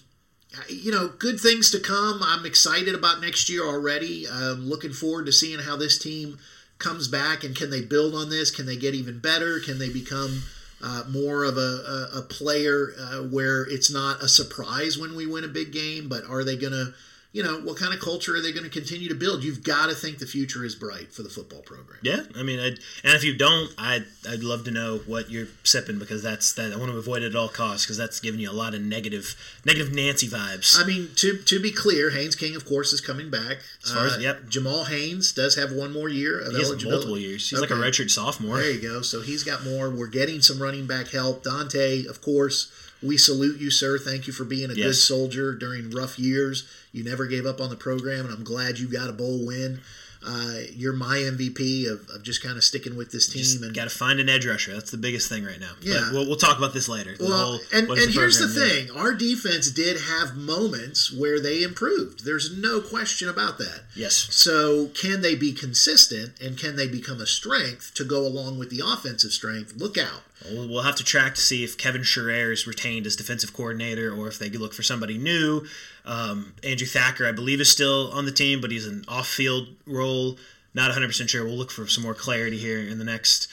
you 0.70 0.92
know, 0.92 1.10
good 1.10 1.40
things 1.40 1.70
to 1.72 1.80
come. 1.80 2.22
I'm 2.24 2.46
excited 2.46 2.96
about 2.96 3.22
next 3.22 3.50
year 3.50 3.64
already. 3.66 4.28
Um, 4.28 4.66
looking 4.68 4.94
forward 4.94 5.26
to 5.26 5.32
seeing 5.32 5.60
how 5.60 5.76
this 5.76 5.98
team 5.98 6.38
comes 6.80 7.08
back 7.08 7.44
and 7.44 7.56
can 7.56 7.70
they 7.70 7.82
build 7.82 8.16
on 8.16 8.30
this? 8.30 8.52
Can 8.52 8.66
they 8.66 8.78
get 8.78 8.96
even 8.96 9.20
better? 9.20 9.60
Can 9.60 9.80
they 9.80 9.90
become 9.90 10.44
uh, 10.82 11.04
more 11.10 11.44
of 11.44 11.58
a, 11.58 12.10
a, 12.14 12.20
a 12.20 12.22
player 12.22 12.94
uh, 13.00 13.24
where 13.24 13.64
it's 13.64 13.92
not 13.92 14.22
a 14.22 14.28
surprise 14.28 14.98
when 14.98 15.16
we 15.16 15.26
win 15.26 15.44
a 15.44 15.48
big 15.50 15.72
game, 15.72 16.08
but 16.08 16.24
are 16.30 16.44
they 16.44 16.56
going 16.56 16.74
to, 16.74 16.94
you 17.36 17.44
know, 17.44 17.60
what 17.60 17.76
kind 17.76 17.94
of 17.94 18.00
culture 18.00 18.34
are 18.34 18.42
they 18.42 18.54
going 18.54 18.64
to 18.64 18.70
continue 18.70 19.10
to 19.10 19.14
build? 19.14 19.44
You've 19.44 19.62
got 19.62 19.90
to 19.90 19.94
think 19.96 20.20
the 20.20 20.26
future 20.26 20.64
is 20.64 20.74
bright 20.74 21.12
for 21.12 21.22
the 21.22 21.28
football 21.30 21.60
program. 21.64 22.00
Yeah, 22.02 22.22
I 22.34 22.44
mean, 22.44 22.62
I'd, 22.62 22.80
and 23.04 23.14
if 23.14 23.26
you 23.26 23.36
don't, 23.36 23.74
I'd 23.78 24.06
I'd 24.30 24.42
love 24.42 24.64
to 24.64 24.72
know 24.72 25.00
what 25.06 25.30
you're 25.30 25.50
sipping 25.66 26.00
because 26.00 26.24
that's 26.24 26.54
that 26.54 26.72
I 26.72 26.78
want 26.78 26.92
to 26.94 26.98
avoid 26.98 27.24
it 27.24 27.32
at 27.32 27.36
all 27.36 27.50
costs 27.50 27.86
because 27.86 27.98
that's 27.98 28.22
giving 28.22 28.40
you 28.40 28.50
a 28.50 28.54
lot 28.54 28.74
of 28.74 28.80
negative 28.82 29.36
negative 29.66 29.94
Nancy 29.94 30.30
vibes. 30.30 30.80
I 30.82 30.86
mean, 30.88 31.10
to 31.18 31.38
to 31.38 31.60
be 31.60 31.72
clear, 31.74 32.12
Haynes 32.12 32.36
King, 32.38 32.56
of 32.56 32.64
course, 32.66 32.94
is 32.94 33.02
coming 33.02 33.30
back. 33.30 33.58
As 33.84 33.92
far 33.92 34.06
as- 34.08 34.14
Uh, 34.14 34.20
yep. 34.20 34.48
Jamal 34.48 34.86
Haynes 34.86 35.34
does 35.34 35.56
have 35.56 35.74
one 35.74 35.92
more 35.92 36.08
year 36.08 36.40
of 36.40 36.54
he 36.54 36.60
has 36.60 36.70
eligibility. 36.70 36.90
multiple 36.96 37.20
years. 37.20 37.50
He's 37.50 37.60
like 37.60 37.70
a 37.70 37.74
redshirt 37.74 38.12
sophomore. 38.12 38.60
There 38.60 38.72
you 38.72 38.80
go. 38.82 39.02
So 39.02 39.20
he's 39.20 39.44
got 39.44 39.66
more. 39.66 39.90
We're 39.90 40.08
getting 40.08 40.42
some 40.42 40.62
running 40.62 40.88
back 40.88 41.10
help. 41.10 41.44
Dontae, 41.44 42.08
of 42.08 42.22
course, 42.22 42.72
we 43.06 43.18
salute 43.18 43.60
you, 43.60 43.70
sir. 43.72 43.98
Thank 43.98 44.28
you 44.28 44.34
for 44.34 44.44
being 44.44 44.70
a 44.72 44.76
good 44.76 44.94
soldier 44.96 45.54
during 45.54 45.92
rough 45.92 46.18
years. 46.20 46.68
You 46.92 47.04
never 47.04 47.26
gave 47.26 47.46
up 47.46 47.60
on 47.62 47.70
the 47.70 47.76
program, 47.76 48.26
and 48.26 48.34
I'm 48.34 48.44
glad 48.44 48.80
you 48.80 48.88
got 48.88 49.10
a 49.10 49.14
bowl 49.14 49.46
win. 49.46 49.82
Uh, 50.28 50.62
you're 50.74 50.94
my 50.94 51.18
MVP 51.18 51.88
of, 51.88 52.10
of 52.10 52.24
just 52.24 52.42
kind 52.42 52.58
of 52.58 52.64
sticking 52.64 52.96
with 52.98 53.12
this 53.12 53.28
team. 53.28 53.44
Just 53.44 53.62
and 53.62 53.76
got 53.76 53.84
to 53.84 53.96
find 53.96 54.20
an 54.20 54.28
edge 54.28 54.48
rusher. 54.48 54.74
That's 54.74 54.90
the 54.90 54.98
biggest 54.98 55.30
thing 55.30 55.46
right 55.46 55.60
now. 55.60 55.74
Yeah. 55.82 56.10
We'll, 56.12 56.26
we'll 56.26 56.36
talk 56.36 56.58
about 56.58 56.74
this 56.74 56.90
later. 56.90 57.16
The 57.16 57.26
Well, 57.26 57.46
whole- 57.46 57.60
and, 57.72 57.88
and 57.92 58.12
here's 58.12 58.40
the 58.40 58.48
program 58.48 58.70
doing. 58.70 58.88
thing: 58.88 58.98
our 58.98 59.14
defense 59.14 59.70
did 59.70 60.02
have 60.02 60.36
moments 60.36 61.14
where 61.14 61.40
they 61.40 61.62
improved. 61.62 62.26
There's 62.26 62.58
no 62.58 62.82
question 62.82 63.30
about 63.30 63.60
that. 63.60 63.82
Yes. 63.96 64.16
So, 64.32 64.88
can 65.00 65.22
they 65.22 65.36
be 65.36 65.54
consistent 65.54 66.32
and 66.42 66.58
can 66.58 66.76
they 66.76 66.88
become 66.88 67.22
a 67.22 67.28
strength 67.28 67.94
to 67.94 68.04
go 68.04 68.26
along 68.26 68.58
with 68.58 68.72
the 68.72 68.82
offensive 68.84 69.32
strength? 69.32 69.74
Look 69.78 69.96
out. 69.96 70.24
We'll, 70.52 70.84
have 70.84 70.96
to 70.96 71.04
track 71.04 71.36
to 71.36 71.42
see 71.42 71.64
if 71.64 71.78
Kevin 71.78 72.02
Sherrer 72.02 72.52
is 72.52 72.68
retained 72.68 73.06
as 73.06 73.16
defensive 73.16 73.54
coordinator 73.54 74.14
or 74.14 74.28
if 74.28 74.38
they 74.40 74.50
look 74.50 74.74
for 74.74 74.84
somebody 74.84 75.18
new. 75.18 75.66
Um, 76.06 76.54
Andrew 76.64 76.88
Thacker, 76.88 77.28
I 77.28 77.32
believe, 77.32 77.60
is 77.60 77.70
still 77.70 78.12
on 78.12 78.26
the 78.26 78.32
team, 78.32 78.62
but 78.62 78.72
he's 78.72 78.86
an 78.86 79.06
off-field 79.08 79.70
role. 79.86 80.38
Not 80.74 80.92
100% 80.92 81.30
sure. 81.30 81.46
We'll 81.46 81.56
look 81.56 81.72
for 81.72 81.88
some 81.88 82.04
more 82.04 82.14
clarity 82.14 82.58
here 82.58 82.80
in 82.80 83.00
the 83.00 83.06
next 83.06 83.48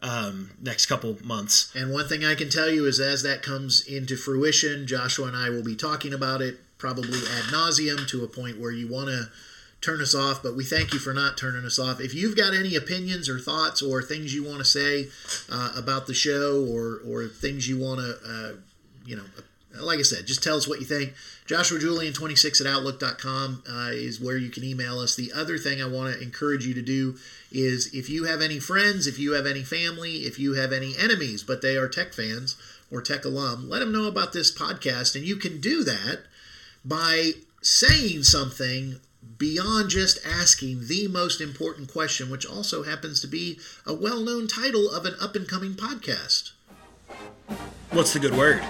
um, 0.00 0.50
next 0.62 0.86
couple 0.86 1.18
months. 1.24 1.74
And 1.74 1.92
one 1.92 2.06
thing 2.06 2.24
I 2.24 2.36
can 2.36 2.50
tell 2.50 2.70
you 2.70 2.86
is 2.86 3.00
as 3.00 3.22
that 3.24 3.42
comes 3.42 3.84
into 3.84 4.16
fruition, 4.16 4.86
Joshua 4.86 5.26
and 5.26 5.36
I 5.36 5.50
will 5.50 5.64
be 5.64 5.74
talking 5.74 6.14
about 6.14 6.40
it 6.40 6.60
probably 6.78 7.18
ad 7.18 7.44
nauseum 7.52 8.06
to 8.08 8.22
a 8.22 8.28
point 8.28 8.60
where 8.60 8.70
you 8.70 8.86
want 8.86 9.08
to 9.08 9.28
turn 9.80 10.00
us 10.00 10.14
off. 10.14 10.42
But 10.42 10.56
we 10.56 10.64
thank 10.64 10.92
you 10.92 10.98
for 10.98 11.12
not 11.14 11.36
turning 11.36 11.64
us 11.64 11.78
off. 11.78 12.00
If 12.00 12.14
you've 12.14 12.36
got 12.36 12.54
any 12.54 12.74
opinions 12.74 13.28
or 13.28 13.38
thoughts 13.38 13.82
or 13.82 14.02
things 14.02 14.34
you 14.34 14.44
want 14.44 14.58
to 14.58 14.64
say 14.64 15.08
uh, 15.50 15.72
about 15.76 16.06
the 16.06 16.14
show 16.14 16.66
or, 16.70 17.00
or 17.06 17.28
things 17.28 17.68
you 17.68 17.78
want 17.78 18.00
to, 18.00 18.16
uh, 18.26 18.52
you 19.04 19.16
know, 19.16 19.24
like 19.80 19.98
I 19.98 20.02
said, 20.02 20.26
just 20.26 20.42
tell 20.42 20.56
us 20.56 20.66
what 20.66 20.80
you 20.80 20.86
think. 20.86 21.14
Joshua 21.46 21.78
Julian 21.78 22.12
26 22.12 22.60
at 22.60 22.66
Outlook.com 22.66 23.62
uh, 23.68 23.90
is 23.92 24.20
where 24.20 24.36
you 24.36 24.50
can 24.50 24.64
email 24.64 24.98
us. 24.98 25.14
The 25.14 25.32
other 25.32 25.58
thing 25.58 25.80
I 25.80 25.86
want 25.86 26.14
to 26.14 26.22
encourage 26.22 26.66
you 26.66 26.74
to 26.74 26.82
do 26.82 27.16
is 27.52 27.94
if 27.94 28.10
you 28.10 28.24
have 28.24 28.40
any 28.42 28.58
friends, 28.58 29.06
if 29.06 29.18
you 29.18 29.32
have 29.32 29.46
any 29.46 29.62
family, 29.62 30.18
if 30.18 30.38
you 30.38 30.54
have 30.54 30.72
any 30.72 30.94
enemies, 30.98 31.42
but 31.42 31.62
they 31.62 31.76
are 31.76 31.88
tech 31.88 32.12
fans 32.12 32.56
or 32.90 33.00
tech 33.00 33.24
alum, 33.24 33.68
let 33.68 33.80
them 33.80 33.92
know 33.92 34.06
about 34.06 34.32
this 34.32 34.56
podcast. 34.56 35.14
And 35.14 35.24
you 35.24 35.36
can 35.36 35.60
do 35.60 35.84
that 35.84 36.20
by 36.84 37.32
saying 37.62 38.24
something 38.24 39.00
beyond 39.36 39.90
just 39.90 40.18
asking 40.24 40.86
the 40.86 41.08
most 41.08 41.40
important 41.40 41.92
question, 41.92 42.30
which 42.30 42.46
also 42.46 42.82
happens 42.82 43.20
to 43.20 43.26
be 43.26 43.58
a 43.86 43.92
well 43.92 44.20
known 44.20 44.48
title 44.48 44.90
of 44.90 45.04
an 45.04 45.14
up 45.20 45.36
and 45.36 45.48
coming 45.48 45.74
podcast. 45.74 46.52
What's 47.90 48.12
the 48.12 48.20
good 48.20 48.36
word? 48.36 48.62